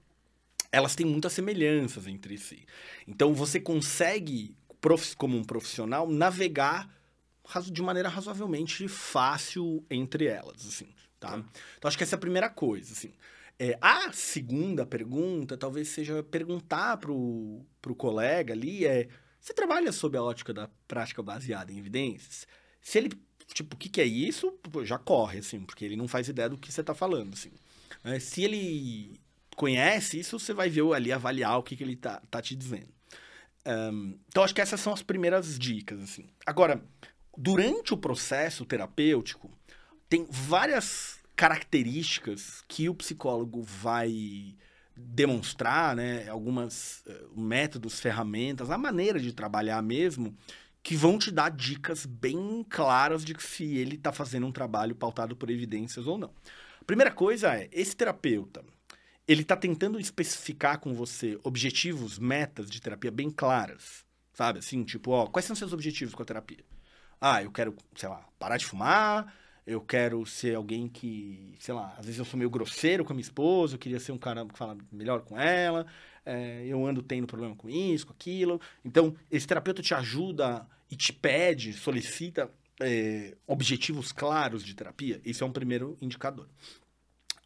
[0.72, 2.66] elas têm muitas semelhanças entre si.
[3.06, 4.56] Então você consegue
[5.16, 6.92] como um profissional, navegar
[7.70, 10.88] de maneira razoavelmente fácil entre elas, assim,
[11.20, 11.30] tá?
[11.30, 11.44] tá?
[11.78, 13.12] Então, acho que essa é a primeira coisa, assim.
[13.64, 19.06] É, a segunda pergunta talvez seja perguntar pro, pro colega ali é
[19.40, 22.44] você trabalha sob a ótica da prática baseada em evidências?
[22.80, 23.12] Se ele,
[23.54, 24.52] tipo, o que, que é isso?
[24.82, 27.52] Já corre, assim, porque ele não faz ideia do que você está falando, assim.
[28.02, 29.20] É, se ele
[29.54, 32.92] conhece isso, você vai ver ali, avaliar o que, que ele tá, tá te dizendo.
[33.64, 36.00] Um, então, acho que essas são as primeiras dicas.
[36.00, 36.28] Assim.
[36.44, 36.82] Agora,
[37.38, 39.52] durante o processo terapêutico,
[40.08, 44.54] tem várias características que o psicólogo vai
[44.94, 46.28] demonstrar, né?
[46.28, 50.36] Algumas uh, métodos, ferramentas, a maneira de trabalhar mesmo,
[50.84, 55.34] que vão te dar dicas bem claras de se ele está fazendo um trabalho pautado
[55.34, 56.32] por evidências ou não.
[56.86, 58.64] Primeira coisa é, esse terapeuta,
[59.26, 64.60] ele está tentando especificar com você objetivos, metas de terapia bem claras, sabe?
[64.60, 66.64] Assim, tipo, ó, quais são seus objetivos com a terapia?
[67.20, 71.94] Ah, eu quero, sei lá, parar de fumar, eu quero ser alguém que, sei lá,
[71.98, 74.44] às vezes eu sou meio grosseiro com a minha esposa, eu queria ser um cara
[74.44, 75.86] que fala melhor com ela,
[76.24, 78.60] é, eu ando tendo problema com isso, com aquilo.
[78.84, 85.20] Então, esse terapeuta te ajuda e te pede, solicita é, objetivos claros de terapia.
[85.24, 86.48] Isso é um primeiro indicador.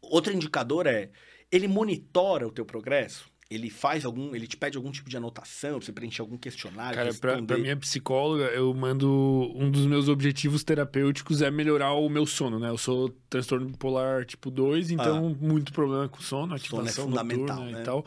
[0.01, 1.11] Outro indicador é
[1.51, 3.29] ele monitora o teu progresso.
[3.49, 4.35] Ele faz algum.
[4.35, 6.95] Ele te pede algum tipo de anotação, pra você preencher algum questionário.
[6.97, 9.07] Cara, pra, pra minha psicóloga, eu mando.
[9.55, 12.69] Um dos meus objetivos terapêuticos é melhorar o meu sono, né?
[12.69, 17.55] Eu sou transtorno bipolar tipo 2, então muito problema com sono, Sono é ativação fundamental,
[17.57, 17.81] noturna né?
[17.81, 18.05] e tal.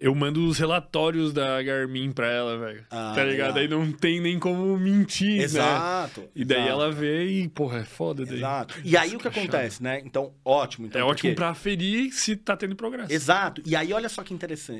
[0.00, 2.84] Eu mando os relatórios da Garmin pra ela, velho.
[2.90, 3.58] Ah, tá ligado?
[3.58, 5.44] Aí não tem nem como mentir, né?
[5.44, 6.24] Exato.
[6.34, 8.38] E daí exato, ela vê e, porra, é foda daí.
[8.38, 8.74] Exato.
[8.84, 10.00] E aí o que acontece, né?
[10.04, 10.86] Então, ótimo.
[10.86, 13.12] Então, é ótimo porque- pra aferir se tá tendo progresso.
[13.12, 13.62] Exato.
[13.66, 14.79] E aí, olha só que interessante.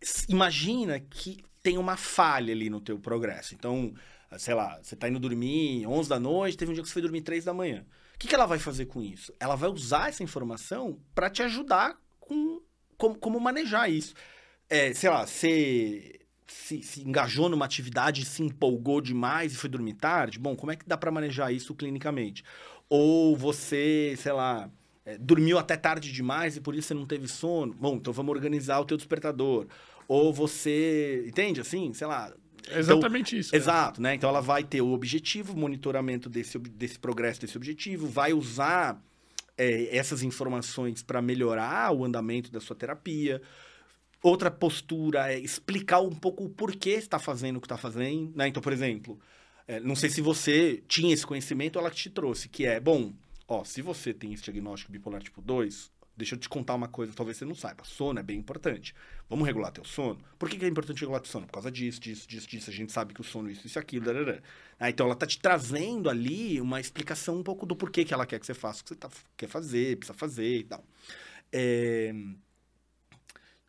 [0.00, 3.54] S- Imagina que tem uma falha ali no teu progresso.
[3.54, 3.94] Então,
[4.38, 7.02] sei lá, você tá indo dormir 11 da noite, teve um dia que você foi
[7.02, 7.84] dormir 3 da manhã.
[8.14, 9.32] O que, que ela vai fazer com isso?
[9.40, 12.60] Ela vai usar essa informação para te ajudar com
[12.96, 14.14] como, como manejar isso.
[14.68, 19.94] É, sei lá, você se, se engajou numa atividade, se empolgou demais e foi dormir
[19.94, 20.38] tarde.
[20.38, 22.44] Bom, como é que dá para manejar isso clinicamente?
[22.88, 24.70] Ou você, sei lá,
[25.04, 27.74] é, dormiu até tarde demais e por isso você não teve sono.
[27.74, 29.66] Bom, então vamos organizar o teu despertador.
[30.08, 32.32] Ou você, entende assim, sei lá.
[32.68, 33.50] É exatamente isso.
[33.50, 33.62] Então, né?
[33.62, 34.14] exato, né?
[34.14, 39.02] Então ela vai ter o objetivo, monitoramento desse, desse progresso, desse objetivo, vai usar
[39.56, 43.42] é, essas informações para melhorar o andamento da sua terapia.
[44.22, 48.32] Outra postura é explicar um pouco o porquê está fazendo o que está fazendo.
[48.34, 48.48] Né?
[48.48, 49.20] Então, por exemplo,
[49.68, 52.80] é, não sei se você tinha esse conhecimento ou ela que te trouxe, que é,
[52.80, 53.12] bom,
[53.46, 57.12] ó, se você tem esse diagnóstico bipolar tipo 2, deixa eu te contar uma coisa,
[57.12, 57.84] talvez você não saiba.
[57.84, 58.94] Sono é bem importante.
[59.28, 60.20] Vamos regular teu sono?
[60.38, 61.46] Por que, que é importante regular teu sono?
[61.46, 62.70] Por causa disso, disso, disso, disso.
[62.70, 64.06] A gente sabe que o sono, isso, isso, aquilo.
[64.78, 68.26] Ah, então ela tá te trazendo ali uma explicação um pouco do porquê que ela
[68.26, 70.84] quer que você faça o que você tá, quer fazer, precisa fazer e tal.
[71.52, 72.12] É,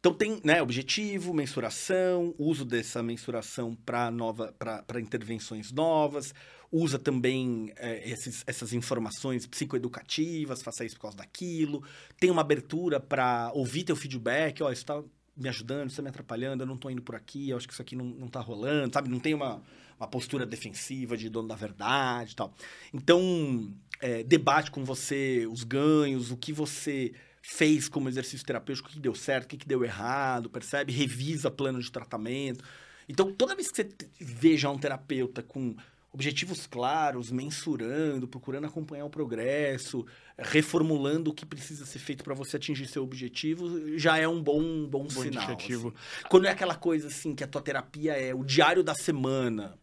[0.05, 6.31] Então tem, né, objetivo, mensuração, uso dessa mensuração para nova, para intervenções novas,
[6.71, 11.83] usa também é, esses, essas informações psicoeducativas, faça isso por causa daquilo,
[12.19, 15.01] tem uma abertura para ouvir teu feedback, ó, isso está
[15.35, 17.73] me ajudando, isso tá me atrapalhando, eu não tô indo por aqui, eu acho que
[17.73, 19.09] isso aqui não, não tá rolando, sabe?
[19.09, 19.59] Não tem uma,
[19.99, 22.53] uma postura defensiva de dono da verdade e tal.
[22.93, 27.11] Então, é, debate com você os ganhos, o que você
[27.47, 30.91] fez como exercício terapêutico, o que deu certo, o que deu errado, percebe?
[30.91, 32.63] Revisa plano de tratamento.
[33.07, 33.89] Então, toda vez que você
[34.19, 35.75] veja um terapeuta com
[36.11, 40.05] objetivos claros, mensurando, procurando acompanhar o progresso,
[40.37, 44.87] reformulando o que precisa ser feito para você atingir seu objetivo, já é um bom,
[44.87, 45.55] bom, Bom sinal.
[45.55, 45.93] assim.
[46.27, 49.77] Quando é aquela coisa assim, que a tua terapia é o diário da semana,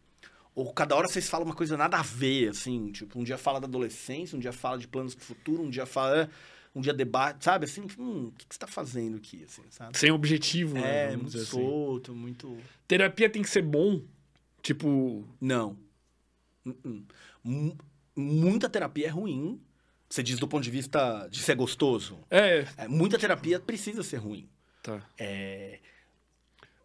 [0.53, 3.61] ou cada hora vocês falam uma coisa nada a ver, assim, tipo, um dia fala
[3.61, 6.29] da adolescência, um dia fala de planos pro futuro, um dia fala,
[6.75, 9.97] um dia debate, sabe, assim, hum, o que, que você tá fazendo aqui, assim, sabe?
[9.97, 11.13] Sem objetivo, né?
[11.13, 11.45] É, muito assim.
[11.45, 12.57] solto, muito...
[12.87, 14.01] Terapia tem que ser bom.
[14.61, 15.77] Tipo, Não.
[16.65, 17.03] Uh-uh.
[17.43, 17.77] Mu-
[18.15, 19.59] Muita terapia é ruim.
[20.09, 22.19] Você diz do ponto de vista de ser gostoso.
[22.29, 22.65] é.
[22.77, 24.47] É, muita terapia precisa ser ruim.
[24.83, 25.01] Tá.
[25.17, 25.79] É,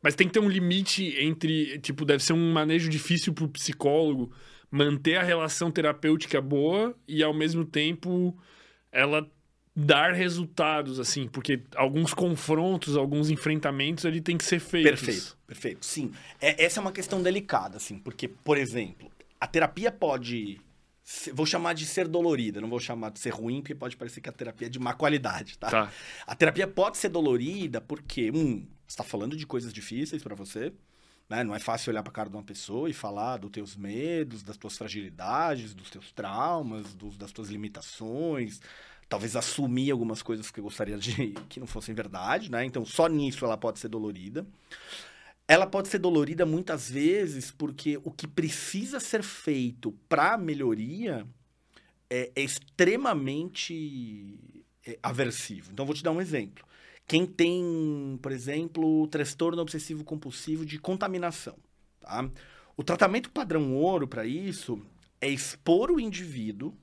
[0.02, 1.78] Mas tem que ter um limite entre.
[1.80, 4.32] Tipo, deve ser um manejo difícil pro psicólogo
[4.70, 8.36] manter a relação terapêutica boa e, ao mesmo tempo,
[8.90, 9.30] ela
[9.78, 11.28] dar resultados, assim.
[11.28, 14.84] Porque alguns confrontos, alguns enfrentamentos, ele tem que ser feito.
[14.84, 15.86] Perfeito, perfeito.
[15.86, 16.12] Sim.
[16.40, 19.10] É, essa é uma questão delicada, assim, porque, por exemplo,
[19.40, 20.60] a terapia pode.
[21.32, 24.28] Vou chamar de ser dolorida, não vou chamar de ser ruim, porque pode parecer que
[24.28, 25.70] a terapia é de má qualidade, tá?
[25.70, 25.92] Tá.
[26.26, 30.70] A terapia pode ser dolorida porque, um, você está falando de coisas difíceis para você,
[31.26, 31.42] né?
[31.44, 34.58] Não é fácil olhar para cara de uma pessoa e falar dos teus medos, das
[34.58, 38.60] tuas fragilidades, dos teus traumas, dos, das tuas limitações,
[39.08, 42.64] talvez assumir algumas coisas que eu gostaria de que não fossem verdade, né?
[42.64, 44.46] Então, só nisso ela pode ser dolorida.
[45.46, 51.26] Ela pode ser dolorida muitas vezes porque o que precisa ser feito para melhoria
[52.10, 54.38] é, é extremamente
[55.02, 55.70] aversivo.
[55.72, 56.66] Então, vou te dar um exemplo.
[57.06, 61.56] Quem tem, por exemplo, transtorno obsessivo compulsivo de contaminação,
[62.00, 62.28] tá?
[62.76, 64.80] O tratamento padrão ouro para isso
[65.20, 66.76] é expor o indivíduo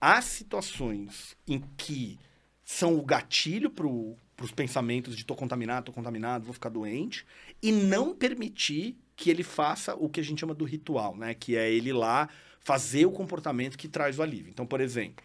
[0.00, 2.18] a situações em que
[2.64, 7.26] são o gatilho para os pensamentos de tô contaminado, tô contaminado, vou ficar doente,
[7.62, 11.34] e não permitir que ele faça o que a gente chama do ritual, né?
[11.34, 12.28] Que é ele lá
[12.60, 14.50] fazer o comportamento que traz o alívio.
[14.50, 15.24] Então, por exemplo,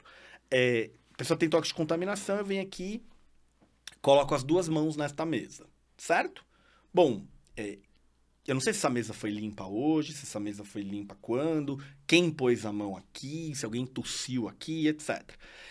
[0.50, 3.04] é, a pessoa tem toque de contaminação, eu venho aqui,
[4.02, 5.68] coloco as duas mãos nesta mesa,
[5.98, 6.44] certo?
[6.94, 7.26] Bom,
[7.56, 7.78] é,
[8.46, 11.82] eu não sei se essa mesa foi limpa hoje, se essa mesa foi limpa quando,
[12.06, 15.24] quem pôs a mão aqui, se alguém tossiu aqui, etc.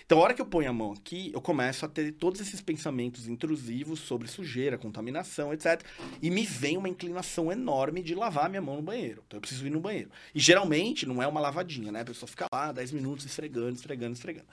[0.07, 2.63] Então, a hora que eu ponho a mão aqui, eu começo a ter todos esses
[2.63, 5.83] pensamentos intrusivos sobre sujeira, contaminação, etc.
[6.23, 9.23] E me vem uma inclinação enorme de lavar minha mão no banheiro.
[9.27, 10.11] Então, eu preciso ir no banheiro.
[10.35, 12.01] E geralmente não é uma lavadinha, né?
[12.01, 14.47] A pessoa fica lá 10 minutos esfregando, esfregando, esfregando.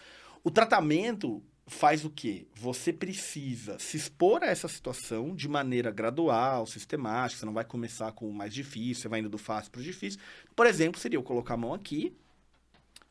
[0.43, 2.47] O tratamento faz o quê?
[2.55, 7.39] Você precisa se expor a essa situação de maneira gradual, sistemática.
[7.39, 9.83] Você não vai começar com o mais difícil, você vai indo do fácil para o
[9.83, 10.19] difícil.
[10.55, 12.15] Por exemplo, seria eu colocar a mão aqui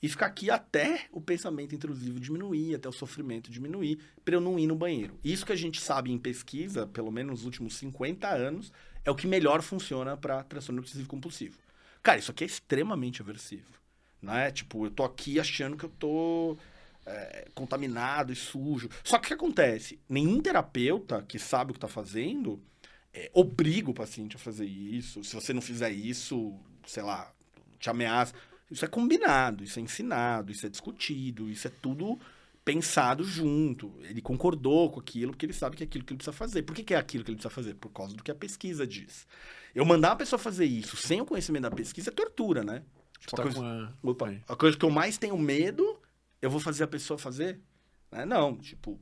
[0.02, 4.58] e ficar aqui até o pensamento intrusivo diminuir, até o sofrimento diminuir, para eu não
[4.58, 5.18] ir no banheiro.
[5.24, 8.72] Isso que a gente sabe em pesquisa, pelo menos nos últimos 50 anos,
[9.04, 11.58] é o que melhor funciona para transtorno obsessivo compulsivo.
[12.02, 13.78] Cara, isso aqui é extremamente aversivo.
[14.20, 14.50] Não é?
[14.50, 16.56] Tipo, eu tô aqui achando que eu tô
[17.08, 18.88] é, contaminado e sujo.
[19.02, 19.98] Só que o que acontece?
[20.08, 22.60] Nenhum terapeuta que sabe o que está fazendo
[23.12, 25.24] é, obriga o paciente a fazer isso.
[25.24, 26.54] Se você não fizer isso,
[26.86, 27.32] sei lá,
[27.78, 28.34] te ameaça.
[28.70, 32.18] Isso é combinado, isso é ensinado, isso é discutido, isso é tudo
[32.64, 33.94] pensado junto.
[34.02, 36.62] Ele concordou com aquilo porque ele sabe que é aquilo que ele precisa fazer.
[36.62, 37.74] Por que, que é aquilo que ele precisa fazer?
[37.74, 39.26] Por causa do que a pesquisa diz.
[39.74, 42.82] Eu mandar a pessoa fazer isso sem o conhecimento da pesquisa é tortura, né?
[43.20, 45.98] Tipo, Tá a, coisa, com a- opa, a coisa que eu mais tenho medo,
[46.40, 47.60] eu vou fazer a pessoa fazer?
[48.10, 48.24] Né?
[48.24, 48.98] Não, tipo.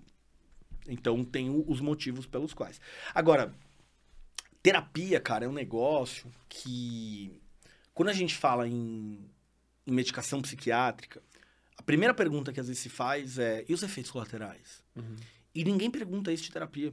[0.89, 2.81] Então tem os motivos pelos quais.
[3.15, 3.53] Agora,
[4.63, 7.41] terapia, cara, é um negócio que.
[7.93, 9.31] Quando a gente fala em,
[9.87, 11.23] em medicação psiquiátrica,
[11.77, 14.83] a primeira pergunta que às vezes se faz é: e os efeitos colaterais?
[14.95, 15.17] Uhum.
[15.55, 16.93] E ninguém pergunta isso de terapia.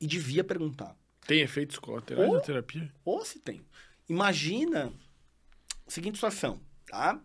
[0.00, 0.96] E devia perguntar.
[1.26, 2.92] Tem efeitos colaterais Ou- da terapia?
[3.04, 3.62] Ou se tem.
[4.08, 4.92] Imagina.
[5.88, 7.20] Seguinte situação, tá?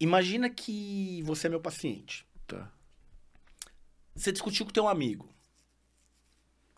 [0.00, 2.26] Imagina que você é meu paciente.
[2.46, 2.72] Tá.
[4.14, 5.32] Você discutiu com teu amigo.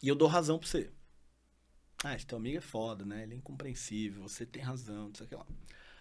[0.03, 0.91] E eu dou razão pra você.
[2.03, 3.25] Ah, esse teu amigo é foda, né?
[3.25, 5.47] Ele é incompreensível, você tem razão, não sei o que lá.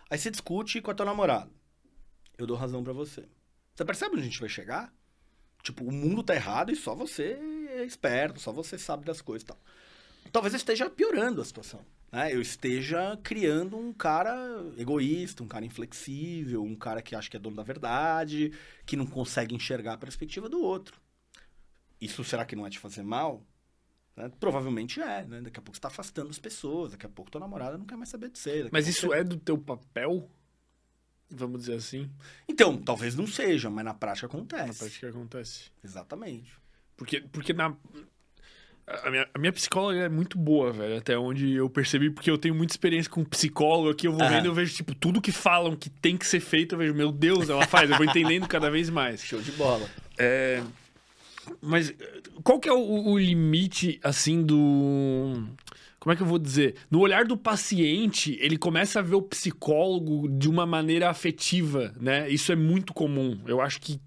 [0.10, 1.52] Aí você discute com a tua namorada.
[2.38, 3.28] Eu dou razão pra você.
[3.76, 4.94] Você percebe onde a gente vai chegar?
[5.62, 7.34] Tipo, o mundo tá errado e só você
[7.70, 9.60] é esperto, só você sabe das coisas e tal.
[10.32, 11.86] Talvez esteja piorando a situação.
[12.12, 12.34] Né?
[12.34, 14.36] Eu esteja criando um cara
[14.78, 18.52] egoísta, um cara inflexível, um cara que acha que é dono da verdade,
[18.86, 21.00] que não consegue enxergar a perspectiva do outro.
[22.02, 23.44] Isso será que não é te fazer mal?
[24.16, 24.32] Né?
[24.40, 25.42] Provavelmente é, né?
[25.42, 27.96] Daqui a pouco você tá afastando as pessoas, daqui a pouco tua namorada não quer
[27.96, 28.68] mais saber de você.
[28.72, 30.30] Mas isso você- é do teu papel?
[31.32, 32.10] Vamos dizer assim.
[32.48, 34.80] Então, talvez não seja, mas na prática Na acontece.
[34.80, 35.70] prática acontece.
[35.84, 36.52] Exatamente.
[36.98, 37.78] Porque, porque na.
[39.04, 42.38] A minha, a minha psicóloga é muito boa, velho, até onde eu percebi, porque eu
[42.38, 44.36] tenho muita experiência com psicólogo aqui, eu vou Aham.
[44.36, 47.12] vendo, eu vejo, tipo, tudo que falam que tem que ser feito, eu vejo, meu
[47.12, 49.24] Deus, ela faz, eu vou entendendo cada vez mais.
[49.24, 49.88] Show de bola.
[50.18, 50.64] É,
[51.62, 51.94] mas
[52.44, 55.48] qual que é o, o limite, assim, do.
[56.00, 56.76] Como é que eu vou dizer?
[56.90, 62.30] No olhar do paciente, ele começa a ver o psicólogo de uma maneira afetiva, né?
[62.30, 63.38] Isso é muito comum.
[63.46, 64.00] Eu acho que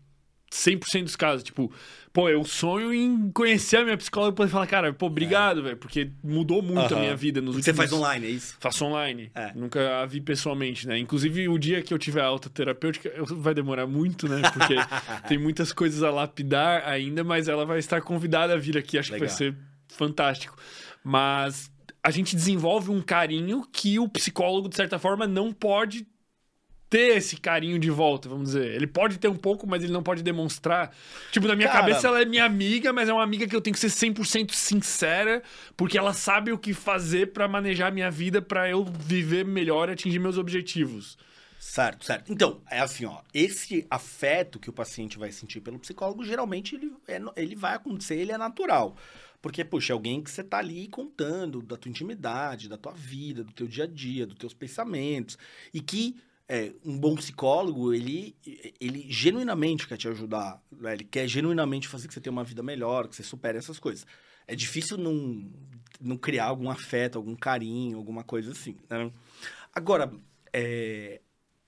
[0.50, 1.70] 100% dos casos, tipo,
[2.12, 5.76] pô, eu sonho em conhecer a minha psicóloga e poder falar, cara, pô, obrigado, velho,
[5.76, 6.86] porque mudou muito a É.
[6.92, 7.00] Aham.
[7.00, 7.76] minha vida nos Você últimos...
[7.76, 8.56] faz online, é isso?
[8.60, 9.30] Faço online.
[9.34, 9.52] É.
[9.54, 10.98] Nunca a vi pessoalmente, né?
[10.98, 14.42] Inclusive, o dia que eu tiver alta terapêutica, eu- vai demorar muito, né?
[14.52, 14.74] Porque
[15.28, 18.98] tem muitas coisas a lapidar ainda, mas ela vai estar convidada a vir aqui.
[18.98, 19.28] Acho que Legal.
[19.28, 19.54] vai ser
[19.88, 20.56] fantástico.
[21.04, 21.70] Mas
[22.02, 26.06] a gente desenvolve um carinho que o psicólogo, de certa forma, não pode
[26.92, 28.74] ter esse carinho de volta, vamos dizer.
[28.74, 30.94] Ele pode ter um pouco, mas ele não pode demonstrar.
[31.30, 33.62] Tipo, na minha Cara- cabeça ela é minha amiga, mas é uma amiga que eu
[33.62, 35.42] tenho que ser 100% sincera,
[35.74, 39.88] porque ela sabe o que fazer pra manejar a minha vida pra eu viver melhor
[39.88, 41.16] e atingir meus objetivos.
[41.58, 42.30] Certo, certo.
[42.30, 43.22] Então, é assim, ó.
[43.32, 48.16] Esse afeto que o paciente vai sentir pelo psicólogo, geralmente ele, é ele vai acontecer,
[48.16, 48.96] ele é natural.
[49.40, 53.42] Porque, puxa, é alguém que você tá ali contando da tua intimidade, da tua vida,
[53.42, 55.38] do teu dia a dia, dos teus pensamentos.
[55.72, 56.16] E que
[56.48, 58.36] é, um bom psicólogo, ele,
[58.80, 60.62] ele genuinamente quer te ajudar.
[60.70, 60.92] né?
[60.94, 64.06] Ele quer genuinamente fazer que você tenha uma vida melhor, que você supere essas coisas.
[64.46, 65.50] É difícil não,
[66.00, 68.76] não criar algum afeto, algum carinho, alguma coisa assim.
[68.90, 69.10] né?
[69.74, 70.12] Agora,
[70.52, 71.20] é,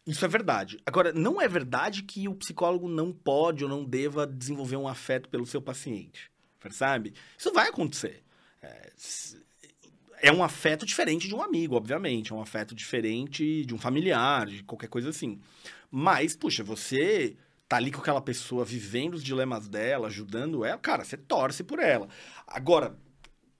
[0.06, 0.78] isso é verdade.
[0.84, 5.28] Agora, não é verdade que o psicólogo não pode ou não deva desenvolver um afeto
[5.28, 6.30] pelo seu paciente.
[6.60, 7.14] Percebe?
[7.38, 8.22] Isso vai acontecer.
[8.62, 8.92] É,
[10.24, 12.32] é um afeto diferente de um amigo, obviamente.
[12.32, 15.38] É um afeto diferente de um familiar, de qualquer coisa assim.
[15.90, 17.36] Mas, puxa, você
[17.68, 21.78] tá ali com aquela pessoa vivendo os dilemas dela, ajudando ela, cara, você torce por
[21.78, 22.09] ela.
[22.46, 22.98] Agora,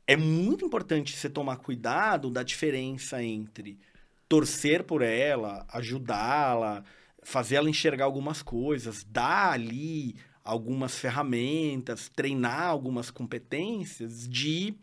[0.07, 3.79] é muito importante você tomar cuidado da diferença entre
[4.27, 6.83] torcer por ela, ajudá-la,
[7.23, 14.75] fazer ela enxergar algumas coisas, dar ali algumas ferramentas, treinar algumas competências de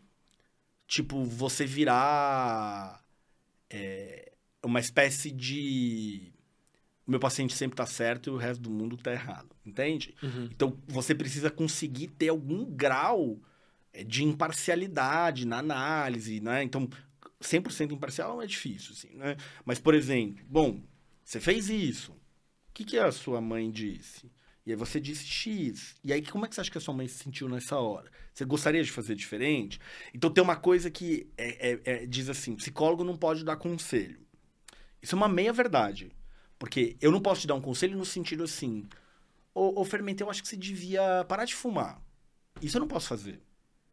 [0.92, 3.02] tipo você virar
[3.70, 4.30] é,
[4.62, 6.30] uma espécie de
[7.06, 10.14] o meu paciente sempre tá certo e o resto do mundo tá errado, entende?
[10.54, 13.40] Então você precisa conseguir ter algum grau
[13.90, 16.62] é, de imparcialidade na análise, né?
[16.62, 16.86] Então
[17.40, 19.38] 100% imparcial é difícil, assim, né?
[19.64, 20.82] Mas, por exemplo, bom,
[21.24, 22.12] você fez isso.
[22.12, 24.30] O que, que a sua mãe disse?
[24.64, 25.96] E aí você disse X.
[26.04, 28.10] E aí, como é que você acha que a sua mãe se sentiu nessa hora?
[28.32, 29.80] Você gostaria de fazer diferente?
[30.14, 34.20] Então tem uma coisa que é, é, é, diz assim: psicólogo não pode dar conselho.
[35.02, 36.12] Isso é uma meia verdade.
[36.58, 38.88] Porque eu não posso te dar um conselho no sentido assim:
[39.52, 42.00] ô, ô Fermento, eu acho que você devia parar de fumar.
[42.60, 43.42] Isso eu não posso fazer.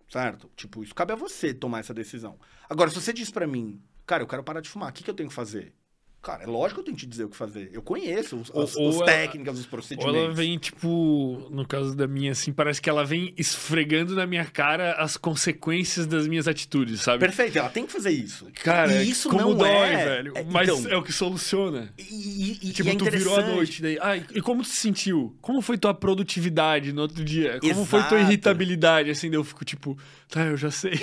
[0.07, 0.51] Certo?
[0.55, 2.39] Tipo, isso cabe a você tomar essa decisão.
[2.67, 5.09] Agora, se você diz para mim, cara, eu quero parar de fumar, o que, que
[5.09, 5.73] eu tenho que fazer?
[6.21, 7.69] Cara, é lógico que eu tenho que te dizer o que fazer.
[7.71, 10.13] Eu conheço os, Ou- as, ou as ela- técnicas, os procedimentos.
[10.13, 14.27] Ou ela vem, tipo, no caso da minha, assim, parece que ela vem esfregando na
[14.27, 17.19] minha cara as consequências das minhas atitudes, sabe?
[17.19, 18.47] Perfeito, ela tem que fazer isso.
[18.63, 20.05] Cara, e isso como não dói, é...
[20.05, 20.33] velho.
[20.35, 21.93] é- Mas então, é o que soluciona.
[21.97, 23.97] e, e- e Tipo, é tu virou a noite, daí.
[24.01, 25.33] Ai, e como tu se sentiu?
[25.41, 27.59] Como foi tua produtividade no outro dia?
[27.61, 28.31] Como foi tua Exato.
[28.33, 29.09] irritabilidade?
[29.09, 29.97] Assim, daí eu fico tipo,
[30.27, 30.99] tá, eu já sei.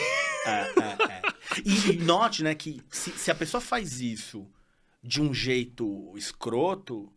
[0.46, 1.22] É, é, é.
[1.64, 4.46] E, e note, né, que se, se a pessoa faz isso
[5.06, 7.12] de um jeito escroto,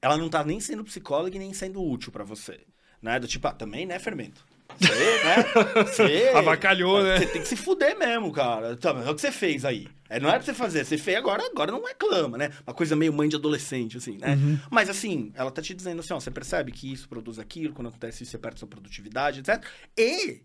[0.00, 2.60] ela não tá nem sendo psicóloga e nem sendo útil pra você.
[3.02, 3.18] Né?
[3.18, 4.44] Do tipo, ah, também, né, fermento?
[4.78, 5.36] Você, né?
[5.84, 7.18] Você, Avacalhou, né?
[7.18, 8.76] Você tem que se fuder mesmo, cara.
[8.76, 9.86] Tá, mas é o que você fez aí.
[10.08, 10.84] É, não era pra você fazer.
[10.84, 12.50] Você fez agora, agora não reclama, né?
[12.66, 14.34] Uma coisa meio mãe de adolescente, assim, né?
[14.34, 14.58] Uhum.
[14.70, 17.88] Mas assim, ela tá te dizendo assim, ó, você percebe que isso produz aquilo, quando
[17.88, 19.64] acontece isso, você perde sua produtividade, etc.
[19.96, 20.42] E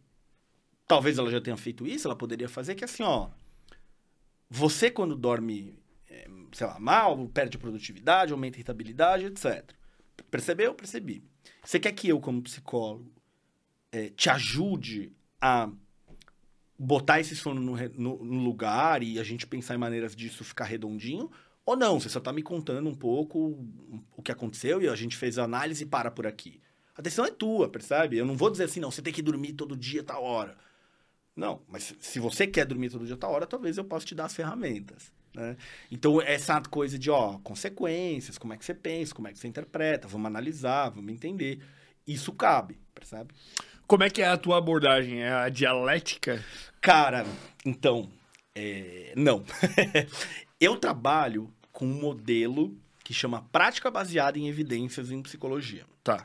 [0.88, 3.30] talvez ela já tenha feito isso, ela poderia fazer que assim, ó.
[4.50, 5.79] Você quando dorme, é,
[6.54, 9.72] sei lá, mal, perde produtividade, aumenta a irritabilidade, etc.
[10.30, 10.74] Percebeu?
[10.74, 11.24] Percebi.
[11.64, 13.12] Você quer que eu, como psicólogo,
[13.92, 15.12] é, te ajude
[15.42, 15.70] a
[16.78, 20.66] botar esse sono no, no- no lugar e a gente pensar em maneiras disso ficar
[20.66, 21.30] redondinho?
[21.66, 22.00] Ou não?
[22.00, 23.64] Você só tá me contando um pouco
[24.16, 26.62] o que aconteceu e a gente fez a análise e para por aqui.
[26.96, 28.18] A decisão é tua, percebe?
[28.18, 30.58] Eu não vou dizer assim, não, você tem que dormir todo dia, tal hora.
[31.36, 34.16] Não, mas se- se você quer dormir todo dia, tal hora, talvez eu possa te
[34.16, 35.12] dar as ferramentas.
[35.34, 35.56] Né?
[35.92, 39.48] Então, essa coisa de, ó, consequências, como é que você pensa, como é que você
[39.48, 41.62] interpreta, vamos analisar, vamos entender.
[42.06, 43.34] Isso cabe, percebe?
[43.88, 45.22] Como é que é a tua abordagem?
[45.22, 46.44] É a dialética?
[46.82, 47.26] Cara,
[47.66, 48.10] então,
[48.56, 49.44] é, não.
[50.60, 55.86] eu trabalho com um modelo que chama Prática Baseada em Evidências em Psicologia.
[56.04, 56.24] Tá.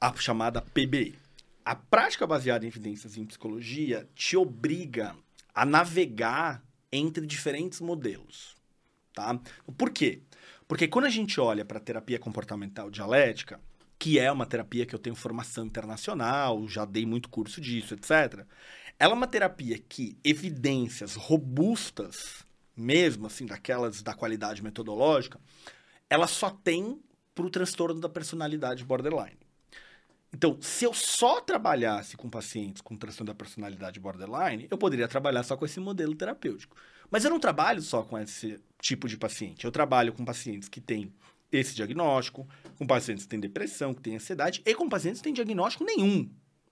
[0.00, 1.18] a chamada PBI.
[1.64, 5.16] A prática baseada em evidências em psicologia te obriga
[5.54, 6.62] a navegar
[6.94, 8.54] entre diferentes modelos,
[9.12, 9.38] tá?
[9.76, 10.22] Por quê?
[10.66, 13.60] Porque quando a gente olha para a terapia comportamental dialética,
[13.98, 18.46] que é uma terapia que eu tenho formação internacional, já dei muito curso disso, etc.
[18.98, 22.44] Ela é uma terapia que evidências robustas,
[22.76, 25.40] mesmo assim, daquelas da qualidade metodológica,
[26.08, 27.00] ela só tem
[27.34, 29.43] para o transtorno da personalidade borderline.
[30.34, 35.44] Então, se eu só trabalhasse com pacientes com transtorno da personalidade borderline, eu poderia trabalhar
[35.44, 36.76] só com esse modelo terapêutico.
[37.08, 39.64] Mas eu não trabalho só com esse tipo de paciente.
[39.64, 41.14] Eu trabalho com pacientes que têm
[41.52, 45.32] esse diagnóstico, com pacientes que têm depressão, que têm ansiedade, e com pacientes que têm
[45.32, 46.28] diagnóstico nenhum.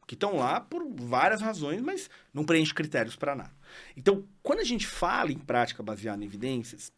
[0.08, 3.54] Que estão lá por várias razões, mas não preenche critérios para nada.
[3.96, 6.90] Então, quando a gente fala em prática baseada em evidências,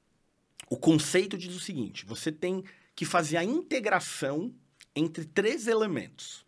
[0.70, 2.64] o conceito diz o seguinte: você tem
[2.96, 4.54] que fazer a integração
[4.96, 6.43] entre três elementos.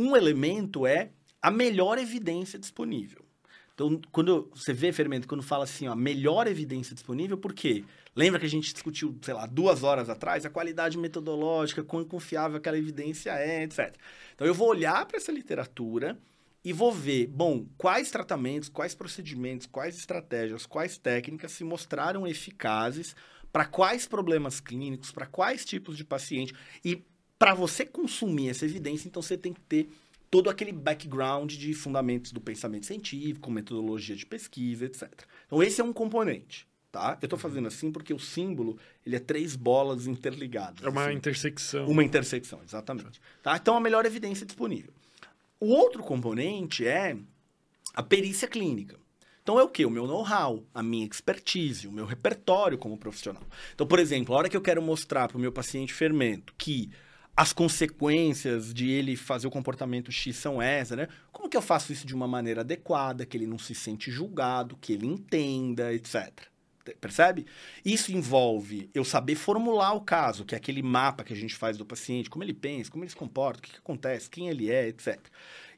[0.00, 1.10] Um elemento é
[1.42, 3.22] a melhor evidência disponível.
[3.74, 7.84] Então, quando você vê, Fermento, quando fala assim, ó, melhor evidência disponível, por quê?
[8.16, 12.56] Lembra que a gente discutiu, sei lá, duas horas atrás, a qualidade metodológica, quão confiável
[12.56, 13.94] aquela evidência é, etc.
[14.34, 16.18] Então, eu vou olhar para essa literatura
[16.64, 23.14] e vou ver, bom, quais tratamentos, quais procedimentos, quais estratégias, quais técnicas se mostraram eficazes
[23.52, 26.54] para quais problemas clínicos, para quais tipos de paciente.
[26.82, 27.04] E
[27.40, 29.88] para você consumir essa evidência, então você tem que ter
[30.30, 35.10] todo aquele background de fundamentos do pensamento científico, metodologia de pesquisa, etc.
[35.46, 37.16] Então esse é um componente, tá?
[37.18, 40.84] Eu estou fazendo assim porque o símbolo, ele é três bolas interligadas.
[40.84, 41.16] É uma assim.
[41.16, 41.86] intersecção.
[41.88, 43.18] Uma intersecção, exatamente.
[43.42, 43.56] Tá?
[43.56, 44.92] Então, a melhor evidência disponível.
[45.58, 47.16] O outro componente é
[47.94, 48.98] a perícia clínica.
[49.42, 49.86] Então, é o quê?
[49.86, 53.42] O meu know-how, a minha expertise, o meu repertório como profissional.
[53.74, 56.90] Então, por exemplo, a hora que eu quero mostrar para o meu paciente fermento que
[57.36, 61.08] as consequências de ele fazer o comportamento X são essas, né?
[61.32, 64.76] Como que eu faço isso de uma maneira adequada, que ele não se sente julgado,
[64.76, 66.50] que ele entenda, etc.
[67.00, 67.46] Percebe?
[67.84, 71.76] Isso envolve eu saber formular o caso, que é aquele mapa que a gente faz
[71.76, 74.70] do paciente, como ele pensa, como ele se comporta, o que, que acontece, quem ele
[74.70, 75.18] é, etc.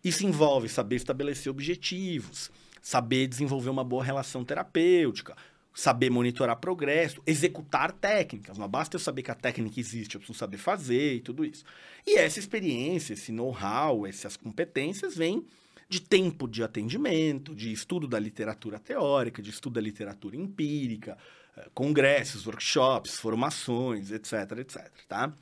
[0.03, 2.51] Isso envolve saber estabelecer objetivos,
[2.81, 5.37] saber desenvolver uma boa relação terapêutica,
[5.75, 8.59] saber monitorar progresso, executar técnicas.
[8.59, 11.65] Não basta eu saber que a técnica existe, eu preciso saber fazer e tudo isso.
[12.07, 15.47] E essa experiência, esse know-how, essas competências vêm
[15.89, 21.19] de tempo de atendimento, de estudo da literatura teórica, de estudo da literatura empírica,
[21.57, 25.33] eh, congressos, workshops, formações, etc, etc, tá?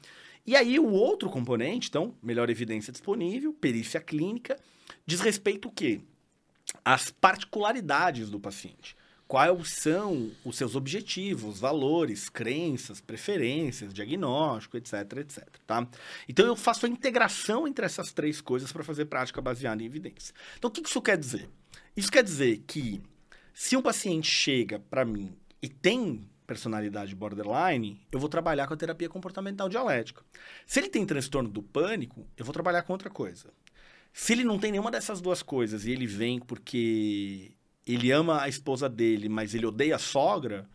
[0.44, 4.59] E aí o outro componente, então, melhor evidência disponível, perícia clínica,
[5.07, 6.01] diz respeito o quê?
[6.85, 8.97] As particularidades do paciente.
[9.31, 15.86] Quais são os seus objetivos, valores, crenças, preferências, diagnóstico, etc, etc, tá?
[16.28, 20.35] Então eu faço a integração entre essas três coisas para fazer prática baseada em evidência.
[20.59, 21.48] Então o que isso quer dizer?
[21.97, 23.01] Isso quer dizer que
[23.55, 25.32] se um paciente chega para mim
[25.62, 30.24] e tem personalidade borderline, eu vou trabalhar com a terapia comportamental dialética.
[30.66, 33.55] Se ele tem transtorno do pânico, eu vou trabalhar com outra coisa.
[34.12, 37.52] Se ele não tem nenhuma dessas duas coisas e ele vem porque
[37.86, 40.69] ele ama a esposa dele, mas ele odeia a sogra,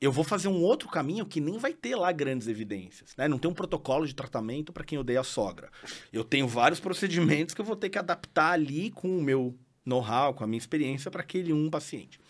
[0.00, 3.14] eu vou fazer um outro caminho que nem vai ter lá grandes evidências.
[3.16, 3.28] Né?
[3.28, 5.70] Não tem um protocolo de tratamento para quem odeia a sogra.
[6.12, 9.54] Eu tenho vários procedimentos que eu vou ter que adaptar ali com o meu
[9.84, 12.20] know-how, com a minha experiência para aquele um paciente.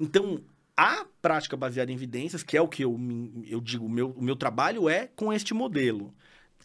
[0.00, 0.40] Então,
[0.76, 2.98] a prática baseada em evidências, que é o que eu,
[3.46, 6.14] eu digo, meu, o meu trabalho é com este modelo.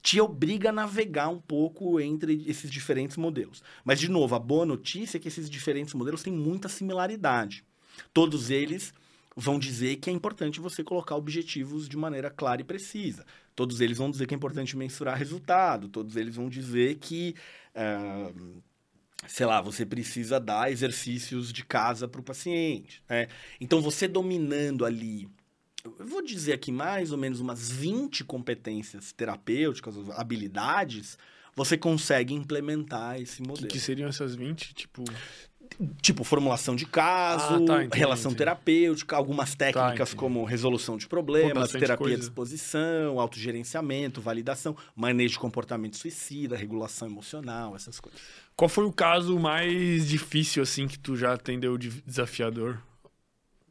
[0.04, 3.64] Te obriga a navegar um pouco entre esses diferentes modelos.
[3.86, 7.64] Mas, de novo, a boa notícia é que esses diferentes modelos têm muita similaridade.
[8.14, 8.94] Todos eles
[9.34, 13.26] vão dizer que é importante você colocar objetivos de maneira clara e precisa.
[13.56, 15.88] Todos eles vão dizer que é importante mensurar resultado.
[15.88, 17.34] Todos eles vão dizer que.
[17.74, 18.62] Uh,
[19.26, 23.02] sei lá, você precisa dar exercícios de casa para o paciente.
[23.10, 23.30] Né?
[23.60, 25.30] Então, você dominando ali,
[25.84, 31.18] eu vou dizer aqui mais ou menos umas 20 competências terapêuticas, habilidades,
[31.55, 33.65] você consegue implementar esse modelo.
[33.65, 34.73] O que, que, seriam essas 20?
[34.73, 35.03] Tipo.
[36.03, 38.38] Tipo, formulação de caso, ah, tá, entendi, relação entendi.
[38.38, 45.34] terapêutica, algumas tá, técnicas tá, como resolução de problemas, terapia de exposição, autogerenciamento, validação, manejo
[45.34, 48.22] de comportamento suicida, regulação emocional, essas coisas.
[48.55, 52.80] Qual foi o caso mais difícil, assim, que tu já atendeu de desafiador?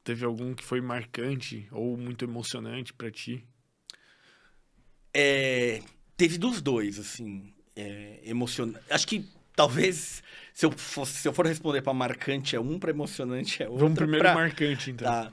[0.05, 3.47] Teve algum que foi marcante ou muito emocionante para ti?
[5.15, 5.81] É,
[6.17, 7.55] teve dos dois, assim.
[7.77, 8.85] É, emocionante.
[8.91, 9.25] Acho que
[9.55, 10.23] talvez
[10.53, 13.85] se eu, fosse, se eu for responder para marcante é um, para emocionante é outro.
[13.85, 14.35] Vamos primeiro pra...
[14.35, 15.07] marcante, então.
[15.07, 15.33] Tá.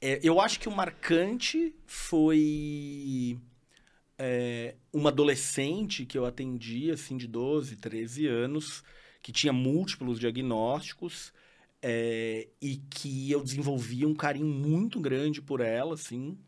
[0.00, 3.38] É, eu acho que o marcante foi
[4.18, 8.82] é, uma adolescente que eu atendi, assim, de 12, 13 anos,
[9.22, 11.32] que tinha múltiplos diagnósticos
[11.82, 16.38] é, e que eu desenvolvia um carinho muito grande por ela, assim,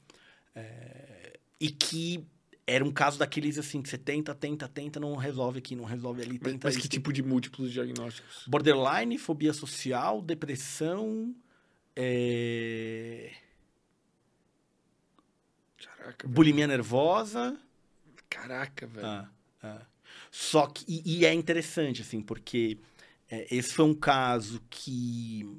[0.55, 2.27] é, e que
[2.67, 6.23] era um caso daqueles assim, que você tenta, tenta, tenta, não resolve aqui, não resolve
[6.23, 8.45] ali, tenta Mas, mas que tipo de múltiplos diagnósticos?
[8.47, 11.35] Borderline, fobia social, depressão,
[11.97, 13.33] é...
[15.97, 16.29] Caraca.
[16.29, 17.57] Bulimia nervosa.
[18.29, 19.07] Caraca, velho.
[19.07, 19.31] Ah,
[19.63, 19.87] ah.
[20.31, 20.85] Só que.
[20.89, 22.79] E, e, é interessante, assim, porque
[23.33, 25.59] é, esse foi um caso que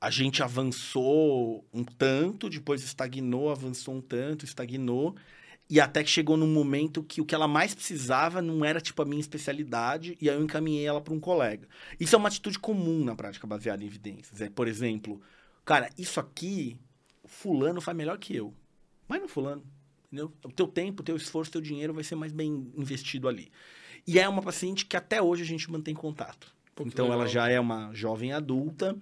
[0.00, 5.14] a gente avançou um tanto, depois estagnou, avançou um tanto, estagnou.
[5.70, 9.00] E até que chegou num momento que o que ela mais precisava não era, tipo,
[9.00, 11.68] a minha especialidade, e aí eu encaminhei ela para um colega.
[12.00, 14.40] Isso é uma atitude comum na prática baseada em evidências.
[14.40, 15.22] É, por exemplo,
[15.64, 16.76] cara, isso aqui,
[17.24, 18.52] fulano faz melhor que eu.
[19.06, 19.62] Mas não fulano.
[20.06, 20.32] Entendeu?
[20.44, 23.52] O teu tempo, o teu esforço, o teu dinheiro vai ser mais bem investido ali.
[24.04, 26.52] E é uma paciente que até hoje a gente mantém contato.
[26.82, 27.20] Pô, então legal.
[27.20, 28.96] ela já é uma jovem adulta,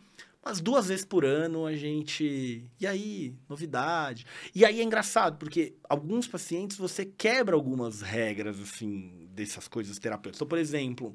[0.44, 2.64] mas duas vezes por ano a gente.
[2.80, 4.26] E aí, novidade.
[4.54, 10.38] E aí é engraçado, porque alguns pacientes você quebra algumas regras, assim, dessas coisas terapêuticas.
[10.38, 11.14] Então, por exemplo,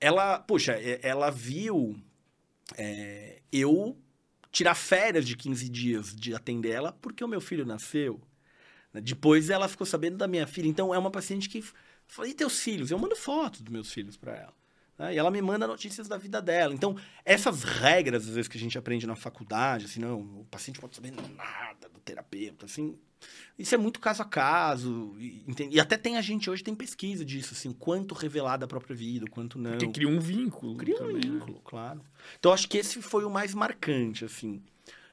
[0.00, 0.72] ela, puxa,
[1.02, 1.96] ela viu
[2.76, 3.96] é, eu
[4.50, 8.20] tirar férias de 15 dias de atender ela porque o meu filho nasceu.
[8.92, 10.68] Depois ela ficou sabendo da minha filha.
[10.68, 11.64] Então é uma paciente que
[12.06, 12.90] fala: e teus filhos?
[12.90, 14.61] Eu mando fotos dos meus filhos para ela.
[15.02, 15.14] Né?
[15.14, 16.72] E ela me manda notícias da vida dela.
[16.72, 20.78] Então, essas regras, às vezes, que a gente aprende na faculdade, assim, não, o paciente
[20.78, 22.96] pode saber nada do terapeuta, assim.
[23.58, 25.16] Isso é muito caso a caso.
[25.18, 28.94] E, e até tem a gente hoje, tem pesquisa disso, assim, quanto revelar da própria
[28.94, 29.72] vida, quanto não.
[29.72, 30.76] Porque cria um vínculo.
[30.76, 31.20] Cria um também, né?
[31.20, 31.60] vínculo, né?
[31.64, 32.00] claro.
[32.38, 34.62] Então, acho que esse foi o mais marcante, assim.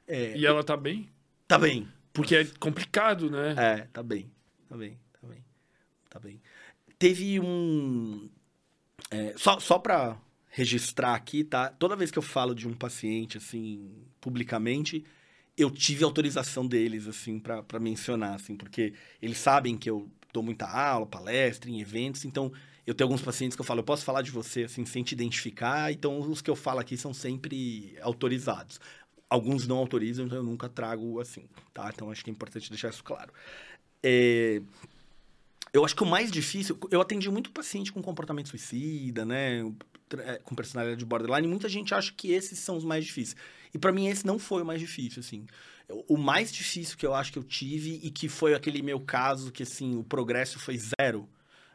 [0.07, 1.09] É, e ela tá bem?
[1.47, 1.87] Tá bem.
[2.13, 3.55] Porque é complicado, né?
[3.57, 4.31] É, tá bem.
[4.67, 5.45] Tá bem, tá bem.
[6.09, 6.41] Tá bem.
[6.97, 8.29] Teve um.
[9.11, 10.17] É, só só para
[10.49, 11.69] registrar aqui, tá?
[11.69, 15.05] Toda vez que eu falo de um paciente, assim, publicamente,
[15.57, 20.65] eu tive autorização deles, assim, para mencionar, assim, porque eles sabem que eu dou muita
[20.67, 22.51] aula, palestra, em eventos, então
[22.85, 25.13] eu tenho alguns pacientes que eu falo, eu posso falar de você, assim, sem te
[25.13, 28.79] identificar, então os que eu falo aqui são sempre autorizados.
[29.29, 31.91] Alguns não autorizam, então eu nunca trago assim, tá?
[31.93, 33.31] Então acho que é importante deixar isso claro.
[34.03, 34.61] É...
[35.71, 39.63] Eu acho que o mais difícil, eu atendi muito paciente com comportamento suicida, né?
[40.17, 43.35] é, com personalidade de borderline, muita gente acha que esses são os mais difíceis.
[43.73, 45.45] E para mim esse não foi o mais difícil, assim.
[46.07, 49.51] O mais difícil que eu acho que eu tive e que foi aquele meu caso
[49.51, 51.27] que, assim, o progresso foi zero.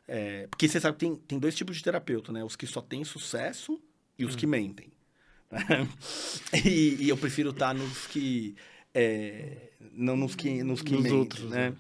[0.07, 2.45] É, porque você sabe que tem, tem dois tipos de terapeuta, né?
[2.45, 3.81] Os que só têm sucesso
[4.19, 4.39] e os hum.
[4.39, 4.93] que mentem.
[6.65, 8.55] e, e, eu prefiro estar nos que...
[8.93, 11.71] É, não nos que, nos que mentem, outros, né?
[11.71, 11.77] né?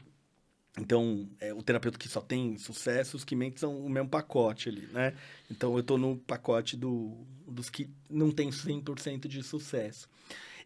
[0.78, 4.68] Então, é, o terapeuta que só tem sucesso, os que mentem são o mesmo pacote
[4.68, 5.14] ali, né?
[5.48, 10.08] Então, eu estou no pacote do, dos que não tem 100% de sucesso.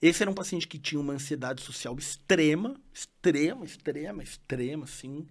[0.01, 5.27] Esse era um paciente que tinha uma ansiedade social extrema, extrema, extrema, extrema, assim.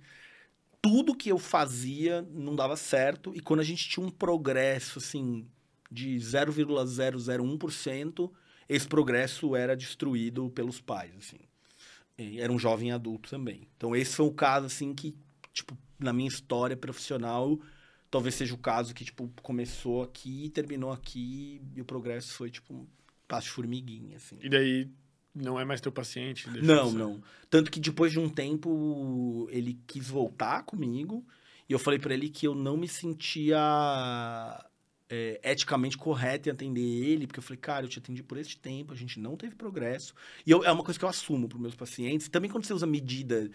[0.79, 3.33] Tudo que eu fazia não dava certo.
[3.33, 5.47] E quando a gente tinha um progresso, assim,
[5.89, 8.31] de 0,001%,
[8.69, 11.46] esse progresso era destruído pelos pais, assim
[12.17, 13.67] era um jovem adulto também.
[13.77, 15.15] Então esse foi um caso assim que,
[15.53, 17.59] tipo, na minha história profissional,
[18.09, 22.73] talvez seja o caso que tipo começou aqui, terminou aqui e o progresso foi tipo
[22.73, 22.87] um
[23.27, 24.37] passo formiguinha assim.
[24.41, 24.89] E daí
[25.33, 26.49] não é mais teu paciente?
[26.61, 27.21] Não, não.
[27.49, 31.25] Tanto que depois de um tempo ele quis voltar comigo
[31.69, 33.59] e eu falei para ele que eu não me sentia
[35.09, 38.57] é, eticamente correto em atender ele, porque eu falei, cara, eu te atendi por este
[38.57, 40.13] tempo, a gente não teve progresso.
[40.45, 42.27] E eu, é uma coisa que eu assumo para meus pacientes.
[42.27, 43.49] Também quando você usa medida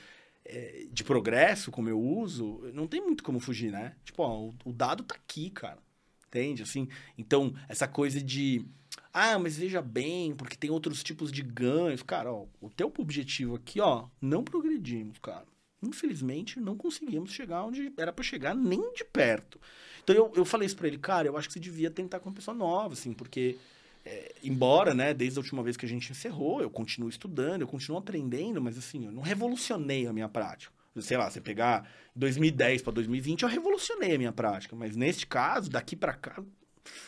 [0.45, 3.95] é, de progresso, como eu uso, não tem muito como fugir, né?
[4.05, 5.79] Tipo, ó, o, o dado tá aqui, cara.
[6.27, 6.63] Entende?
[6.63, 6.89] Assim,
[7.19, 8.65] então, essa coisa de...
[9.13, 12.03] Ah, mas veja bem, porque tem outros tipos de ganhos.
[12.03, 15.47] Cara, ó, o teu objetivo aqui, ó, não progredimos, cara.
[15.83, 19.61] Infelizmente, não conseguimos chegar onde era para chegar, nem de perto.
[20.03, 22.29] Então eu, eu falei isso pra ele, cara, eu acho que você devia tentar com
[22.29, 23.59] uma pessoa nova, assim, porque.
[24.05, 27.69] É, embora, né, desde a última vez que a gente encerrou, eu continuo estudando, eu
[27.69, 30.73] continuo aprendendo, mas assim, eu não revolucionei a minha prática.
[31.01, 35.71] Sei lá, você pegar 2010 para 2020, eu revolucionei a minha prática, mas neste caso,
[35.71, 36.43] daqui para cá,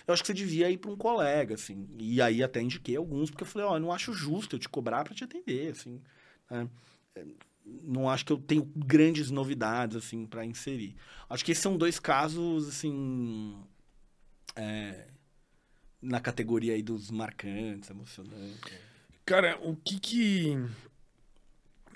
[0.06, 1.86] eu acho que você devia ir para um colega, assim.
[1.98, 4.68] E aí até indiquei alguns, porque eu falei, ó, oh, não acho justo eu te
[4.68, 6.00] cobrar para te atender, assim.
[6.50, 6.68] Né?
[7.64, 10.94] Não acho que eu tenho grandes novidades assim para inserir.
[11.28, 13.58] Acho que esses são dois casos assim
[14.54, 15.08] é,
[16.00, 18.60] na categoria aí dos marcantes, emocionantes.
[19.24, 20.56] Cara, o que que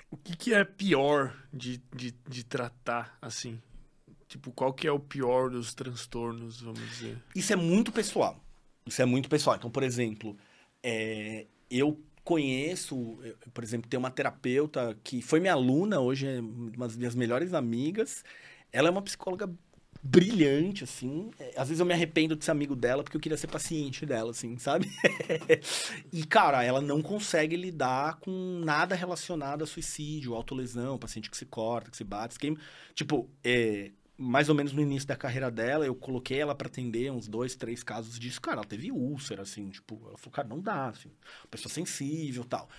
[0.09, 3.61] o que que é pior de, de, de tratar assim?
[4.27, 7.17] Tipo, qual que é o pior dos transtornos, vamos dizer?
[7.35, 8.43] Isso é muito pessoal.
[8.85, 9.55] Isso é muito pessoal.
[9.55, 10.37] Então, por exemplo,
[10.83, 11.99] é, eu
[12.29, 13.17] conheço,
[13.55, 17.55] por exemplo, tem uma terapeuta que foi minha aluna, hoje é uma das minhas melhores
[17.55, 18.23] amigas.
[18.71, 19.49] Ela é uma psicóloga
[20.03, 21.31] brilhante, assim.
[21.39, 24.05] É, às vezes eu me arrependo de ser amigo dela porque eu queria ser paciente
[24.05, 24.87] dela, assim, sabe?
[26.13, 31.47] e, cara, ela não consegue lidar com nada relacionado a suicídio, autolesão, paciente que se
[31.47, 32.59] corta, que se bate, que queima.
[32.93, 33.89] Tipo, é,
[34.19, 37.55] mais ou menos no início da carreira dela, eu coloquei ela para atender uns dois,
[37.55, 38.41] três casos disso.
[38.41, 41.09] Cara, ela teve úlcera, assim, tipo, ela falou, cara, não dá, assim,
[41.49, 42.69] pessoa sensível tal.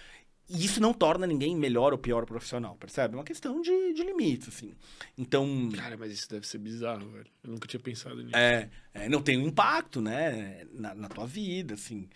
[0.50, 3.14] E isso não torna ninguém melhor ou pior profissional, percebe?
[3.14, 4.74] É uma questão de, de limites, assim.
[5.16, 5.70] Então.
[5.74, 7.26] Cara, mas isso deve ser bizarro, velho.
[7.42, 8.36] Eu nunca tinha pensado nisso.
[8.36, 12.10] É, é não tem um impacto, né, na, na tua vida, assim.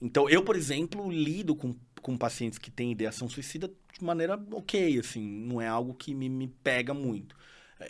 [0.00, 4.98] Então, eu, por exemplo, lido com, com pacientes que têm ideação suicida de maneira ok,
[4.98, 5.26] assim.
[5.26, 7.34] Não é algo que me, me pega muito.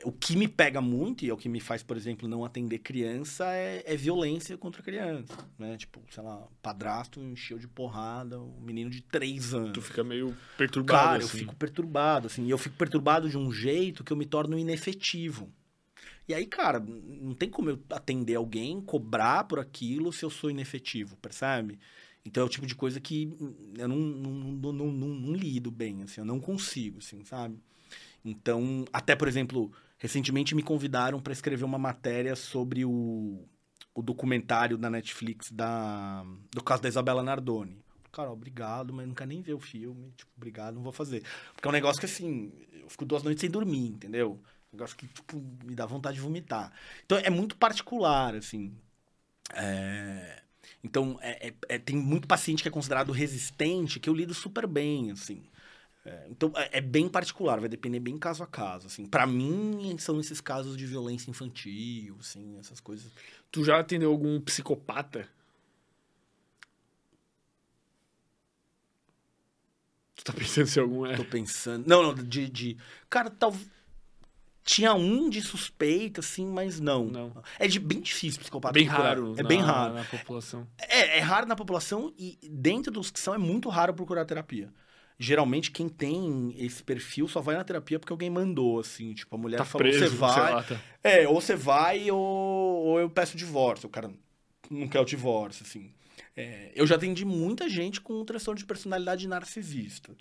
[0.05, 2.79] O que me pega muito, e é o que me faz, por exemplo, não atender
[2.81, 5.79] criança, é, é violência contra criança, né?
[5.79, 9.73] Tipo, sei lá, padrasto encheu de porrada um menino de três anos.
[9.73, 11.25] Tu fica meio perturbado, Cara, assim.
[11.25, 12.45] eu fico perturbado, assim.
[12.45, 15.51] E eu fico perturbado de um jeito que eu me torno inefetivo.
[16.29, 20.51] E aí, cara, não tem como eu atender alguém, cobrar por aquilo se eu sou
[20.51, 21.79] inefetivo, percebe?
[22.23, 23.35] Então é o tipo de coisa que
[23.79, 27.59] eu não, não, não, não, não, não lido bem, assim, eu não consigo, assim, sabe?
[28.29, 33.45] Então, até por exemplo, recentemente me convidaram para escrever uma matéria sobre o,
[33.95, 37.83] o documentário da Netflix da, do caso da Isabela Nardoni.
[38.13, 40.13] Cara, obrigado, mas quero nem ver o filme.
[40.17, 41.23] Tipo, obrigado, não vou fazer.
[41.55, 44.41] Porque é um negócio que, assim, eu fico duas noites sem dormir, entendeu?
[44.73, 46.73] Um negócio que, tipo, me dá vontade de vomitar.
[47.05, 48.75] Então, é muito particular, assim.
[49.55, 50.43] É...
[50.83, 54.67] Então, é, é, é, tem muito paciente que é considerado resistente que eu lido super
[54.67, 55.43] bem, assim.
[56.09, 59.07] É, então, é, é, bem particular, vai depender bem caso a caso, assim.
[59.07, 63.13] Para mim, são esses casos de violência infantil, assim, essas coisas.
[63.51, 65.29] Tu já atendeu algum psicopata?
[70.17, 71.17] Tu tá pensando se algum é?
[71.17, 71.87] Tô pensando...
[71.87, 72.49] Não, não, de...
[72.49, 72.77] de...
[73.11, 73.69] Cara, talvez...
[74.65, 77.07] Tinha um de suspeita, assim, mas não.
[77.07, 77.43] não.
[77.59, 78.75] É de, bem difícil psicopata.
[78.75, 79.33] Bem raro.
[79.39, 79.95] É na, bem raro.
[79.95, 80.69] Na população.
[80.77, 84.71] É, é raro na população e dentro dos que são é muito raro procurar terapia
[85.19, 89.39] geralmente quem tem esse perfil só vai na terapia porque alguém mandou, assim, tipo, a
[89.39, 90.53] mulher tá falou, preso, você vai.
[90.55, 90.81] Lá, tá.
[91.03, 93.89] É, ou você vai ou, ou eu peço divórcio.
[93.89, 94.11] O cara
[94.71, 95.93] não quer o divórcio, assim.
[96.37, 100.15] É, eu já atendi muita gente com transtorno de personalidade narcisista.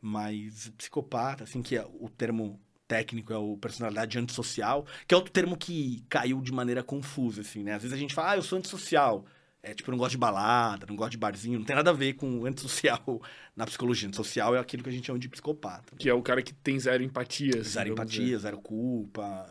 [0.00, 5.32] Mas psicopata, assim, que é o termo técnico é o personalidade antissocial, que é outro
[5.32, 7.74] termo que caiu de maneira confusa, assim, né?
[7.74, 9.24] Às vezes a gente fala, ah, eu sou antissocial.
[9.62, 11.92] É, tipo, eu não gosto de balada, não gosto de barzinho, não tem nada a
[11.92, 13.22] ver com antissocial
[13.54, 14.08] na psicologia.
[14.08, 15.94] Antissocial é aquilo que a gente chama de psicopata.
[15.96, 17.60] Que é o cara que tem zero empatia.
[17.60, 18.38] assim, Zero empatia, dizer.
[18.38, 19.46] zero culpa.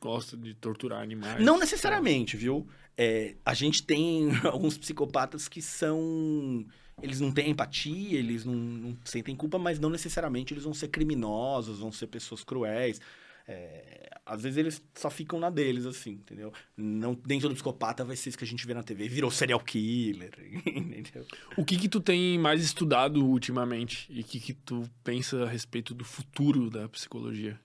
[0.00, 1.42] Gosta de torturar animais.
[1.44, 2.66] Não necessariamente, viu?
[2.96, 6.66] É, a gente tem alguns psicopatas que são.
[7.02, 10.88] Eles não têm empatia, eles não, não sentem culpa, mas não necessariamente eles vão ser
[10.88, 13.00] criminosos, vão ser pessoas cruéis.
[13.48, 16.52] É, às vezes eles só ficam na deles, assim, entendeu?
[16.76, 19.60] Não, nem todo psicopata vai ser isso que a gente vê na TV, virou serial
[19.60, 20.32] killer,
[20.66, 21.24] entendeu?
[21.56, 24.06] O que que tu tem mais estudado ultimamente?
[24.10, 27.58] E o que que tu pensa a respeito do futuro da psicologia?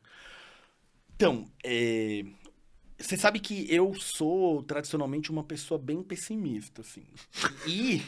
[1.15, 2.23] Então, é,
[2.97, 7.05] você sabe que eu sou tradicionalmente uma pessoa bem pessimista, assim.
[7.67, 8.03] E,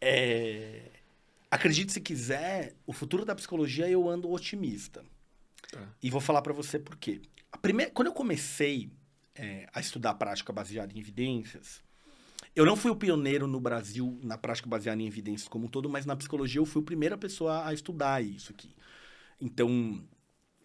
[0.00, 0.82] é,
[1.50, 5.04] acredite se quiser, o futuro da psicologia eu ando otimista.
[5.70, 5.80] Tá.
[6.02, 7.20] E vou falar pra você por quê.
[7.52, 8.90] A primeira, quando eu comecei
[9.34, 11.82] é, a estudar prática baseada em evidências,
[12.54, 15.88] eu não fui o pioneiro no Brasil na prática baseada em evidências como um todo,
[15.88, 18.74] mas na psicologia eu fui a primeira pessoa a estudar isso aqui.
[19.40, 20.02] Então,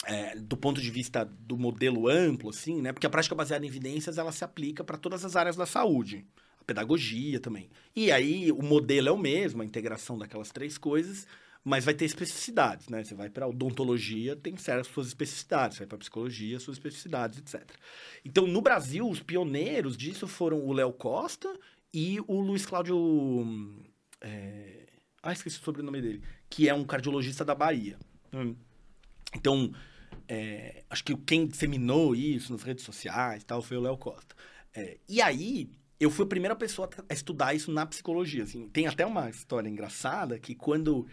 [0.06, 2.91] é, do ponto de vista do modelo amplo, assim, né?
[2.91, 6.26] Porque a prática baseada em evidências ela se aplica para todas as áreas da saúde,
[6.60, 7.69] a pedagogia também.
[7.95, 11.27] E aí o modelo é o mesmo, a integração daquelas três coisas,
[11.66, 13.04] mas vai ter especificidades, né?
[13.04, 17.68] Você vai para odontologia, tem certas suas especificidades, você vai para psicologia, suas especificidades, etc.
[18.24, 21.52] Então, no Brasil, os pioneiros disso foram o Léo Costa
[21.92, 22.96] e o Luiz Cláudio.
[24.22, 24.86] é,
[25.24, 26.22] Ah, esqueci o sobrenome dele.
[26.48, 27.98] Que é um cardiologista da Bahia.
[29.34, 29.74] Então,
[30.28, 34.36] é, acho que quem disseminou isso nas redes sociais tal foi o Léo Costa.
[34.72, 35.68] É, e aí,
[36.00, 38.44] eu fui a primeira pessoa a estudar isso na psicologia.
[38.44, 38.70] Assim.
[38.70, 41.08] Tem até uma história engraçada que quando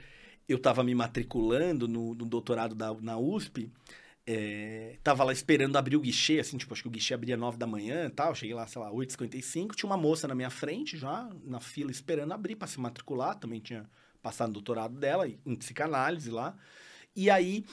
[0.48, 3.70] eu estava me matriculando no, no doutorado da, na USP,
[4.26, 7.66] é, lá esperando abrir o guichê, assim, tipo, acho que o guichê abria 9 da
[7.66, 8.34] manhã e tal.
[8.34, 12.32] Cheguei lá, sei lá, 8h55, tinha uma moça na minha frente já, na fila, esperando
[12.32, 13.38] abrir para se matricular.
[13.38, 13.88] Também tinha
[14.22, 16.56] passado no doutorado dela, em psicanálise lá.
[17.16, 17.64] E aí,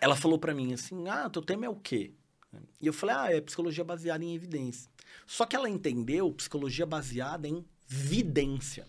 [0.00, 2.12] ela falou para mim assim: Ah, teu tema é o quê?
[2.80, 4.90] E eu falei: Ah, é psicologia baseada em evidência.
[5.26, 8.86] Só que ela entendeu psicologia baseada em vidência.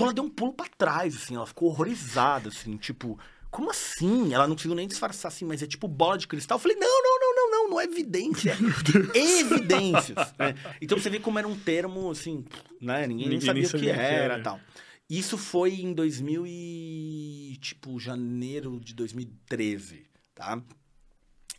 [0.00, 3.18] Então ela deu um pulo para trás, assim, ela ficou horrorizada, assim, tipo,
[3.50, 4.32] como assim?
[4.32, 6.56] Ela não conseguiu nem disfarçar assim, mas é tipo bola de cristal.
[6.56, 8.56] Eu falei: Não, não, não, não, não, não é evidência,
[9.14, 10.16] evidências.
[10.38, 10.54] né?
[10.80, 12.44] Então você vê como era um termo, assim,
[12.80, 13.06] né?
[13.06, 14.38] Ninguém, Ninguém sabia o que sabia o que era era.
[14.38, 14.60] e tal.
[15.08, 17.58] Isso foi em 2000 e...
[17.60, 20.62] tipo, janeiro de 2013, tá?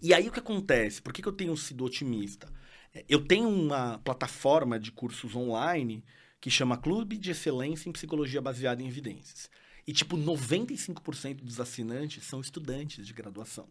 [0.01, 1.01] E aí o que acontece?
[1.01, 2.47] Por que, que eu tenho sido otimista?
[2.95, 6.03] É, Eu tenho uma plataforma de cursos online
[6.41, 9.49] que chama Clube de Excelência em Psicologia Baseada em Evidências.
[9.85, 13.69] E, tipo, 95% dos assinantes são estudantes de graduação.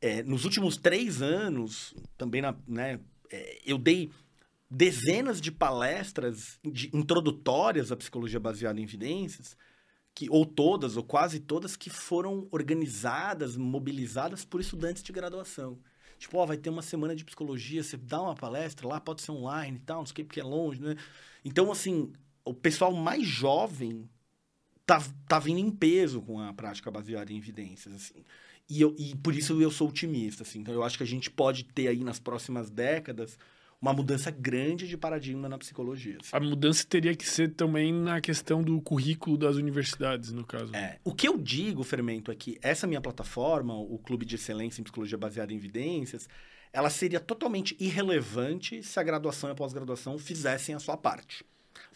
[0.00, 3.00] É, nos últimos três anos, também, na, né,
[3.30, 4.10] é, eu dei
[4.70, 9.56] dezenas de palestras de- introdutórias à psicologia baseada em evidências,
[10.14, 15.78] que, ou todas, ou quase todas, que foram organizadas, mobilizadas por estudantes de graduação.
[16.18, 19.32] Tipo, ó, vai ter uma semana de psicologia, você dá uma palestra lá, pode ser
[19.32, 20.96] online e tal, não sei o que, porque é longe, né?
[21.44, 22.12] Então, assim,
[22.44, 24.08] o pessoal mais jovem
[24.86, 28.24] tá, tá vindo em peso com a prática baseada em evidências, assim.
[28.68, 30.60] E, eu, e por isso eu sou otimista, assim.
[30.60, 33.38] Então, eu acho que a gente pode ter aí nas próximas décadas
[33.82, 36.16] uma mudança grande de paradigma na psicologia.
[36.20, 36.30] assim.
[36.30, 40.72] A mudança teria que ser também na questão do currículo das universidades, no caso.
[40.74, 41.00] É.
[41.02, 44.84] O que eu digo, Fermento, é que essa minha plataforma, o Clube de Excelência em
[44.84, 46.28] Psicologia Baseada em Evidências,
[46.72, 51.44] ela seria totalmente irrelevante se a graduação e a pós-graduação fizessem a sua parte.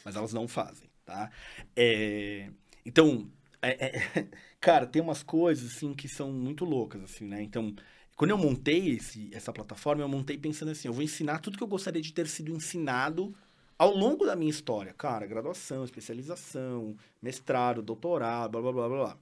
[0.04, 1.30] Mas elas não fazem, tá?
[1.74, 2.50] É,
[2.84, 3.28] Então,
[3.62, 3.92] é- é-
[4.60, 7.42] cara, tem umas coisas, assim, que são muito loucas, assim, né?
[7.42, 7.74] Então,
[8.16, 11.62] quando eu montei esse, essa plataforma, eu montei pensando assim, eu vou ensinar tudo que
[11.64, 13.34] eu gostaria de ter sido ensinado
[13.78, 14.94] ao longo da minha história.
[14.94, 19.18] Cara, graduação, especialização, mestrado, doutorado, blá, blá, blá, blá.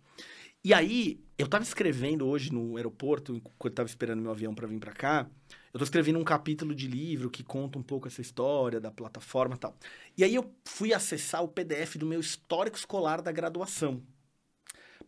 [0.62, 4.66] E aí, eu tava escrevendo hoje no aeroporto, enquanto eu tava esperando meu avião para
[4.66, 5.26] vir para cá,
[5.74, 9.56] eu tô escrevendo um capítulo de livro que conta um pouco essa história da plataforma
[9.56, 9.76] e tal.
[10.16, 14.00] E aí eu fui acessar o PDF do meu histórico escolar da graduação.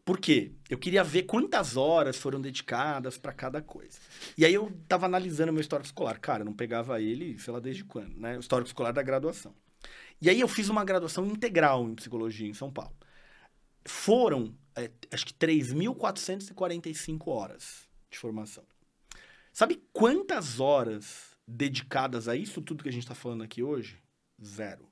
[0.05, 0.51] Por quê?
[0.69, 4.01] Eu queria ver quantas horas foram dedicadas para cada coisa.
[4.37, 6.19] E aí eu tava analisando meu histórico escolar.
[6.19, 8.37] Cara, eu não pegava ele, sei lá desde quando, né?
[8.37, 9.55] O histórico escolar da graduação.
[10.21, 12.97] E aí eu fiz uma graduação integral em psicologia em São Paulo.
[13.85, 18.65] Foram, é, acho que 3.445 horas de formação.
[19.57, 23.97] Sabe quantas horas dedicadas a isso tudo que a gente está falando aqui hoje?
[24.45, 24.87] Zero.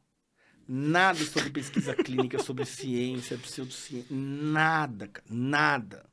[0.67, 4.07] Nada sobre pesquisa clínica, sobre ciência, pseudociência.
[4.11, 5.27] Nada, cara.
[5.29, 6.07] Nada.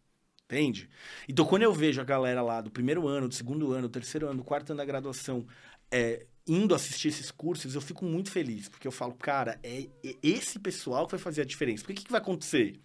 [0.44, 0.90] Entende?
[1.30, 4.28] Então, quando eu vejo a galera lá do primeiro ano, do segundo ano, do terceiro
[4.28, 5.48] ano, do quarto ano da graduação,
[5.90, 8.68] é, indo assistir esses cursos, eu fico muito feliz.
[8.68, 11.84] Porque eu falo, cara, é, é esse pessoal que vai fazer a diferença.
[11.84, 12.82] Porque o que, que vai acontecer?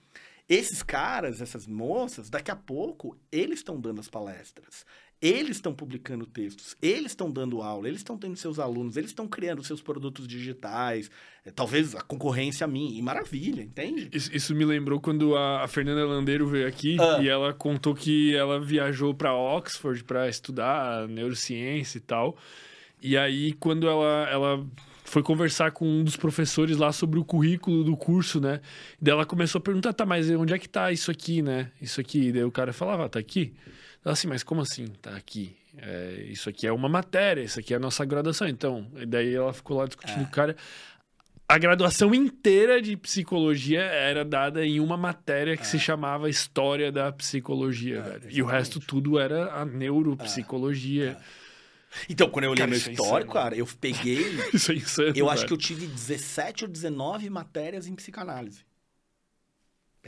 [0.49, 4.87] Esses caras, essas moças, daqui a pouco, eles estão dando as palestras.
[5.21, 9.27] Eles estão publicando textos, eles estão dando aula, eles estão tendo seus alunos, eles estão
[9.27, 11.11] criando seus produtos digitais,
[11.45, 14.11] é, talvez a concorrência a mim, e maravilha, entende?
[14.13, 17.19] Isso, isso me lembrou quando a, Fernanda Landeiro veio aqui ah.
[17.23, 22.37] e ela contou que ela viajou para Oxford para estudar neurociência e tal.
[23.03, 24.67] E aí, quando ela, ela
[25.05, 28.61] foi conversar com um dos professores lá sobre o currículo do curso, né?
[29.01, 31.71] Daí ela começou a perguntar, tá, mas onde é que tá isso aqui, né?
[31.81, 32.33] Isso aqui.
[32.33, 33.55] Daí o cara falava, ah, tá aqui.
[34.07, 35.57] Assim, mas como assim tá aqui?
[35.77, 38.47] É, isso aqui é uma matéria, isso aqui é a nossa graduação.
[38.47, 40.25] Então, daí ela ficou lá discutindo é.
[40.25, 40.57] com o cara.
[41.49, 45.67] A graduação inteira de psicologia era dada em uma matéria que é.
[45.67, 48.27] se chamava História da Psicologia, é, velho.
[48.31, 51.19] E o resto tudo era a neuropsicologia.
[51.21, 51.47] É.
[52.09, 54.23] Então, quando eu olhei meu é histórico, cara, eu peguei.
[54.55, 55.13] isso é insano.
[55.17, 58.65] Eu acho que eu tive 17 ou 19 matérias em psicanálise.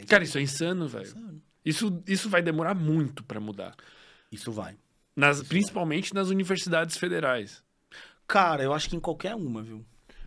[0.07, 1.07] cara, isso é insano, velho.
[1.07, 1.48] Insano.
[1.64, 3.74] Isso, isso vai demorar muito para mudar.
[4.30, 4.76] Isso vai.
[5.16, 6.22] Nas, isso principalmente vai.
[6.22, 7.62] nas universidades federais.
[8.26, 9.85] Cara, eu acho que em qualquer uma, viu?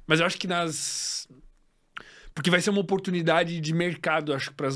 [0.07, 1.27] Mas eu acho que nas.
[2.33, 4.67] Porque vai ser uma oportunidade de mercado, acho, para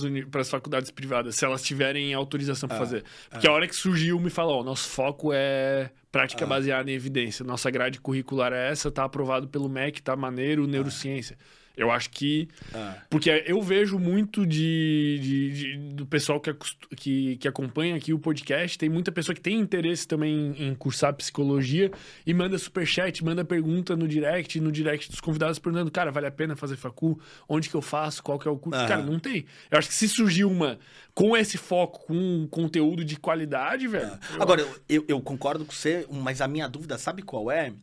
[0.41, 3.03] as faculdades privadas, se elas tiverem autorização para é, fazer.
[3.29, 3.49] Porque é.
[3.49, 6.47] a hora que surgiu, me falou: nosso foco é prática é.
[6.47, 7.43] baseada em evidência.
[7.43, 11.37] Nossa grade curricular é essa, tá aprovado pelo MEC, tá maneiro, neurociência.
[11.77, 12.47] Eu acho que.
[12.73, 12.95] Ah.
[13.09, 16.53] Porque eu vejo muito de, de, de, do pessoal que,
[16.95, 18.77] que, que acompanha aqui o podcast.
[18.77, 21.91] Tem muita pessoa que tem interesse também em, em cursar psicologia
[22.25, 26.31] e manda superchat, manda pergunta no direct, no direct dos convidados, perguntando: cara, vale a
[26.31, 27.19] pena fazer facu?
[27.47, 28.23] Onde que eu faço?
[28.23, 28.79] Qual que é o curso?
[28.79, 28.87] Ah.
[28.87, 29.45] Cara, não tem.
[29.69, 30.79] Eu acho que se surgir uma
[31.13, 34.11] com esse foco, com um conteúdo de qualidade, velho.
[34.11, 34.19] Ah.
[34.39, 37.73] Agora, eu, eu, eu concordo com você, mas a minha dúvida, sabe qual é?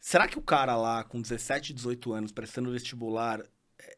[0.00, 3.40] Será que o cara lá, com 17, 18 anos, prestando vestibular,
[3.78, 3.96] é,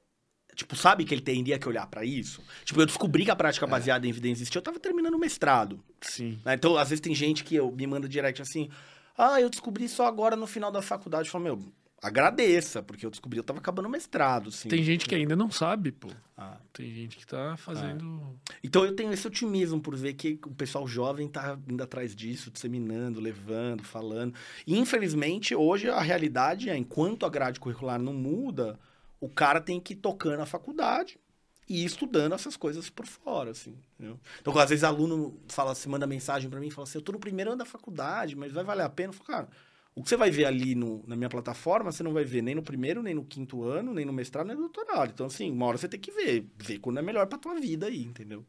[0.56, 2.42] tipo, sabe que ele teria que olhar para isso?
[2.64, 3.68] Tipo, eu descobri que a prática é.
[3.68, 4.08] baseada é.
[4.08, 5.82] em evidência existia, eu tava terminando o mestrado.
[6.00, 6.40] Sim.
[6.44, 6.54] Né?
[6.54, 8.68] Então, às vezes tem gente que eu, me manda direct assim,
[9.16, 11.28] ah, eu descobri só agora no final da faculdade.
[11.28, 11.72] Eu falo, meu,
[12.02, 14.68] agradeça, porque eu descobri, eu tava acabando o mestrado, assim.
[14.68, 16.08] Tem gente que ainda não sabe, pô.
[16.36, 16.58] Ah.
[16.72, 18.20] Tem gente que tá fazendo...
[18.50, 18.54] Ah.
[18.62, 22.50] Então eu tenho esse otimismo por ver que o pessoal jovem tá indo atrás disso,
[22.50, 24.34] disseminando, levando, falando.
[24.66, 28.80] E, infelizmente, hoje a realidade é, enquanto a grade curricular não muda,
[29.20, 31.20] o cara tem que ir tocando a faculdade
[31.68, 33.78] e ir estudando essas coisas por fora, assim.
[33.94, 34.18] Entendeu?
[34.40, 37.12] Então, às vezes, aluno fala, assim, manda mensagem para mim e fala assim, eu tô
[37.12, 39.10] no primeiro ano da faculdade, mas vai valer a pena?
[39.10, 39.48] Eu falo, cara
[39.94, 42.54] o que você vai ver ali no, na minha plataforma, você não vai ver nem
[42.54, 45.10] no primeiro, nem no quinto ano, nem no mestrado, nem no doutorado.
[45.12, 46.46] Então, assim, uma hora você tem que ver.
[46.56, 48.44] Ver quando é melhor pra tua vida aí, entendeu?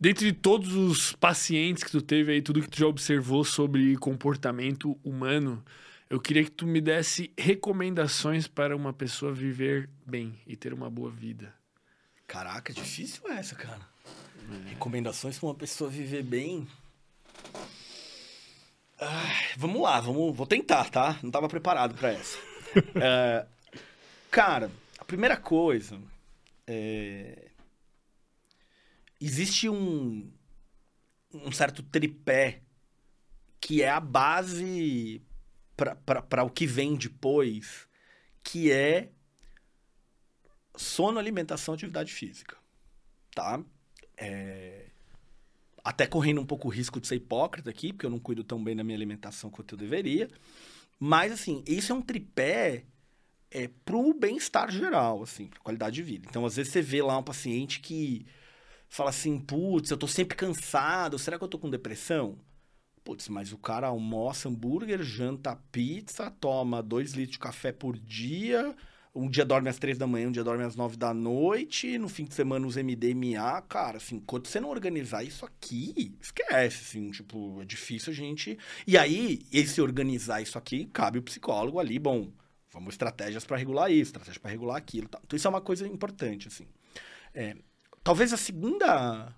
[0.00, 4.98] Dentre todos os pacientes que tu teve aí, tudo que tu já observou sobre comportamento
[5.02, 5.64] humano,
[6.10, 10.90] eu queria que tu me desse recomendações para uma pessoa viver bem e ter uma
[10.90, 11.54] boa vida.
[12.26, 13.80] Caraca, difícil essa, cara.
[14.66, 14.70] É.
[14.70, 16.66] Recomendações para uma pessoa viver bem.
[19.56, 21.18] Vamos lá, vamos, vou tentar, tá?
[21.22, 22.38] Não estava preparado para essa.
[23.00, 23.46] é,
[24.30, 26.00] cara, a primeira coisa
[26.66, 27.50] é,
[29.20, 30.30] existe um,
[31.32, 32.60] um certo tripé
[33.60, 35.22] que é a base
[35.76, 37.88] para o que vem depois,
[38.42, 39.10] que é
[40.76, 42.56] sono, alimentação, atividade física,
[43.34, 43.62] tá?
[44.16, 44.86] É,
[45.84, 48.62] até correndo um pouco o risco de ser hipócrita aqui, porque eu não cuido tão
[48.64, 50.30] bem da minha alimentação quanto eu deveria.
[50.98, 52.86] Mas, assim, isso é um tripé
[53.50, 56.26] é, pro bem-estar geral, assim, pra qualidade de vida.
[56.28, 58.26] Então, às vezes, você vê lá um paciente que
[58.88, 62.38] fala assim, putz, eu tô sempre cansado, será que eu tô com depressão?
[63.02, 68.74] Putz, mas o cara almoça hambúrguer, janta pizza, toma dois litros de café por dia,
[69.14, 72.08] um dia dorme às três da manhã, um dia dorme às nove da noite, no
[72.08, 77.10] fim de semana os MDMA, cara, assim, quando você não organizar isso aqui, esquece, assim,
[77.12, 78.58] tipo, é difícil a gente...
[78.86, 82.32] E aí, esse organizar isso aqui, cabe o psicólogo ali, bom,
[82.72, 85.20] vamos estratégias para regular isso, estratégias para regular aquilo, tá?
[85.24, 86.66] Então isso é uma coisa importante, assim.
[87.32, 87.56] É,
[88.02, 89.32] talvez a segunda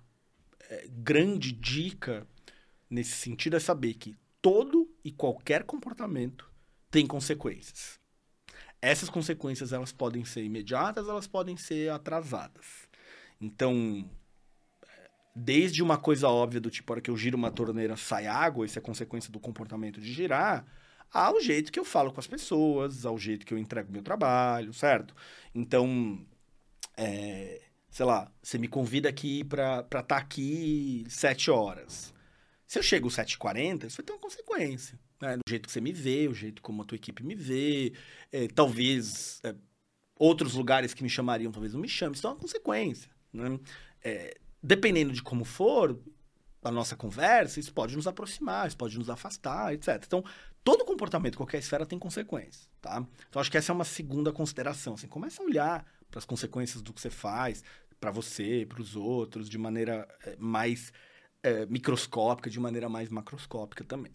[0.69, 2.27] é, grande dica
[2.89, 6.51] nesse sentido é saber que todo e qualquer comportamento
[6.89, 7.96] tem consequências.
[8.81, 12.87] Essas consequências elas podem ser imediatas, elas podem ser atrasadas.
[13.41, 14.09] Então,
[15.35, 18.65] desde uma coisa óbvia do tipo, a hora que eu giro uma torneira sai água,
[18.65, 20.65] isso é consequência do comportamento de girar,
[21.11, 24.73] ao jeito que eu falo com as pessoas, ao jeito que eu entrego meu trabalho,
[24.73, 25.15] certo?
[25.53, 26.25] Então,
[26.95, 32.13] é, sei lá, você me convida aqui para estar tá aqui sete horas.
[32.67, 34.99] Se eu chego às 7h40, isso vai ter uma consequência.
[35.21, 35.37] Né?
[35.37, 37.93] Do jeito que você me vê, o jeito como a tua equipe me vê,
[38.31, 39.55] é, talvez é,
[40.17, 42.13] outros lugares que me chamariam, talvez não me chamem.
[42.13, 43.09] Isso é uma consequência.
[43.33, 43.59] Né?
[44.03, 45.99] É, dependendo de como for
[46.63, 50.03] a nossa conversa, isso pode nos aproximar, isso pode nos afastar, etc.
[50.05, 50.23] Então,
[50.63, 53.05] todo comportamento, qualquer esfera, tem consequências, tá?
[53.29, 54.95] Então, acho que essa é uma segunda consideração.
[54.95, 57.63] Assim, começa a olhar para as consequências do que você faz,
[57.99, 60.07] para você, para os outros, de maneira
[60.37, 60.91] mais
[61.41, 64.11] é, microscópica, de maneira mais macroscópica também.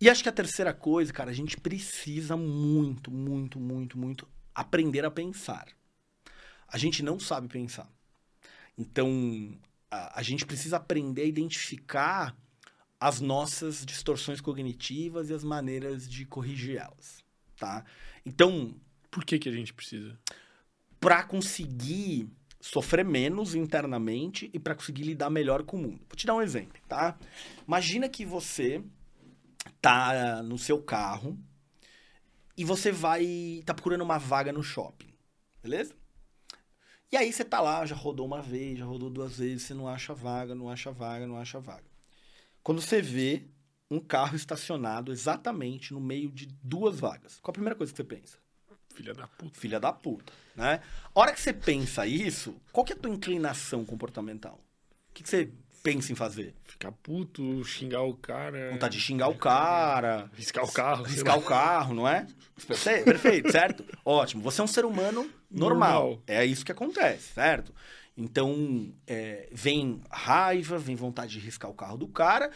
[0.00, 5.04] E acho que a terceira coisa, cara, a gente precisa muito, muito, muito, muito aprender
[5.04, 5.68] a pensar.
[6.66, 7.90] A gente não sabe pensar.
[8.76, 9.56] Então,
[9.90, 12.36] a, a gente precisa aprender a identificar
[12.98, 17.22] as nossas distorções cognitivas e as maneiras de corrigir elas,
[17.56, 17.84] tá?
[18.24, 18.76] Então,
[19.10, 20.16] por que que a gente precisa?
[21.00, 26.00] Para conseguir sofrer menos internamente e para conseguir lidar melhor com o mundo.
[26.08, 27.18] Vou te dar um exemplo, tá?
[27.66, 28.80] Imagina que você
[29.80, 31.38] tá no seu carro
[32.56, 35.12] e você vai tá procurando uma vaga no shopping,
[35.62, 35.94] beleza?
[37.10, 39.86] E aí você tá lá, já rodou uma vez, já rodou duas vezes, você não
[39.86, 41.84] acha vaga, não acha vaga, não acha vaga.
[42.62, 43.44] Quando você vê
[43.90, 48.04] um carro estacionado exatamente no meio de duas vagas, qual a primeira coisa que você
[48.04, 48.38] pensa?
[48.94, 49.60] Filha da puta.
[49.60, 50.82] Filha da puta, né?
[51.14, 54.58] A hora que você pensa isso, qual que é a tua inclinação comportamental?
[55.10, 55.52] O que, que você
[55.82, 56.54] pensa em fazer?
[56.64, 58.70] Ficar puto, xingar o cara.
[58.70, 60.30] Vontade de xingar o cara.
[60.34, 61.04] Riscar o carro.
[61.04, 62.26] Riscar o carro, não é?
[63.04, 63.84] Perfeito, certo?
[64.04, 64.42] Ótimo.
[64.42, 66.02] Você é um ser humano normal.
[66.02, 66.22] normal.
[66.26, 67.74] É isso que acontece, certo?
[68.16, 72.50] Então, é, vem raiva, vem vontade de riscar o carro do cara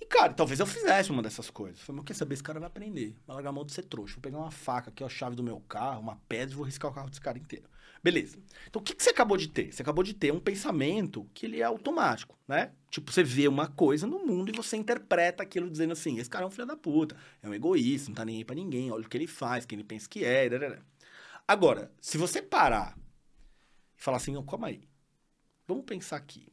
[0.00, 1.80] e, cara, talvez eu fizesse uma dessas coisas.
[1.80, 2.34] Falei, mas quer saber?
[2.34, 3.14] Esse cara vai aprender.
[3.26, 4.14] Vai largar a mão de ser trouxa.
[4.14, 6.90] Vou pegar uma faca aqui, a chave do meu carro, uma pedra e vou riscar
[6.90, 7.66] o carro desse cara inteiro.
[8.02, 8.38] Beleza.
[8.66, 9.72] Então, o que, que você acabou de ter?
[9.72, 12.72] Você acabou de ter um pensamento que ele é automático, né?
[12.90, 16.44] Tipo, você vê uma coisa no mundo e você interpreta aquilo dizendo assim, esse cara
[16.44, 19.04] é um filho da puta, é um egoísta, não tá nem aí pra ninguém, olha
[19.04, 20.48] o que ele faz, quem ele pensa que é,
[21.46, 22.96] Agora, se você parar
[23.98, 24.88] e falar assim, não, calma aí,
[25.66, 26.50] vamos pensar aqui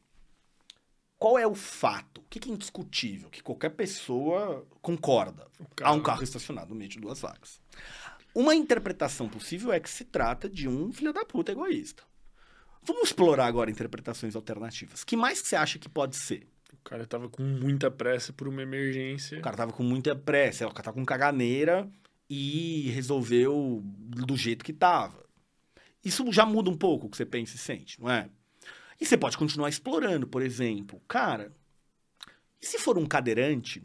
[1.18, 2.20] qual é o fato?
[2.20, 3.28] O que é indiscutível?
[3.28, 5.48] Que qualquer pessoa concorda.
[5.82, 7.60] Há um carro estacionado no meio de duas vagas.
[8.38, 12.04] Uma interpretação possível é que se trata de um filho da puta egoísta.
[12.84, 15.02] Vamos explorar agora interpretações alternativas.
[15.02, 16.46] que mais que você acha que pode ser?
[16.72, 19.40] O cara tava com muita pressa por uma emergência.
[19.40, 21.90] O cara tava com muita pressa, o cara tava com caganeira
[22.30, 25.26] e resolveu do jeito que tava.
[26.04, 28.30] Isso já muda um pouco o que você pensa e sente, não é?
[29.00, 31.02] E você pode continuar explorando, por exemplo.
[31.08, 31.52] Cara,
[32.62, 33.82] e se for um cadeirante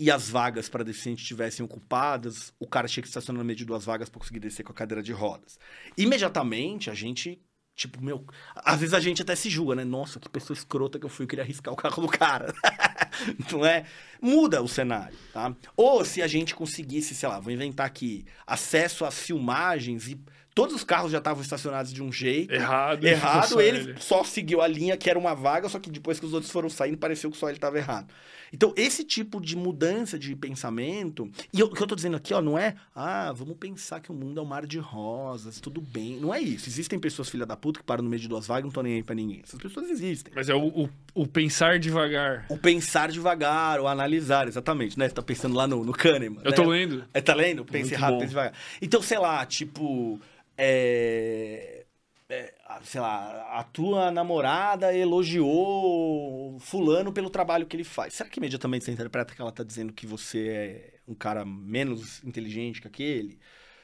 [0.00, 3.66] e as vagas para deficiente estivessem ocupadas, o cara tinha que estacionar no meio de
[3.66, 5.58] duas vagas para conseguir descer com a cadeira de rodas?
[5.96, 7.38] Imediatamente a gente
[7.80, 8.26] Tipo, meu.
[8.56, 9.84] Às vezes a gente até se julga, né?
[9.84, 12.52] Nossa, que pessoa escrota que eu fui, eu queria arriscar o carro do cara.
[13.50, 13.86] não é?
[14.20, 15.56] Muda o cenário, tá?
[15.74, 20.20] Ou se a gente conseguisse, sei lá, vou inventar aqui, acesso às filmagens e
[20.60, 22.52] Todos os carros já estavam estacionados de um jeito.
[22.52, 23.02] Errado.
[23.02, 23.58] Errado.
[23.62, 26.34] Ele, ele, só seguiu a linha que era uma vaga, só que depois que os
[26.34, 28.12] outros foram saindo, pareceu que só ele estava errado.
[28.52, 31.30] Então, esse tipo de mudança de pensamento.
[31.50, 34.10] E eu, o que eu estou dizendo aqui, ó, não é, ah, vamos pensar que
[34.10, 36.20] o mundo é um mar de rosas, tudo bem.
[36.20, 36.68] Não é isso.
[36.68, 38.82] Existem pessoas filha da puta que param no meio de duas vagas e não estão
[38.82, 39.40] nem aí pra ninguém.
[39.42, 40.30] Essas pessoas existem.
[40.36, 42.44] Mas é o, o, o, pensar devagar.
[42.50, 45.08] O pensar devagar, o analisar, exatamente, né?
[45.08, 46.42] Você tá pensando lá no, no Kahneman.
[46.44, 46.56] Eu né?
[46.56, 47.04] tô lendo.
[47.14, 47.64] É, tá lendo?
[47.64, 48.52] Pense rápido, pense devagar.
[48.82, 50.20] Então, sei lá, tipo
[50.62, 51.86] é,
[52.28, 52.54] é,
[52.84, 58.12] sei lá, a tua namorada elogiou fulano pelo trabalho que ele faz.
[58.14, 62.22] Será que imediatamente você interpreta que ela tá dizendo que você é um cara menos
[62.22, 63.40] inteligente que aquele?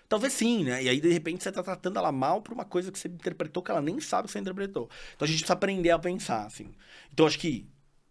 [0.07, 0.85] Talvez sim, né?
[0.85, 3.63] E aí, de repente, você tá tratando ela mal por uma coisa que você interpretou
[3.63, 4.89] que ela nem sabe que você interpretou.
[5.15, 6.75] Então a gente precisa aprender a pensar, assim.
[7.13, 7.67] Então acho que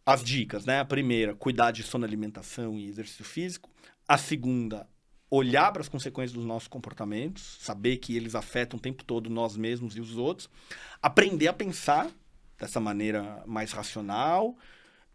[0.05, 0.79] as dicas, né?
[0.79, 3.69] A primeira, cuidar de sono, alimentação e exercício físico.
[4.07, 4.87] A segunda,
[5.35, 9.57] olhar para as consequências dos nossos comportamentos, saber que eles afetam o tempo todo nós
[9.57, 10.49] mesmos e os outros,
[11.01, 12.09] aprender a pensar
[12.57, 14.55] dessa maneira mais racional,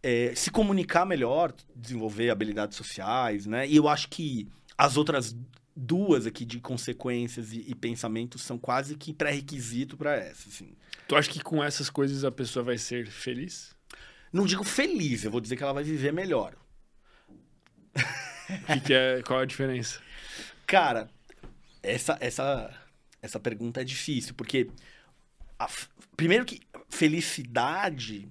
[0.03, 3.67] é, se comunicar melhor, desenvolver habilidades sociais, né?
[3.67, 5.37] E eu acho que as outras
[5.75, 10.75] duas aqui de consequências e, e pensamentos são quase que pré-requisito para essa, assim.
[11.09, 13.75] Tu acha que com essas coisas a pessoa vai ser feliz?
[14.33, 16.55] Não digo feliz, eu vou dizer que ela vai viver melhor.
[18.67, 20.01] que, que é, qual é a diferença?
[20.71, 21.11] Cara,
[21.83, 22.73] essa, essa,
[23.21, 24.71] essa pergunta é difícil, porque
[25.59, 25.69] a,
[26.17, 28.29] primeiro que felicidade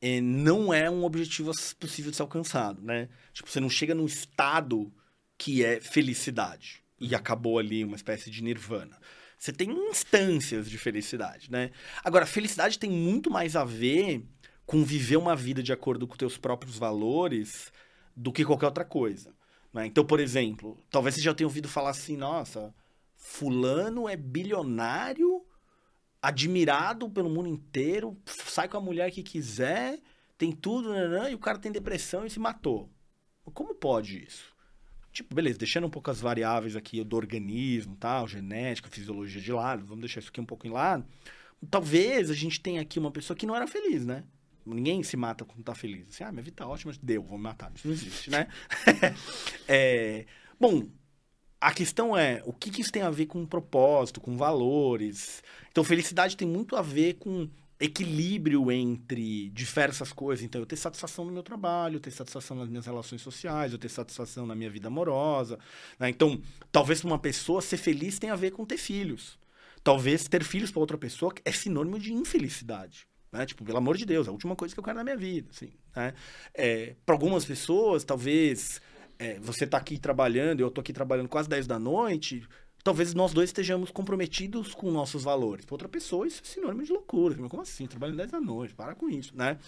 [0.00, 3.10] é, não é um objetivo possível de ser alcançado, né?
[3.34, 4.90] Tipo, você não chega num estado
[5.36, 6.82] que é felicidade.
[6.98, 8.98] E acabou ali uma espécie de nirvana.
[9.36, 11.72] Você tem instâncias de felicidade, né?
[12.02, 14.26] Agora, felicidade tem muito mais a ver
[14.64, 17.70] com viver uma vida de acordo com teus próprios valores
[18.16, 19.38] do que qualquer outra coisa.
[19.72, 19.86] Né?
[19.86, 22.74] Então, por exemplo, talvez você já tenha ouvido falar assim, nossa,
[23.16, 25.44] fulano é bilionário,
[26.20, 29.98] admirado pelo mundo inteiro, sai com a mulher que quiser,
[30.36, 32.90] tem tudo, né, né, e o cara tem depressão e se matou.
[33.52, 34.54] Como pode isso?
[35.12, 39.84] Tipo, beleza, deixando um pouco as variáveis aqui do organismo, tal, genética, fisiologia de lado,
[39.84, 41.04] vamos deixar isso aqui um pouco em lado.
[41.68, 44.24] Talvez a gente tenha aqui uma pessoa que não era feliz, né?
[44.64, 46.08] Ninguém se mata quando tá feliz.
[46.08, 47.72] Assim, ah, minha vida tá ótima, deu, vou me matar.
[47.74, 48.48] Isso não existe, né?
[49.68, 50.26] é,
[50.58, 50.88] bom,
[51.60, 55.42] a questão é, o que, que isso tem a ver com propósito, com valores?
[55.70, 60.44] Então, felicidade tem muito a ver com equilíbrio entre diversas coisas.
[60.44, 63.78] Então, eu ter satisfação no meu trabalho, eu ter satisfação nas minhas relações sociais, eu
[63.78, 65.58] ter satisfação na minha vida amorosa.
[65.98, 66.10] Né?
[66.10, 69.38] Então, talvez para uma pessoa ser feliz tenha a ver com ter filhos.
[69.82, 73.09] Talvez ter filhos para outra pessoa é sinônimo de infelicidade.
[73.32, 73.46] Né?
[73.46, 75.48] Tipo, pelo amor de Deus, a última coisa que eu quero na minha vida.
[75.50, 76.14] Assim, né?
[76.54, 78.80] é, para algumas pessoas, talvez
[79.18, 82.46] é, você está aqui trabalhando, eu estou aqui trabalhando quase 10 da noite
[82.82, 85.64] talvez nós dois estejamos comprometidos com nossos valores.
[85.64, 87.34] Para outra pessoa, isso é sinônimo de loucura.
[87.48, 87.86] Como assim?
[87.86, 89.58] Trabalhando 10 da noite, para com isso, né?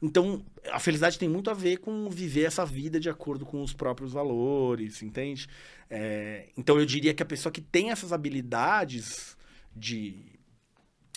[0.00, 3.72] Então, a felicidade tem muito a ver com viver essa vida de acordo com os
[3.72, 5.48] próprios valores, entende?
[5.90, 9.36] É, então, eu diria que a pessoa que tem essas habilidades
[9.76, 10.33] de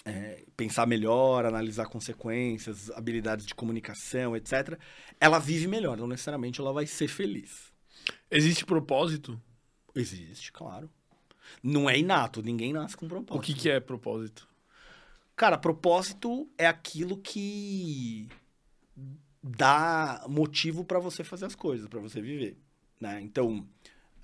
[0.08, 4.80] é, pensar melhor, analisar consequências, habilidades de comunicação, etc.,
[5.20, 5.98] ela vive melhor.
[5.98, 7.74] Não necessariamente ela vai ser feliz.
[8.32, 9.40] Existe propósito?
[9.94, 10.90] Existe, claro.
[11.62, 13.38] Não é inato, ninguém nasce com propósito.
[13.38, 14.48] O que, que é propósito?
[15.36, 18.30] Cara, propósito é aquilo que
[19.44, 22.58] dá motivo para você fazer as coisas, para você viver,
[23.00, 23.20] né?
[23.22, 23.68] Então,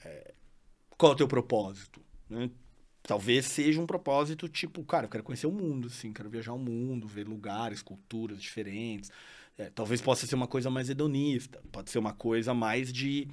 [0.04, 0.34] é,
[0.98, 2.02] qual é o teu propósito?
[2.30, 2.50] Né?
[3.04, 6.58] Talvez seja um propósito tipo, cara, eu quero conhecer o mundo, assim, quero viajar o
[6.58, 9.12] mundo, ver lugares, culturas diferentes.
[9.58, 13.28] É, talvez possa ser uma coisa mais hedonista, pode ser uma coisa mais de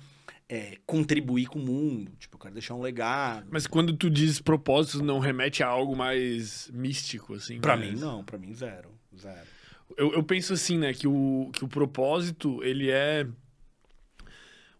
[0.49, 2.13] é, contribuir com o mundo.
[2.19, 3.47] Tipo, eu quero deixar um legado.
[3.51, 7.61] Mas quando tu diz propósito, não remete a algo mais místico, assim?
[7.61, 7.93] Pra mas...
[7.93, 8.25] mim, não.
[8.25, 8.91] Pra mim, zero.
[9.17, 9.47] Zero.
[9.97, 10.93] Eu, eu penso assim, né?
[10.93, 13.27] Que o, que o propósito, ele é...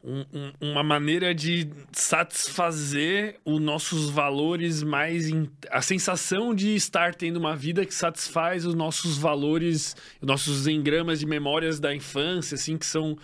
[0.02, 5.28] Um, um, uma maneira de satisfazer os nossos valores mais.
[5.28, 5.47] In...
[5.70, 11.20] a sensação de estar tendo uma vida que satisfaz os nossos valores, os nossos engramas
[11.20, 13.18] de memórias da infância, assim, que são,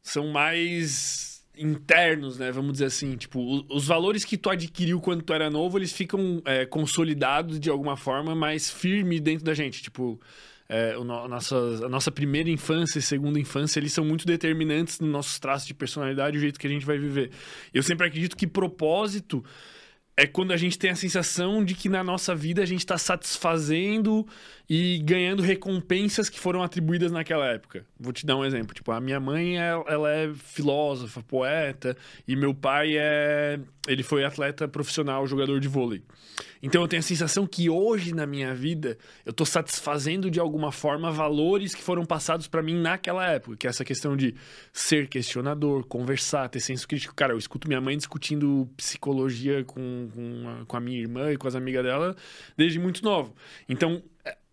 [0.00, 2.52] são mais internos, né?
[2.52, 6.40] Vamos dizer assim, tipo, os valores que tu adquiriu quando tu era novo, eles ficam
[6.44, 9.82] é, consolidados de alguma forma, mais firme dentro da gente.
[9.82, 10.20] Tipo,
[10.68, 14.26] é, o no, a, nossa, a nossa primeira infância e segunda infância, eles são muito
[14.26, 17.30] determinantes nos nossos traços de personalidade e o jeito que a gente vai viver.
[17.72, 19.42] Eu sempre acredito que propósito
[20.16, 22.98] é quando a gente tem a sensação de que na nossa vida a gente está
[22.98, 24.26] satisfazendo
[24.68, 27.86] e ganhando recompensas que foram atribuídas naquela época.
[27.98, 28.74] Vou te dar um exemplo.
[28.74, 31.96] Tipo, a minha mãe, ela é filósofa, poeta,
[32.26, 33.58] e meu pai é...
[33.86, 36.02] Ele foi atleta profissional, jogador de vôlei.
[36.62, 40.70] Então eu tenho a sensação que hoje na minha vida eu estou satisfazendo de alguma
[40.72, 44.34] forma valores que foram passados para mim naquela época, que é essa questão de
[44.72, 47.14] ser questionador, conversar, ter senso crítico.
[47.14, 51.36] Cara, eu escuto minha mãe discutindo psicologia com, com, a, com a minha irmã e
[51.36, 52.16] com as amigas dela
[52.56, 53.34] desde muito novo.
[53.68, 54.02] Então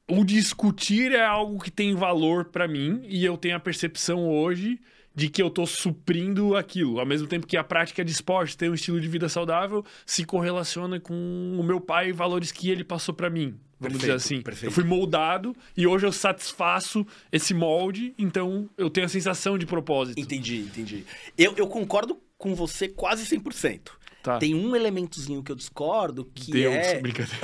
[0.09, 4.79] o discutir é algo que tem valor para mim e eu tenho a percepção hoje
[5.15, 6.99] de que eu tô suprindo aquilo.
[6.99, 10.25] Ao mesmo tempo que a prática de esporte, ter um estilo de vida saudável, se
[10.25, 13.55] correlaciona com o meu pai e valores que ele passou para mim.
[13.79, 14.41] Vamos perfeito, dizer assim.
[14.41, 14.65] Perfeito.
[14.65, 19.65] Eu fui moldado e hoje eu satisfaço esse molde, então eu tenho a sensação de
[19.65, 20.19] propósito.
[20.19, 21.05] Entendi, entendi.
[21.37, 23.91] Eu, eu concordo com você quase 100%.
[24.25, 24.39] Tá.
[24.39, 26.99] Tem um elementozinho que eu discordo que Deus, é.
[26.99, 27.39] brincadeira.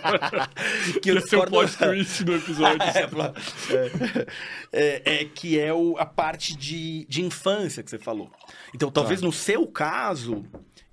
[1.02, 1.62] que eu discordo.
[1.62, 2.80] Esse é o twist do episódio.
[3.68, 4.22] é,
[4.72, 8.32] é, é, que é o, a parte de, de infância que você falou.
[8.74, 9.26] Então, talvez tá.
[9.26, 10.42] no seu caso.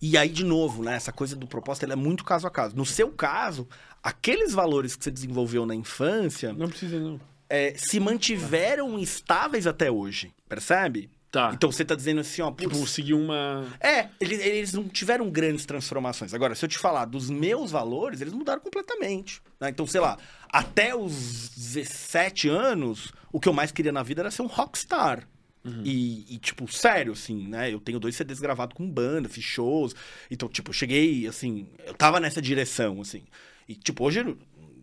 [0.01, 0.95] E aí, de novo, né?
[0.95, 2.75] Essa coisa do propósito é muito caso a caso.
[2.75, 3.65] No seu caso,
[4.03, 6.51] aqueles valores que você desenvolveu na infância.
[6.51, 7.17] Não precisa, não.
[7.49, 11.09] É, se mantiveram estáveis até hoje, percebe?
[11.31, 11.51] Tá.
[11.53, 12.51] Então você tá dizendo assim, ó.
[12.51, 13.65] Tipo, seguir uma.
[13.79, 16.33] É, eles, eles não tiveram grandes transformações.
[16.33, 19.41] Agora, se eu te falar dos meus valores, eles mudaram completamente.
[19.59, 19.69] Né?
[19.69, 20.17] Então, sei lá,
[20.49, 25.27] até os 17 anos, o que eu mais queria na vida era ser um rockstar.
[25.65, 25.81] Uhum.
[25.83, 27.73] E, e, tipo, sério, assim, né?
[27.73, 29.93] Eu tenho dois CDs gravados com banda, fiz shows.
[30.31, 33.23] Então, tipo, eu cheguei, assim, eu tava nessa direção, assim.
[33.67, 34.37] E, tipo, hoje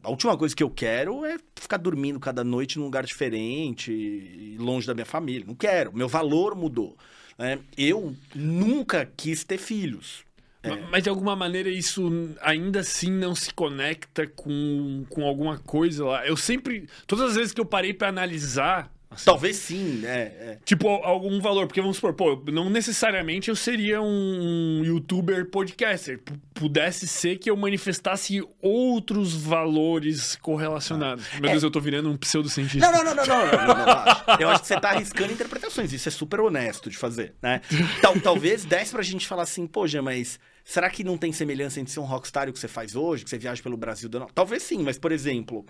[0.04, 4.86] a última coisa que eu quero é ficar dormindo cada noite num lugar diferente, longe
[4.86, 5.44] da minha família.
[5.46, 5.92] Não quero.
[5.96, 6.96] Meu valor mudou.
[7.38, 7.58] né?
[7.76, 10.24] Eu nunca quis ter filhos.
[10.64, 12.08] Ma- Mas de alguma maneira isso
[12.40, 16.26] ainda assim não se conecta com, com alguma coisa lá.
[16.26, 16.88] Eu sempre.
[17.06, 18.90] Todas as vezes que eu parei pra analisar.
[19.14, 20.20] Assim, Talvez sim, né?
[20.22, 20.58] É.
[20.64, 26.18] Tipo, al- algum valor, porque vamos supor, pô, não necessariamente eu seria um youtuber podcaster.
[26.22, 31.24] P- pudesse ser que eu manifestasse outros valores correlacionados.
[31.40, 32.90] Meu Deus, eu tô virando um pseudocientista.
[32.90, 34.24] Não, não, não, não, não, não, não, não, acho.
[34.42, 35.92] Eu acho que você tá arriscando interpretações.
[35.92, 37.60] Isso é super honesto de fazer, né?
[38.00, 41.92] Tal, talvez desse pra gente falar assim, Jean, mas será que não tem semelhança entre
[41.92, 44.08] ser um rockstar e o que você faz hoje, que você viaja pelo Brasil?
[44.34, 45.66] Talvez sim, mas, por exemplo,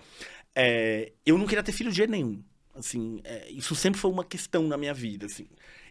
[0.55, 2.41] é, eu não queria ter filho de jeito nenhum.
[2.75, 5.47] Assim, é, isso sempre foi uma questão na minha vida, assim.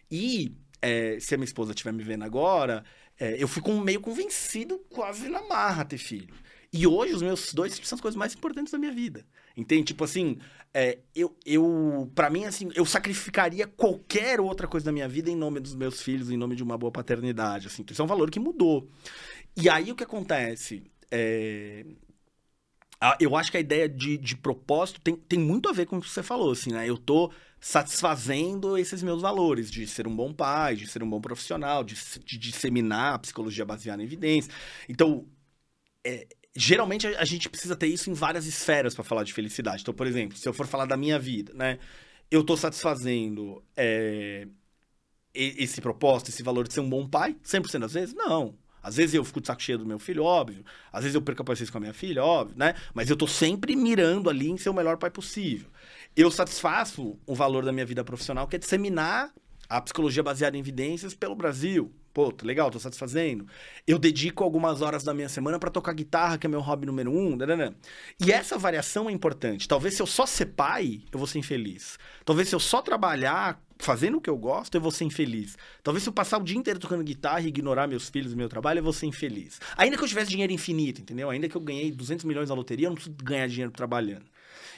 [0.09, 2.83] E, é, se a minha esposa estiver me vendo agora,
[3.19, 6.33] é, eu fui com- meio convencido, quase na marra, ter filho.
[6.71, 9.25] E hoje os meus dois filhos são as coisas mais importantes da minha vida.
[9.57, 9.85] Entende?
[9.85, 10.37] Tipo assim,
[10.73, 15.35] é, eu, eu para mim, assim, eu sacrificaria qualquer outra coisa da minha vida em
[15.35, 17.85] nome dos meus filhos, em nome de uma boa paternidade, assim.
[17.89, 18.87] Isso é um valor que mudou.
[19.55, 20.83] E aí o que acontece?
[21.11, 21.85] É,
[23.19, 26.01] eu acho que a ideia de, de propósito tem, tem muito a ver com o
[26.01, 26.89] que você falou, assim, né?
[26.89, 31.19] Eu tô satisfazendo esses meus valores de ser um bom pai, de ser um bom
[31.19, 34.51] profissional, de, de disseminar a psicologia baseada em evidência.
[34.87, 35.27] Então,
[36.03, 39.81] é, geralmente a, a gente precisa ter isso em várias esferas para falar de felicidade.
[39.81, 41.79] Então, por exemplo, se eu for falar da minha vida, né?
[42.31, 44.47] Eu tô satisfazendo é,
[45.33, 47.35] esse propósito, esse valor de ser um bom pai?
[47.43, 48.15] 100% das vezes?
[48.15, 48.55] Não.
[48.85, 50.63] Às vezes eu fico de saco cheio do meu filho, óbvio.
[50.93, 52.75] Às vezes eu perco a paciência com a minha filha, óbvio, né?
[52.93, 55.67] Mas eu tô sempre mirando ali em ser o melhor pai possível.
[56.15, 59.33] Eu satisfaço o valor da minha vida profissional, que é disseminar
[59.67, 61.91] a psicologia baseada em evidências pelo Brasil.
[62.13, 63.47] Pô, tá legal, tô satisfazendo.
[63.87, 67.11] Eu dedico algumas horas da minha semana pra tocar guitarra, que é meu hobby número
[67.11, 67.35] um.
[67.35, 67.73] Nananã.
[68.23, 69.67] E essa variação é importante.
[69.67, 71.97] Talvez se eu só ser pai, eu vou ser infeliz.
[72.23, 75.57] Talvez se eu só trabalhar fazendo o que eu gosto, eu vou ser infeliz.
[75.83, 78.49] Talvez se eu passar o dia inteiro tocando guitarra e ignorar meus filhos e meu
[78.49, 79.59] trabalho, eu vou ser infeliz.
[79.77, 81.29] Ainda que eu tivesse dinheiro infinito, entendeu?
[81.29, 84.25] Ainda que eu ganhei 200 milhões na loteria, eu não preciso ganhar dinheiro trabalhando.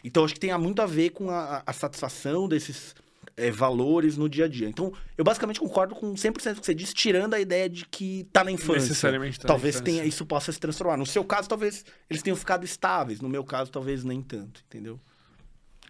[0.03, 2.95] Então, acho que tem muito a ver com a, a satisfação desses
[3.35, 4.67] é, valores no dia a dia.
[4.67, 8.27] Então, eu basicamente concordo com 100% do que você disse, tirando a ideia de que
[8.31, 8.81] tá na infância.
[8.89, 10.97] Necessariamente tá talvez tenha, isso possa se transformar.
[10.97, 13.21] No seu caso, talvez eles tenham ficado estáveis.
[13.21, 14.99] No meu caso, talvez nem tanto, entendeu?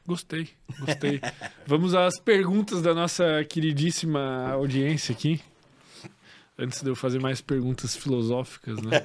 [0.07, 0.47] Gostei,
[0.79, 1.19] gostei.
[1.67, 5.41] Vamos às perguntas da nossa queridíssima audiência aqui.
[6.57, 8.99] Antes de eu fazer mais perguntas filosóficas, né?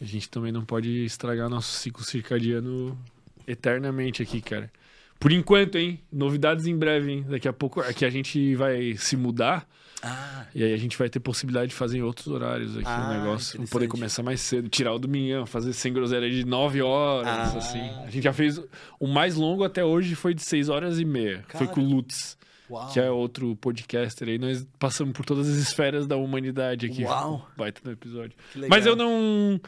[0.00, 2.96] A gente também não pode estragar nosso ciclo circadiano
[3.44, 4.70] eternamente aqui, cara.
[5.18, 6.00] Por enquanto, hein?
[6.12, 7.26] Novidades em breve, hein?
[7.28, 9.68] Daqui a pouco aqui a gente vai se mudar
[10.02, 13.08] Ah, e aí a gente vai ter possibilidade de fazer em outros horários aqui Ah,
[13.10, 13.66] o negócio.
[13.68, 17.58] Poder começar mais cedo, tirar o domingão, fazer sem groselha de 9 horas, Ah.
[17.58, 17.80] assim.
[18.06, 18.60] A gente já fez.
[19.00, 21.44] O mais longo até hoje foi de 6 horas e meia.
[21.48, 21.72] Foi Cara.
[21.72, 22.38] com o Lutz,
[22.70, 22.88] uau.
[22.92, 24.38] que é outro podcaster aí.
[24.38, 27.02] Nós passamos por todas as esferas da humanidade aqui.
[27.04, 27.48] Uau.
[27.56, 28.36] Vai ter no episódio.
[28.68, 29.60] Mas eu não.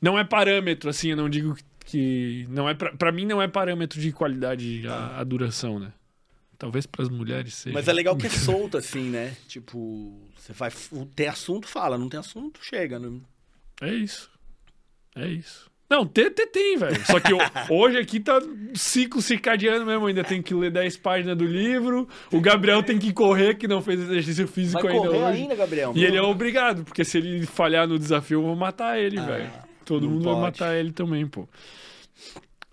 [0.00, 2.46] Não é parâmetro, assim, eu não digo que.
[2.48, 5.92] Não é pra, pra mim não é parâmetro de qualidade a, a duração, né?
[6.64, 7.74] Talvez pras mulheres seja.
[7.74, 9.36] Mas é legal que é solto, assim, né?
[9.46, 10.70] Tipo, você vai.
[11.14, 11.98] Tem assunto, fala.
[11.98, 12.98] Não tem assunto, chega.
[12.98, 13.20] Né?
[13.82, 14.30] É isso.
[15.14, 15.70] É isso.
[15.90, 17.04] Não, ter, ter tem, velho.
[17.04, 18.40] Só que ho- hoje aqui tá
[18.72, 20.06] ciclo circadiano mesmo.
[20.06, 22.08] Ainda tem que ler 10 páginas do livro.
[22.32, 25.42] O Gabriel tem que correr, que não fez exercício físico Vai ainda hoje.
[25.42, 25.92] ainda, Gabriel?
[25.94, 29.26] E ele é obrigado, porque se ele falhar no desafio, eu vou matar ele, Ah,
[29.26, 29.52] velho.
[29.84, 30.42] Todo não mundo vai pode.
[30.60, 31.46] matar ele também, pô.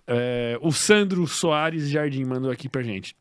[0.06, 3.14] É, o Sandro Soares Jardim mandou aqui pra gente.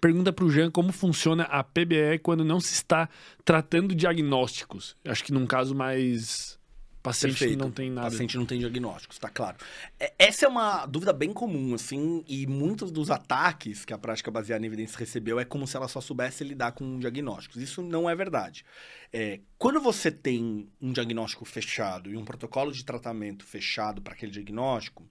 [0.00, 3.08] Pergunta pro Jean como funciona a PBE quando não se está
[3.44, 4.96] tratando diagnósticos.
[5.04, 6.60] Acho que num caso mais.
[7.02, 7.58] Paciente Perfeito.
[7.58, 8.08] não tem nada.
[8.08, 9.56] paciente não tem diagnósticos, tá claro.
[9.98, 14.30] É, Essa é uma dúvida bem comum, assim, e muitos dos ataques que a prática
[14.30, 17.60] baseada em evidências recebeu é como se ela só soubesse lidar com diagnósticos.
[17.60, 18.64] Isso não é verdade.
[19.12, 24.30] É, quando você tem um diagnóstico fechado e um protocolo de tratamento fechado para aquele
[24.30, 25.04] diagnóstico,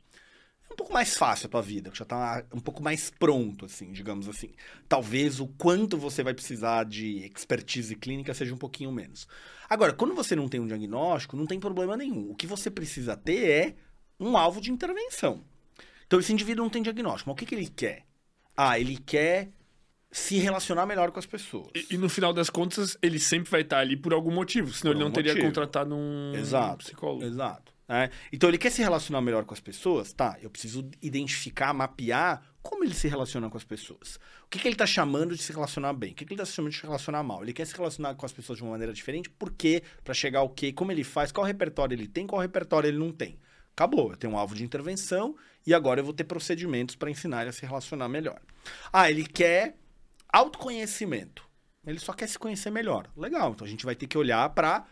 [0.72, 4.28] um pouco mais fácil a tua vida, já tá um pouco mais pronto, assim, digamos
[4.28, 4.50] assim.
[4.88, 9.28] Talvez o quanto você vai precisar de expertise clínica seja um pouquinho menos.
[9.70, 12.32] Agora, quando você não tem um diagnóstico, não tem problema nenhum.
[12.32, 13.76] O que você precisa ter é
[14.20, 15.44] um alvo de intervenção.
[16.06, 18.06] Então, esse indivíduo não tem diagnóstico, mas o que, que ele quer?
[18.56, 19.50] Ah, ele quer
[20.12, 21.70] se relacionar melhor com as pessoas.
[21.74, 24.92] E, e no final das contas, ele sempre vai estar ali por algum motivo, senão
[24.92, 25.48] Por ele não teria motivo.
[25.48, 26.80] contratado um Exato.
[26.84, 27.24] psicólogo.
[27.24, 27.71] Exato.
[27.92, 28.10] Né?
[28.32, 30.38] Então ele quer se relacionar melhor com as pessoas, tá?
[30.42, 34.16] Eu preciso identificar, mapear como ele se relaciona com as pessoas.
[34.46, 36.14] O que, que ele está chamando de se relacionar bem?
[36.14, 37.44] O que, que ele está chamando de se relacionar mal?
[37.44, 39.84] Ele quer se relacionar com as pessoas de uma maneira diferente, por quê?
[40.06, 40.72] Para chegar ao quê?
[40.72, 41.34] Como ele faz?
[41.34, 42.26] Qual repertório ele tem?
[42.26, 43.38] Qual repertório ele não tem?
[43.76, 45.36] Acabou, eu tenho um alvo de intervenção
[45.68, 48.40] e agora eu vou ter procedimentos para ensinar ele a se relacionar melhor.
[48.94, 49.76] Ah, ele quer
[50.32, 51.46] autoconhecimento.
[51.86, 53.10] Ele só quer se conhecer melhor.
[53.18, 54.86] Legal, então a gente vai ter que olhar para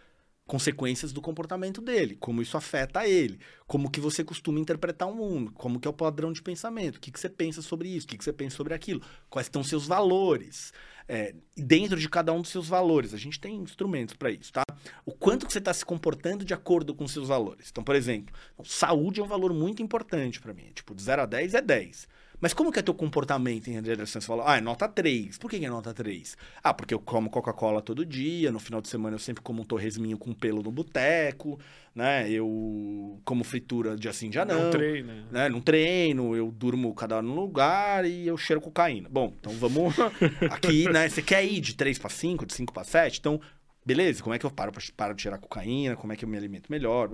[0.49, 5.51] consequências do comportamento dele, como isso afeta ele, como que você costuma interpretar o mundo,
[5.51, 8.09] como que é o padrão de pensamento, o que, que você pensa sobre isso, o
[8.09, 10.73] que, que você pensa sobre aquilo, quais estão seus valores,
[11.07, 14.63] é, dentro de cada um dos seus valores, a gente tem instrumentos para isso, tá?
[15.05, 17.69] O quanto que você está se comportando de acordo com seus valores.
[17.69, 21.25] Então, por exemplo, saúde é um valor muito importante para mim, tipo, de 0 a
[21.27, 22.07] 10 é 10.
[22.41, 24.21] Mas como que é teu comportamento em direção?
[24.21, 25.37] Você fala, ah, é nota 3.
[25.37, 26.37] Por que, que é nota 3?
[26.63, 29.65] Ah, porque eu como Coca-Cola todo dia, no final de semana eu sempre como um
[29.65, 31.59] torresminho com pelo no boteco,
[31.93, 32.29] né?
[32.29, 34.63] Eu como fritura de assim dia não.
[34.63, 35.13] Não treino.
[35.31, 35.49] Né?
[35.49, 39.09] Não treino, eu durmo cada hora num lugar e eu cheiro cocaína.
[39.09, 39.95] Bom, então vamos
[40.49, 41.09] aqui, né?
[41.09, 43.19] Você quer ir de 3 para 5, de 5 para 7?
[43.19, 43.41] Então,
[43.89, 45.95] beleza, como é que eu paro para de cheirar cocaína?
[45.95, 47.09] Como é que eu me alimento melhor?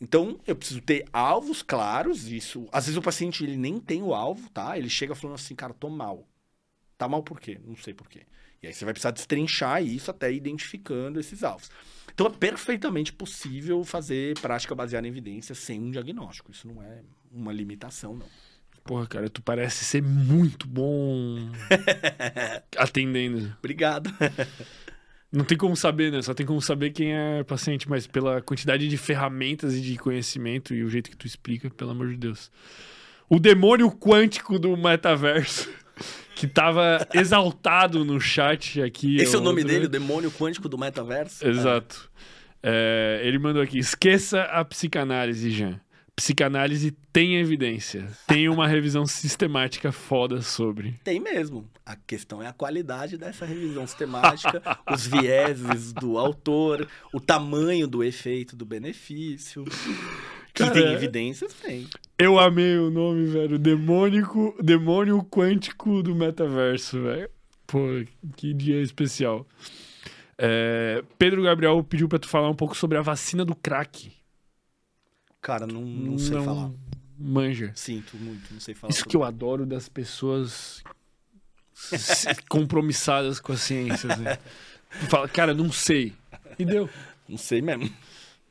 [0.00, 2.68] Então, eu preciso ter alvos claros, isso.
[2.70, 4.78] Às vezes o paciente ele nem tem o alvo, tá?
[4.78, 6.24] Ele chega falando assim, cara, tô mal.
[6.96, 7.60] Tá mal por quê?
[7.64, 8.22] Não sei por quê.
[8.62, 11.68] E aí você vai precisar destrinchar isso até identificando esses alvos.
[12.14, 16.52] Então é perfeitamente possível fazer prática baseada em evidência sem um diagnóstico.
[16.52, 18.26] Isso não é uma limitação, não.
[18.84, 21.50] Porra, cara, tu parece ser muito bom
[22.78, 23.54] atendendo.
[23.58, 24.10] Obrigado.
[25.30, 26.22] Não tem como saber, né?
[26.22, 30.74] Só tem como saber quem é paciente, mas pela quantidade de ferramentas e de conhecimento
[30.74, 32.50] e o jeito que tu explica, pelo amor de Deus.
[33.28, 35.68] O demônio quântico do metaverso,
[36.34, 39.16] que tava exaltado no chat aqui.
[39.16, 41.46] Esse é o nome dele, o demônio quântico do metaverso?
[41.46, 42.10] Exato.
[42.62, 45.78] É, ele mandou aqui: esqueça a psicanálise, Jean.
[46.18, 48.08] Psicanálise tem evidência.
[48.26, 50.98] Tem uma revisão sistemática foda sobre.
[51.04, 51.70] Tem mesmo.
[51.86, 54.60] A questão é a qualidade dessa revisão sistemática,
[54.92, 59.64] os vieses do autor, o tamanho do efeito do benefício.
[60.52, 61.52] Que Cara, tem evidências?
[61.52, 61.86] Tem.
[62.18, 63.56] Eu amei o nome, velho.
[63.56, 67.30] Demônico, demônio quântico do metaverso, velho.
[67.64, 67.78] Pô,
[68.34, 69.46] que dia especial.
[70.36, 74.17] É, Pedro Gabriel pediu pra tu falar um pouco sobre a vacina do crack.
[75.40, 76.70] Cara, não, não sei falar.
[77.18, 77.72] Manja.
[77.74, 78.92] Sinto muito, não sei falar.
[78.92, 80.82] Isso que eu adoro das pessoas
[82.48, 84.12] compromissadas com a ciência.
[84.12, 84.24] Assim.
[85.08, 86.14] Fala, cara, não sei.
[86.58, 86.88] E deu.
[87.28, 87.90] Não sei mesmo.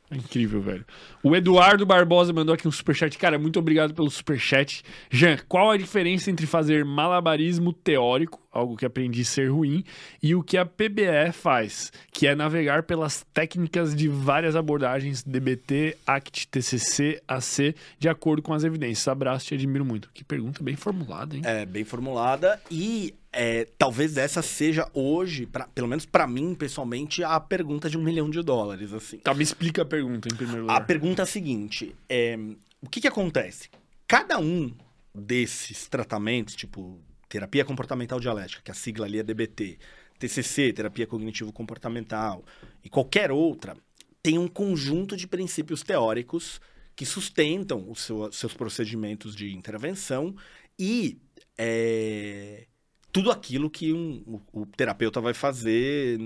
[0.10, 0.86] Incrível, velho.
[1.22, 3.18] O Eduardo Barbosa mandou aqui um superchat.
[3.18, 4.84] Cara, muito obrigado pelo superchat.
[5.12, 9.84] Jean, qual a diferença entre fazer malabarismo teórico, algo que aprendi ser ruim,
[10.24, 15.98] e o que a PBE faz, que é navegar pelas técnicas de várias abordagens DBT,
[16.08, 19.08] ACT, TCC, AC, de acordo com as evidências.
[19.10, 20.10] Abraço, te admiro muito.
[20.14, 21.42] Que pergunta bem formulada, hein?
[21.44, 27.24] É bem formulada e é, talvez essa seja hoje, pra- pelo menos pra mim pessoalmente,
[27.24, 29.20] a pergunta de um milhão de dólares, assim.
[29.20, 30.88] Tá, me explica a pergunta em primeiro A lugar.
[30.88, 32.36] pergunta é a seguinte: é,
[32.82, 33.70] o que, que acontece?
[34.08, 34.74] Cada um
[35.14, 37.00] desses tratamentos, tipo
[37.30, 39.78] terapia comportamental dialética, que a sigla ali é DBT,
[40.18, 42.44] TCC, terapia cognitivo-comportamental,
[42.84, 43.76] e qualquer outra,
[44.24, 46.60] tem um conjunto de princípios teóricos
[46.96, 50.36] que sustentam os seu- seus procedimentos de intervenção
[50.80, 51.20] e
[51.58, 52.66] é,
[53.12, 56.20] tudo aquilo que um- o, o terapeuta vai fazer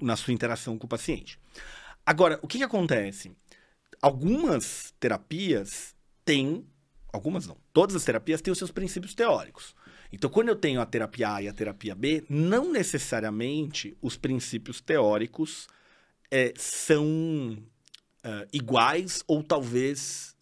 [0.00, 1.38] na sua interação com o paciente.
[2.04, 3.32] Agora, o que, que acontece?
[4.00, 5.94] Algumas terapias
[6.24, 6.66] têm.
[7.12, 7.56] Algumas não.
[7.72, 9.74] Todas as terapias têm os seus princípios teóricos.
[10.12, 14.80] Então, quando eu tenho a terapia A e a terapia B, não necessariamente os princípios
[14.80, 15.66] teóricos
[16.30, 17.58] eh, são
[18.22, 20.36] ah, iguais ou talvez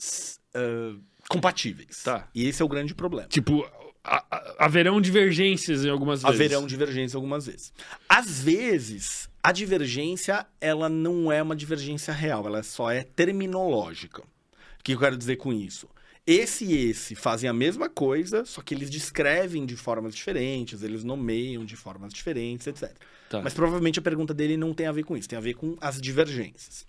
[0.54, 2.02] ah, compatíveis.
[2.02, 2.28] Tá.
[2.34, 3.28] E esse é o grande problema.
[3.28, 3.66] Tipo,
[4.58, 6.40] haverão divergências em algumas vezes.
[6.40, 7.72] Haverão divergências algumas vezes.
[8.08, 14.22] Às vezes, a divergência, ela não é uma divergência real, ela só é terminológica.
[14.22, 15.88] O que eu quero dizer com isso?
[16.26, 21.02] Esse e esse fazem a mesma coisa, só que eles descrevem de formas diferentes, eles
[21.02, 22.96] nomeiam de formas diferentes, etc.
[23.28, 23.42] Tá.
[23.42, 25.76] Mas provavelmente a pergunta dele não tem a ver com isso, tem a ver com
[25.80, 26.86] as divergências.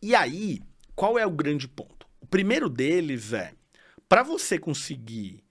[0.00, 0.62] E aí,
[0.94, 2.06] qual é o grande ponto?
[2.22, 3.52] O primeiro deles é,
[4.08, 5.42] para você conseguir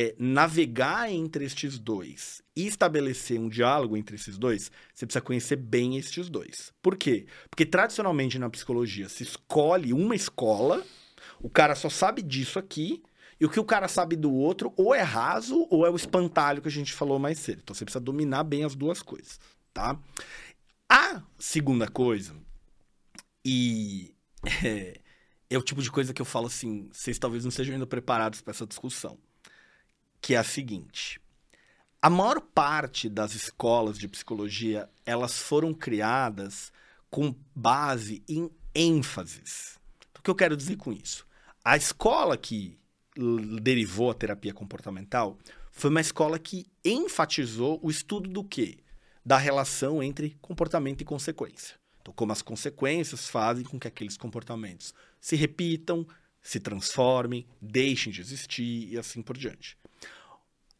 [0.00, 5.56] é, navegar entre estes dois e estabelecer um diálogo entre esses dois, você precisa conhecer
[5.56, 6.72] bem estes dois.
[6.80, 7.26] Por quê?
[7.50, 10.82] Porque tradicionalmente na psicologia se escolhe uma escola,
[11.38, 13.02] o cara só sabe disso aqui,
[13.38, 16.62] e o que o cara sabe do outro ou é raso ou é o espantalho
[16.62, 17.60] que a gente falou mais cedo.
[17.62, 19.38] Então você precisa dominar bem as duas coisas,
[19.74, 19.98] tá?
[20.88, 22.34] A segunda coisa,
[23.44, 24.14] e
[24.64, 24.98] é,
[25.50, 28.40] é o tipo de coisa que eu falo assim, vocês talvez não sejam ainda preparados
[28.40, 29.18] para essa discussão
[30.20, 31.20] que é a seguinte:
[32.00, 36.72] a maior parte das escolas de psicologia elas foram criadas
[37.10, 39.78] com base em ênfases.
[40.18, 41.26] O que eu quero dizer com isso?
[41.64, 42.78] A escola que
[43.60, 45.36] derivou a terapia comportamental
[45.72, 48.78] foi uma escola que enfatizou o estudo do quê?
[49.24, 51.76] da relação entre comportamento e consequência.
[52.00, 56.06] Então, como as consequências fazem com que aqueles comportamentos se repitam,
[56.42, 59.76] se transformem, deixem de existir e assim por diante.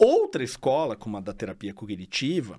[0.01, 2.59] Outra escola, como a da terapia cognitiva,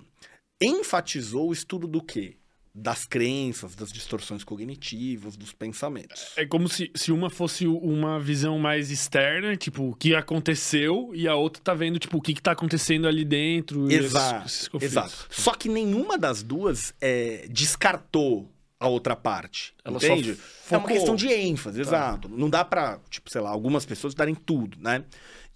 [0.62, 2.36] enfatizou o estudo do quê?
[2.72, 6.32] Das crenças, das distorções cognitivas, dos pensamentos.
[6.36, 11.26] É como se, se uma fosse uma visão mais externa, tipo, o que aconteceu, e
[11.26, 13.90] a outra tá vendo, tipo, o que, que tá acontecendo ali dentro.
[13.90, 14.46] Exato.
[14.46, 15.26] Esses, esses exato.
[15.28, 18.48] Só que nenhuma das duas é, descartou
[18.78, 19.74] a outra parte.
[19.84, 20.38] Ela entende?
[20.70, 21.82] é uma questão de ênfase, tá.
[21.82, 22.28] exato.
[22.28, 25.04] Não dá pra, tipo, sei lá, algumas pessoas darem tudo, né?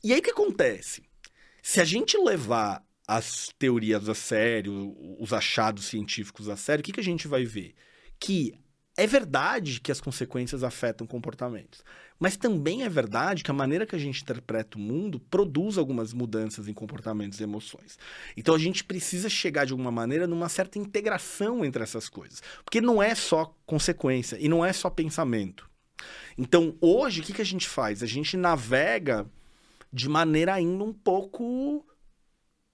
[0.03, 1.06] E aí o que acontece?
[1.69, 6.93] Se a gente levar as teorias a sério, os achados científicos a sério, o que,
[6.93, 7.75] que a gente vai ver?
[8.21, 8.55] Que
[8.97, 11.83] é verdade que as consequências afetam comportamentos,
[12.21, 16.13] mas também é verdade que a maneira que a gente interpreta o mundo produz algumas
[16.13, 17.99] mudanças em comportamentos e emoções.
[18.37, 22.81] Então a gente precisa chegar de alguma maneira numa certa integração entre essas coisas, porque
[22.81, 25.69] não é só consequência e não é só pensamento.
[26.39, 28.05] Então hoje o que, que a gente faz?
[28.05, 29.29] A gente navega
[29.97, 31.83] de maneira ainda um pouco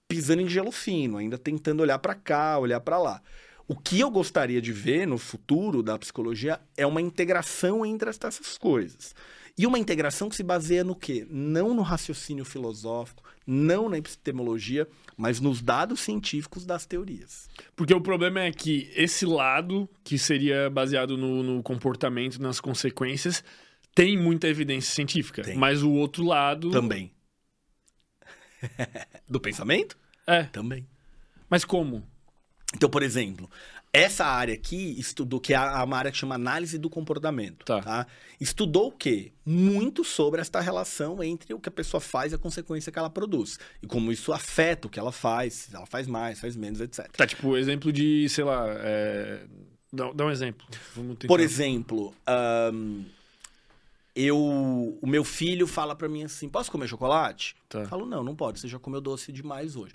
[0.09, 3.21] pisando em gelo fino, ainda tentando olhar para cá, olhar para lá.
[3.65, 8.57] O que eu gostaria de ver no futuro da psicologia é uma integração entre essas
[8.57, 9.15] coisas.
[9.57, 11.25] E uma integração que se baseia no quê?
[11.29, 14.85] Não no raciocínio filosófico, não na epistemologia,
[15.15, 17.47] mas nos dados científicos das teorias.
[17.73, 23.43] Porque o problema é que esse lado, que seria baseado no, no comportamento, nas consequências,
[23.95, 25.43] tem muita evidência científica.
[25.43, 25.55] Tem.
[25.55, 26.71] Mas o outro lado.
[26.71, 27.11] Também.
[29.27, 29.97] Do pensamento?
[30.27, 30.43] É.
[30.43, 30.87] Também.
[31.49, 32.03] Mas como?
[32.75, 33.49] Então, por exemplo,
[33.91, 37.63] essa área aqui estudou, que é uma área que chama análise do comportamento.
[37.63, 37.79] Tá.
[37.79, 38.07] tá.
[38.41, 39.31] Estudou o quê?
[39.45, 43.09] Muito sobre esta relação entre o que a pessoa faz e a consequência que ela
[43.09, 43.59] produz.
[43.83, 47.07] E como isso afeta o que ela faz, se ela faz mais, faz menos, etc.
[47.11, 48.65] Tá, tipo, exemplo de, sei lá.
[48.67, 49.45] É...
[49.91, 50.65] Dá, dá um exemplo.
[51.27, 52.15] Por exemplo,
[52.73, 53.05] um,
[54.15, 54.37] eu,
[55.01, 57.55] o meu filho fala para mim assim: posso comer chocolate?
[57.67, 57.79] Tá.
[57.79, 59.93] Eu falo, não, não pode, você já comeu doce demais hoje.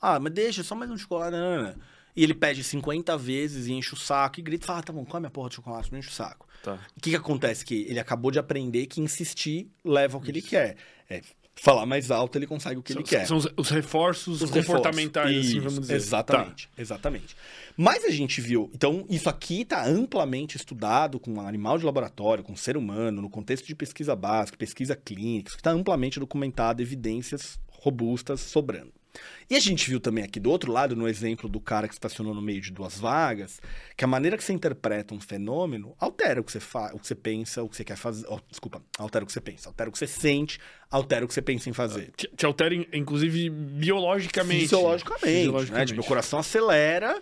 [0.00, 1.32] Ah, mas deixa, só mais um chocolate.
[1.32, 1.74] Não, não, não.
[2.16, 5.04] E ele pede 50 vezes e enche o saco e grita: fala, ah, tá bom,
[5.04, 6.46] come a porra de chocolate, não enche o saco.
[6.62, 6.78] Tá.
[6.96, 7.64] O que, que acontece?
[7.64, 10.38] Que ele acabou de aprender que insistir leva ao que Isso.
[10.38, 10.76] ele quer.
[11.08, 11.22] É,
[11.54, 13.26] falar mais alto, ele consegue o que são, ele quer.
[13.26, 15.50] São os, os reforços os comportamentais, reforços.
[15.50, 15.94] assim, vamos dizer.
[15.94, 16.82] Exatamente, tá.
[16.82, 17.36] exatamente.
[17.82, 22.44] Mas a gente viu, então, isso aqui está amplamente estudado com um animal de laboratório,
[22.44, 27.58] com um ser humano, no contexto de pesquisa básica, pesquisa clínica, está amplamente documentado, evidências
[27.70, 28.92] robustas sobrando.
[29.48, 32.34] E a gente viu também aqui do outro lado, no exemplo do cara que estacionou
[32.34, 33.62] no meio de duas vagas,
[33.96, 37.06] que a maneira que você interpreta um fenômeno altera o que você faz, o que
[37.06, 38.26] você pensa, o que você quer fazer.
[38.28, 40.60] Oh, desculpa, altera o que você pensa, altera o que você sente,
[40.90, 42.12] altera o que você pensa em fazer.
[42.14, 44.64] Te, te altera, inclusive, biologicamente.
[44.64, 45.38] Fisiologicamente.
[45.38, 45.80] Fisiologicamente.
[45.80, 45.86] Né?
[45.86, 47.20] Tipo, meu coração acelera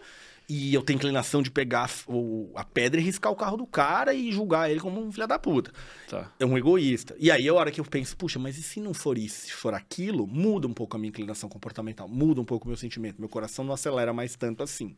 [0.48, 4.14] e eu tenho inclinação de pegar o, a pedra e riscar o carro do cara
[4.14, 5.70] e julgar ele como um filho da puta.
[6.08, 6.32] Tá.
[6.40, 7.14] É um egoísta.
[7.18, 9.52] E aí, a hora que eu penso, puxa, mas e se não for isso, se
[9.52, 13.20] for aquilo, muda um pouco a minha inclinação comportamental, muda um pouco o meu sentimento,
[13.20, 14.96] meu coração não acelera mais tanto assim.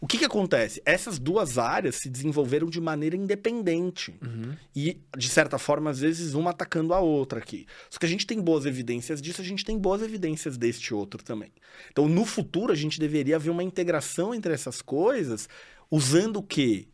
[0.00, 0.82] O que, que acontece?
[0.84, 4.14] Essas duas áreas se desenvolveram de maneira independente.
[4.22, 4.54] Uhum.
[4.74, 7.66] E, de certa forma, às vezes, uma atacando a outra aqui.
[7.88, 11.22] Só que a gente tem boas evidências disso, a gente tem boas evidências deste outro
[11.22, 11.52] também.
[11.90, 15.48] Então, no futuro, a gente deveria ver uma integração entre essas coisas,
[15.90, 16.86] usando o quê?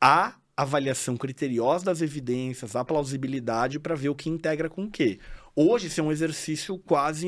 [0.00, 5.20] A avaliação criteriosa das evidências, a plausibilidade para ver o que integra com o quê.
[5.54, 7.26] Hoje, isso é um exercício quase.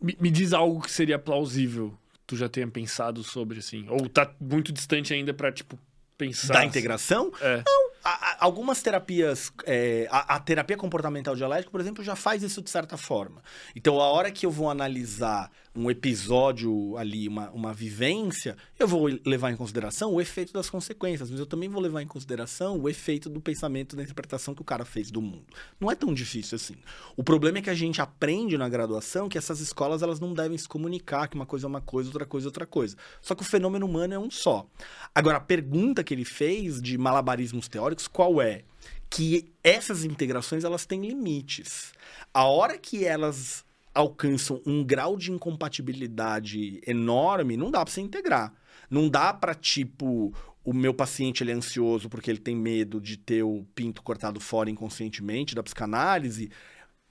[0.00, 1.96] Me, me diz algo que seria plausível
[2.28, 3.88] tu já tenha pensado sobre, assim?
[3.88, 5.78] Ou tá muito distante ainda para tipo,
[6.18, 6.52] pensar...
[6.52, 7.32] Da integração?
[7.40, 7.62] É.
[7.66, 9.50] Não, a, a, algumas terapias...
[9.64, 13.42] É, a, a, terapia comportamental dialética, por exemplo, já faz isso de certa forma.
[13.74, 19.08] Então, a hora que eu vou analisar um episódio ali, uma, uma vivência, eu vou
[19.24, 22.88] levar em consideração o efeito das consequências, mas eu também vou levar em consideração o
[22.88, 25.46] efeito do pensamento, da interpretação que o cara fez do mundo.
[25.78, 26.74] Não é tão difícil assim.
[27.16, 30.58] O problema é que a gente aprende na graduação que essas escolas elas não devem
[30.58, 32.96] se comunicar, que uma coisa é uma coisa, outra coisa é outra coisa.
[33.22, 34.66] Só que o fenômeno humano é um só.
[35.14, 38.64] Agora, a pergunta que ele fez de malabarismos teóricos, qual é?
[39.08, 41.92] Que essas integrações elas têm limites.
[42.34, 48.52] A hora que elas alcançam um grau de incompatibilidade enorme, não dá para você integrar.
[48.90, 50.32] Não dá para tipo
[50.64, 54.38] o meu paciente ele é ansioso porque ele tem medo de ter o pinto cortado
[54.38, 56.50] fora inconscientemente da psicanálise.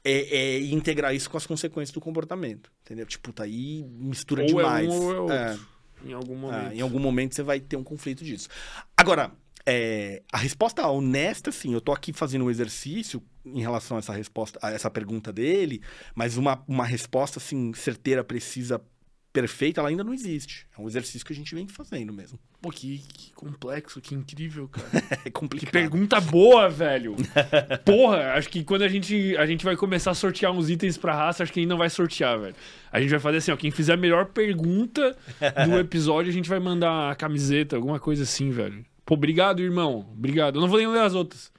[0.04, 2.72] É, é integrar isso com as consequências do comportamento.
[2.86, 3.06] Entendeu?
[3.06, 4.88] Tipo, tá aí mistura ou demais.
[4.88, 5.36] É um ou é outro.
[5.36, 5.58] É.
[6.06, 6.74] Em algum é, momento.
[6.74, 8.48] Em algum momento você vai ter um conflito disso.
[8.96, 9.32] Agora,
[9.68, 14.14] é, a resposta honesta, sim, eu tô aqui fazendo um exercício em relação a essa
[14.14, 15.82] resposta, a essa pergunta dele,
[16.16, 18.82] mas uma, uma resposta, assim, certeira, precisa,
[19.34, 20.66] perfeita, ela ainda não existe.
[20.78, 22.40] É um exercício que a gente vem fazendo mesmo.
[22.62, 24.88] Pô, que, que complexo, que incrível, cara.
[25.12, 25.72] É Que complicado.
[25.72, 27.16] pergunta boa, velho.
[27.84, 31.14] Porra, acho que quando a gente, a gente vai começar a sortear uns itens pra
[31.14, 32.56] raça, acho que a gente não vai sortear, velho.
[32.90, 33.58] A gente vai fazer assim, ó.
[33.58, 35.16] Quem fizer a melhor pergunta
[35.66, 38.84] do episódio, a gente vai mandar a camiseta, alguma coisa assim, velho.
[39.08, 40.06] Pô, obrigado, irmão.
[40.12, 40.58] Obrigado.
[40.58, 41.50] Eu não vou nem ler as outras.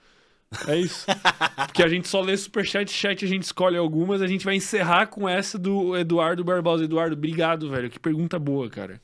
[0.67, 1.07] É isso.
[1.67, 4.21] Porque a gente só lê superchat chat, a gente escolhe algumas.
[4.21, 6.85] A gente vai encerrar com essa do Eduardo Barbosa.
[6.85, 7.89] Eduardo, obrigado, velho.
[7.89, 9.01] Que pergunta boa, cara.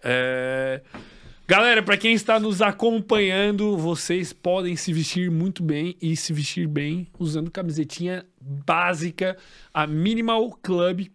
[0.00, 0.80] É...
[1.48, 6.68] Galera, pra quem está nos acompanhando, vocês podem se vestir muito bem e se vestir
[6.68, 9.36] bem usando camisetinha básica,
[9.74, 11.08] a Minimal Club.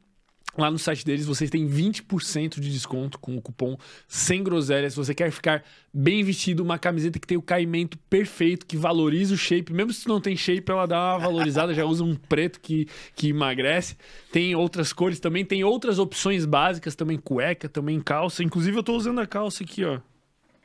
[0.58, 4.90] Lá no site deles vocês têm 20% de desconto com o cupom sem groselha.
[4.90, 5.64] Se você quer ficar
[5.94, 10.08] bem vestido, uma camiseta que tem o caimento perfeito, que valoriza o shape, mesmo se
[10.08, 13.96] não tem shape, ela dá uma valorizada, já usa um preto que, que emagrece.
[14.32, 18.44] Tem outras cores também, tem outras opções básicas também, cueca, também calça.
[18.44, 20.00] Inclusive eu tô usando a calça aqui, ó.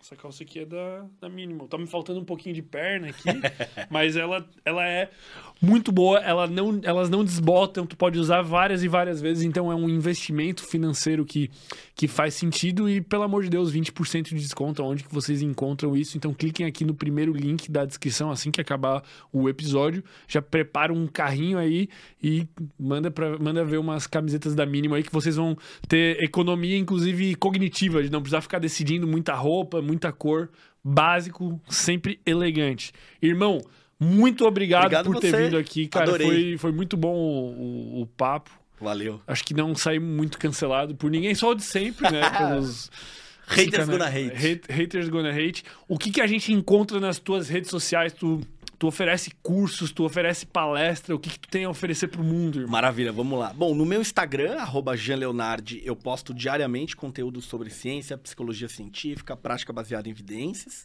[0.06, 1.66] Essa calça aqui é da, da Minimal.
[1.66, 3.28] Tá me faltando um pouquinho de perna aqui,
[3.90, 5.10] mas ela, ela é
[5.60, 6.20] muito boa.
[6.20, 9.42] Ela não, elas não desbotam, tu pode usar várias e várias vezes.
[9.42, 11.50] Então é um investimento financeiro que,
[11.92, 12.88] que faz sentido.
[12.88, 14.80] E, pelo amor de Deus, 20% de desconto.
[14.84, 16.16] Onde que vocês encontram isso?
[16.16, 19.02] Então cliquem aqui no primeiro link da descrição assim que acabar
[19.32, 20.04] o episódio.
[20.28, 21.88] Já prepara um carrinho aí
[22.22, 22.46] e
[22.78, 27.34] manda, pra, manda ver umas camisetas da Minimal aí que vocês vão ter economia, inclusive
[27.34, 30.50] cognitiva, de não precisar ficar decidindo muita roupa, muita cor.
[30.84, 32.92] Básico, sempre elegante.
[33.20, 33.60] Irmão,
[33.98, 35.44] muito obrigado, Obrigado por ter você.
[35.44, 36.04] vindo aqui, cara.
[36.04, 36.28] Adorei.
[36.28, 38.50] Foi, foi muito bom o, o- o papo.
[38.80, 39.20] Valeu.
[39.26, 42.20] Acho que não saí muito cancelado por ninguém, só o de sempre, né?
[42.38, 42.90] Pelos.
[43.48, 44.32] Haters gonna hate.
[44.36, 45.64] Hate- Haters gonna hate.
[45.88, 48.12] O que, que a gente encontra nas tuas redes sociais?
[48.12, 48.40] Tu,
[48.78, 52.58] tu oferece cursos, tu oferece palestra, o que, que tu tem a oferecer pro mundo,
[52.58, 52.72] irmão?
[52.72, 53.52] Maravilha, vamos lá.
[53.52, 59.72] Bom, no meu Instagram, arroba jeanleonardi, eu posto diariamente conteúdo sobre ciência, psicologia científica, prática
[59.72, 60.84] baseada em evidências.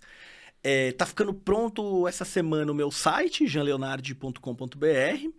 [0.64, 5.30] É, tá ficando pronto essa semana o meu site, jeanleonardi.com.br,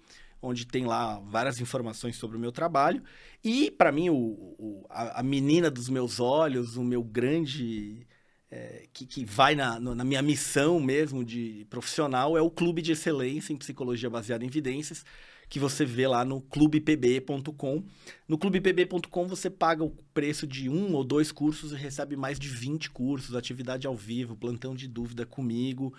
[0.40, 3.02] onde tem lá várias informações sobre o meu trabalho.
[3.44, 8.06] E, para mim, o, o- a, a menina dos meus olhos, o meu grande...
[8.52, 12.92] é, que, que vai na, na minha missão mesmo de profissional é o Clube de
[12.92, 15.06] Excelência em Psicologia Baseada em Evidências,
[15.48, 17.82] que você vê lá no clubepb.com.
[18.28, 22.47] No clubepb.com você paga o preço de um ou dois cursos e recebe mais de
[22.47, 25.94] 20 cursos, atividade ao vivo, plantão de dúvida comigo.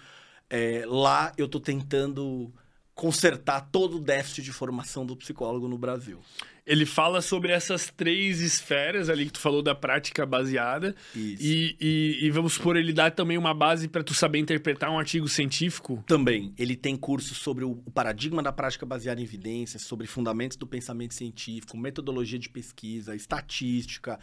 [0.47, 2.53] É, lá eu tô tentando
[2.95, 6.19] consertar todo o déficit de formação do psicólogo no Brasil.
[6.65, 10.95] Ele fala sobre essas três esferas ali que tu falou da prática baseada.
[11.13, 11.43] Isso.
[11.43, 14.97] E, e, e vamos supor, ele dá também uma base para tu saber interpretar um
[14.97, 16.01] artigo científico.
[16.07, 20.65] Também, ele tem cursos sobre o paradigma da prática baseada em evidências, sobre fundamentos do
[20.65, 24.17] pensamento científico, metodologia de pesquisa, estatística,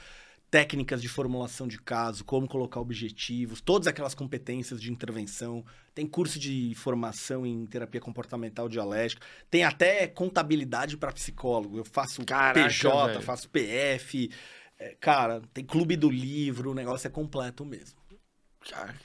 [0.51, 5.65] técnicas de formulação de caso, como colocar objetivos, todas aquelas competências de intervenção.
[5.95, 9.25] Tem curso de formação em terapia comportamental dialética.
[9.49, 11.79] Tem até contabilidade para psicólogo.
[11.79, 13.23] Eu faço Caraca, PJ, velho.
[13.23, 14.31] faço PF.
[14.79, 18.00] É, cara, tem clube do livro, o negócio é completo mesmo.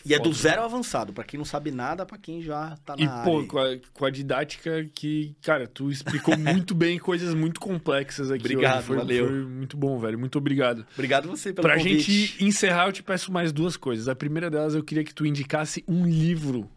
[0.05, 0.35] E é do foda.
[0.35, 3.23] zero ao avançado, para quem não sabe nada, para quem já tá na E, área.
[3.23, 3.47] pô, aí.
[3.47, 8.41] com a, com a didática que, cara, tu explicou muito bem coisas muito complexas aqui.
[8.45, 8.83] Obrigado.
[8.83, 9.27] Foi, valeu.
[9.27, 10.19] Foi muito bom, velho.
[10.19, 10.85] Muito obrigado.
[10.93, 12.11] Obrigado você pelo Pra convite.
[12.11, 14.07] gente encerrar, eu te peço mais duas coisas.
[14.09, 16.69] A primeira delas, eu queria que tu indicasse um livro.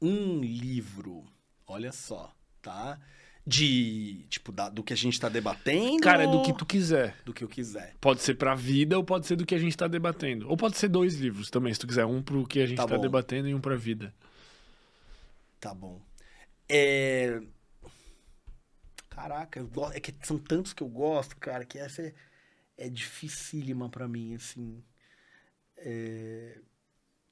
[0.00, 1.24] Um livro,
[1.66, 2.98] olha só, tá?
[3.44, 6.00] De, tipo, da- do que a gente tá debatendo.
[6.00, 7.16] Cara, do ou que tu quiser.
[7.24, 7.94] Do que eu quiser.
[8.00, 10.48] Pode ser pra vida ou pode ser do que a gente tá debatendo.
[10.48, 12.04] Ou pode ser dois livros também, se tu quiser.
[12.06, 14.14] Um pro que a gente Tá tá, debatendo e um pra vida.
[15.58, 16.00] Tá bom.
[16.68, 17.42] É...
[19.10, 22.14] Caraca, eu é que são tantos que eu gosto, cara, que essa é,
[22.78, 24.82] é dificílima pra mim, assim.
[25.78, 26.58] É...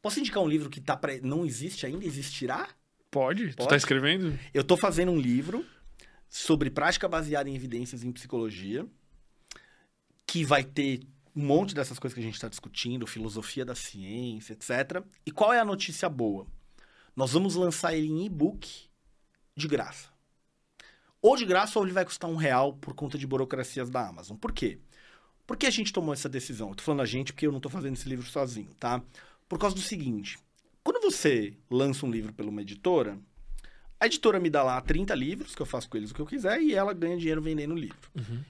[0.02, 1.18] Posso indicar um livro que tá pra...
[1.22, 2.04] não existe ainda?
[2.04, 2.68] Existirá?
[3.10, 3.50] Pode?
[3.50, 3.68] Tu Pode.
[3.68, 4.38] tá escrevendo?
[4.52, 5.64] Eu tô fazendo um livro
[6.30, 8.86] sobre prática baseada em evidências em psicologia,
[10.24, 11.00] que vai ter
[11.34, 15.04] um monte dessas coisas que a gente está discutindo, filosofia da ciência, etc.
[15.26, 16.46] E qual é a notícia boa?
[17.16, 18.88] Nós vamos lançar ele em e-book
[19.56, 20.08] de graça.
[21.20, 24.36] Ou de graça, ou ele vai custar um real por conta de burocracias da Amazon.
[24.36, 24.78] Por quê?
[25.46, 26.68] Por que a gente tomou essa decisão?
[26.68, 29.02] Eu tô falando a gente porque eu não tô fazendo esse livro sozinho, tá?
[29.48, 30.38] Por causa do seguinte:
[30.82, 33.18] quando você lança um livro pela uma editora,
[34.00, 36.26] a editora me dá lá 30 livros, que eu faço com eles o que eu
[36.26, 37.98] quiser, e ela ganha dinheiro vendendo o livro.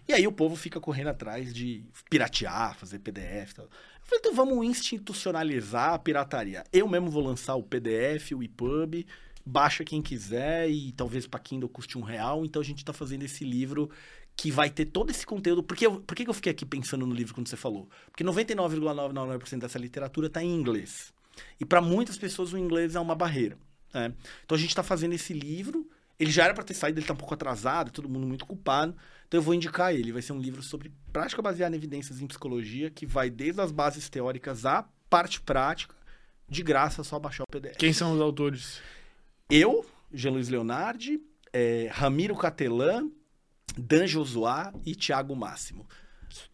[0.07, 3.65] E aí o povo fica correndo atrás de piratear, fazer PDF e tal.
[3.65, 3.71] Eu
[4.05, 6.65] falei, então vamos institucionalizar a pirataria.
[6.73, 9.05] Eu mesmo vou lançar o PDF, o EPUB,
[9.45, 12.45] baixa quem quiser, e talvez para Kindle custe um real.
[12.45, 13.91] Então a gente tá fazendo esse livro
[14.37, 15.65] que vai ter todo esse conteúdo.
[15.65, 17.89] Porque eu, por que eu fiquei aqui pensando no livro quando você falou?
[18.07, 21.13] Porque 99,999% dessa literatura está em inglês.
[21.59, 23.59] E para muitas pessoas o inglês é uma barreira.
[23.93, 24.13] Né?
[24.45, 25.89] Então a gente está fazendo esse livro.
[26.19, 28.95] Ele já era para ter saído, ele está um pouco atrasado, todo mundo muito culpado.
[29.27, 30.13] Então eu vou indicar ele.
[30.13, 33.73] Vai ser um livro sobre prática baseada em evidências em psicologia, que vai desde as
[33.73, 35.95] bases teóricas à parte prática,
[36.49, 37.77] de graça, só baixar o PDF.
[37.77, 38.81] Quem são os autores?
[39.49, 41.21] Eu, Jean Luiz Leonardi,
[41.53, 43.09] é, Ramiro Catelan,
[43.77, 45.87] Dan Josuá e Thiago Máximo.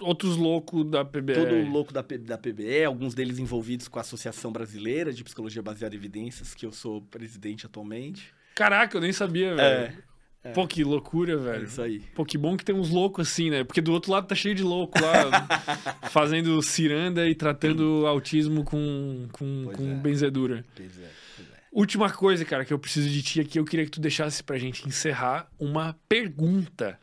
[0.01, 1.35] Outros loucos da PBE.
[1.35, 5.95] Todo louco da, da PBE, alguns deles envolvidos com a Associação Brasileira de Psicologia Baseada
[5.95, 8.33] em Evidências, que eu sou presidente atualmente.
[8.55, 10.03] Caraca, eu nem sabia, velho.
[10.43, 11.65] É, Pô, que loucura, é velho.
[11.65, 11.99] isso aí.
[12.15, 13.65] Pô, que bom que tem uns loucos assim, né?
[13.65, 15.47] Porque do outro lado tá cheio de louco lá,
[16.09, 19.95] fazendo ciranda e tratando autismo com, com, Pois com é.
[19.95, 20.65] benzedura.
[20.75, 21.57] Pois é, pois é.
[21.73, 24.57] Última coisa, cara, que eu preciso de ti aqui, eu queria que tu deixasse pra
[24.57, 26.99] gente encerrar uma pergunta.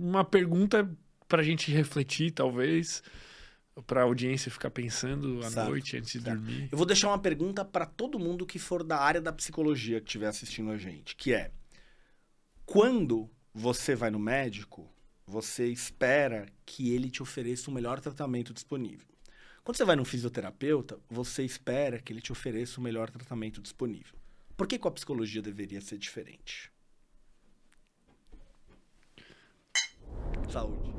[0.00, 0.90] Uma pergunta
[1.28, 3.02] pra gente refletir, talvez,
[3.86, 6.68] pra audiência ficar pensando à noite antes de dormir.
[6.72, 10.06] Eu vou deixar uma pergunta para todo mundo que for da área da psicologia que
[10.06, 11.50] estiver assistindo a gente, que é:
[12.64, 14.90] quando você vai no médico,
[15.26, 19.06] você espera que ele te ofereça o melhor tratamento disponível.
[19.62, 24.18] Quando você vai num fisioterapeuta, você espera que ele te ofereça o melhor tratamento disponível.
[24.56, 26.69] Por que com a psicologia deveria ser diferente?
[30.50, 30.90] Saúde.